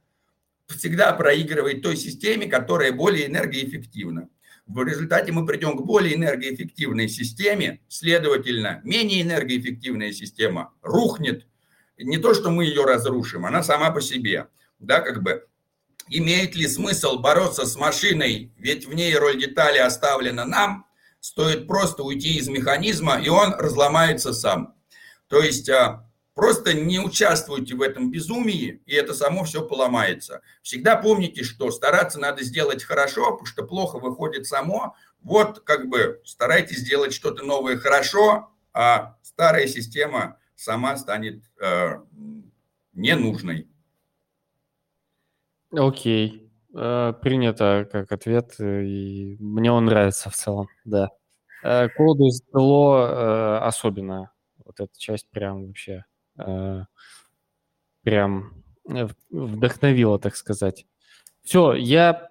всегда 0.68 1.12
проигрывает 1.12 1.82
той 1.82 1.96
системе, 1.96 2.46
которая 2.46 2.92
более 2.92 3.26
энергоэффективна. 3.26 4.28
В 4.66 4.84
результате 4.84 5.32
мы 5.32 5.44
придем 5.46 5.76
к 5.76 5.84
более 5.84 6.14
энергоэффективной 6.14 7.08
системе, 7.08 7.80
следовательно, 7.88 8.80
менее 8.84 9.22
энергоэффективная 9.22 10.12
система 10.12 10.72
рухнет. 10.80 11.46
Не 11.98 12.18
то, 12.18 12.34
что 12.34 12.50
мы 12.50 12.66
ее 12.66 12.84
разрушим, 12.84 13.46
она 13.46 13.62
сама 13.62 13.90
по 13.90 14.00
себе. 14.00 14.46
Да, 14.78 15.00
как 15.00 15.22
бы 15.22 15.46
имеет 16.10 16.54
ли 16.54 16.68
смысл 16.68 17.18
бороться 17.18 17.64
с 17.64 17.76
машиной, 17.76 18.52
ведь 18.58 18.86
в 18.86 18.92
ней 18.92 19.16
роль 19.16 19.40
детали 19.40 19.78
оставлена 19.78 20.44
нам, 20.44 20.86
стоит 21.20 21.66
просто 21.66 22.02
уйти 22.02 22.36
из 22.36 22.48
механизма, 22.48 23.18
и 23.20 23.28
он 23.28 23.54
разломается 23.54 24.32
сам. 24.34 24.74
То 25.28 25.40
есть 25.40 25.70
а, 25.70 26.10
Просто 26.40 26.72
не 26.72 26.98
участвуйте 26.98 27.74
в 27.74 27.82
этом 27.82 28.10
безумии, 28.10 28.82
и 28.86 28.94
это 28.94 29.12
само 29.12 29.44
все 29.44 29.60
поломается. 29.60 30.40
Всегда 30.62 30.96
помните, 30.96 31.42
что 31.42 31.70
стараться 31.70 32.18
надо 32.18 32.42
сделать 32.44 32.82
хорошо, 32.82 33.32
потому 33.32 33.46
что 33.46 33.64
плохо 33.64 33.98
выходит 33.98 34.46
само. 34.46 34.96
Вот 35.20 35.60
как 35.60 35.88
бы 35.88 36.22
старайтесь 36.24 36.78
сделать 36.78 37.12
что-то 37.12 37.44
новое 37.44 37.76
хорошо, 37.76 38.54
а 38.72 39.16
старая 39.22 39.66
система 39.66 40.38
сама 40.54 40.96
станет 40.96 41.42
э, 41.60 41.98
ненужной. 42.94 43.68
Окей, 45.72 46.50
э, 46.74 47.12
принято 47.22 47.88
как 47.90 48.10
ответ, 48.12 48.54
и 48.58 49.36
мне 49.38 49.70
он 49.70 49.84
нравится 49.84 50.28
в 50.30 50.34
целом, 50.34 50.66
да. 50.84 51.10
Э, 51.62 51.88
Коду 51.90 52.26
из 52.26 52.42
э, 52.52 53.58
особенно, 53.62 54.32
вот 54.64 54.80
эта 54.80 54.92
часть 54.98 55.28
прям 55.30 55.66
вообще 55.68 56.04
Э, 56.38 56.84
прям 58.02 58.52
э, 58.88 59.08
вдохновило, 59.30 60.18
так 60.18 60.36
сказать. 60.36 60.86
Все, 61.42 61.74
я 61.74 62.30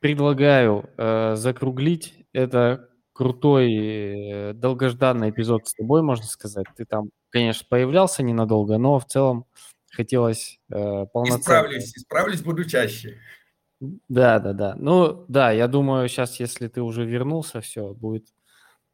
предлагаю 0.00 0.88
э, 0.96 1.34
закруглить. 1.36 2.14
Это 2.32 2.88
крутой, 3.12 3.72
э, 3.74 4.52
долгожданный 4.54 5.30
эпизод 5.30 5.66
с 5.68 5.74
тобой, 5.74 6.02
можно 6.02 6.24
сказать. 6.26 6.66
Ты 6.76 6.84
там, 6.84 7.10
конечно, 7.30 7.66
появлялся 7.68 8.22
ненадолго, 8.22 8.78
но 8.78 8.98
в 8.98 9.06
целом 9.06 9.46
хотелось 9.98 10.60
э, 10.70 11.06
полноценно... 11.12 11.40
Исправлюсь, 11.40 11.96
исправлюсь, 11.96 12.40
буду 12.40 12.64
чаще. 12.64 13.18
Да, 13.80 14.38
да, 14.38 14.52
да. 14.52 14.74
Ну, 14.76 15.24
да, 15.28 15.50
я 15.50 15.66
думаю, 15.66 16.08
сейчас, 16.08 16.38
если 16.38 16.68
ты 16.68 16.82
уже 16.82 17.04
вернулся, 17.04 17.60
все, 17.60 17.94
будет 17.94 18.28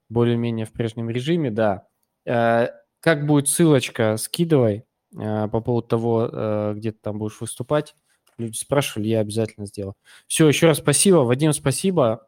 более-менее 0.09 0.65
в 0.65 0.73
прежнем 0.73 1.11
режиме, 1.11 1.51
да. 1.51 1.87
Э, 2.25 2.69
как 3.01 3.27
будет 3.27 3.49
ссылочка, 3.49 4.17
скидывай 4.17 4.87
э, 5.15 5.49
по 5.49 5.61
поводу 5.61 5.87
того, 5.89 6.31
э, 6.33 6.73
где 6.77 6.93
ты 6.93 6.99
там 7.03 7.19
будешь 7.19 7.41
выступать. 7.41 7.95
Люди 8.39 8.57
спрашивали, 8.57 9.09
я 9.09 9.21
обязательно 9.21 9.67
сделаю. 9.67 9.95
Все, 10.27 10.49
еще 10.49 10.69
раз 10.69 10.79
спасибо. 10.79 11.19
Вадим, 11.19 11.53
спасибо. 11.53 12.27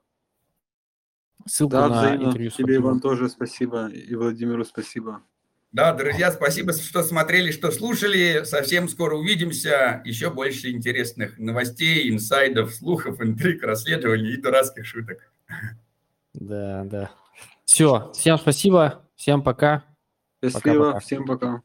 Ссылка 1.47 1.77
да, 1.77 1.89
на 1.89 2.01
взаимно. 2.01 2.25
интервью. 2.27 2.51
Тебе, 2.51 2.77
Иван, 2.77 3.01
тоже 3.01 3.31
спасибо. 3.31 3.89
И 3.89 4.15
Владимиру 4.15 4.65
спасибо. 4.65 5.23
Да, 5.77 5.93
друзья, 5.93 6.33
спасибо, 6.33 6.73
что 6.73 7.03
смотрели, 7.03 7.51
что 7.51 7.71
слушали. 7.71 8.45
Совсем 8.45 8.89
скоро 8.89 9.15
увидимся. 9.15 10.01
Еще 10.07 10.31
больше 10.31 10.71
интересных 10.71 11.37
новостей, 11.37 12.09
инсайдов, 12.09 12.75
слухов, 12.75 13.21
интриг, 13.21 13.63
расследований 13.63 14.31
и 14.31 14.41
дурацких 14.41 14.87
шуток. 14.87 15.31
Да, 16.33 16.85
да. 16.85 17.11
Все, 17.67 18.11
всем 18.15 18.39
спасибо, 18.39 19.03
всем 19.17 19.43
пока. 19.43 19.85
Счастливо, 20.43 20.79
пока, 20.79 20.93
пока. 20.93 21.01
всем 21.01 21.27
пока. 21.27 21.63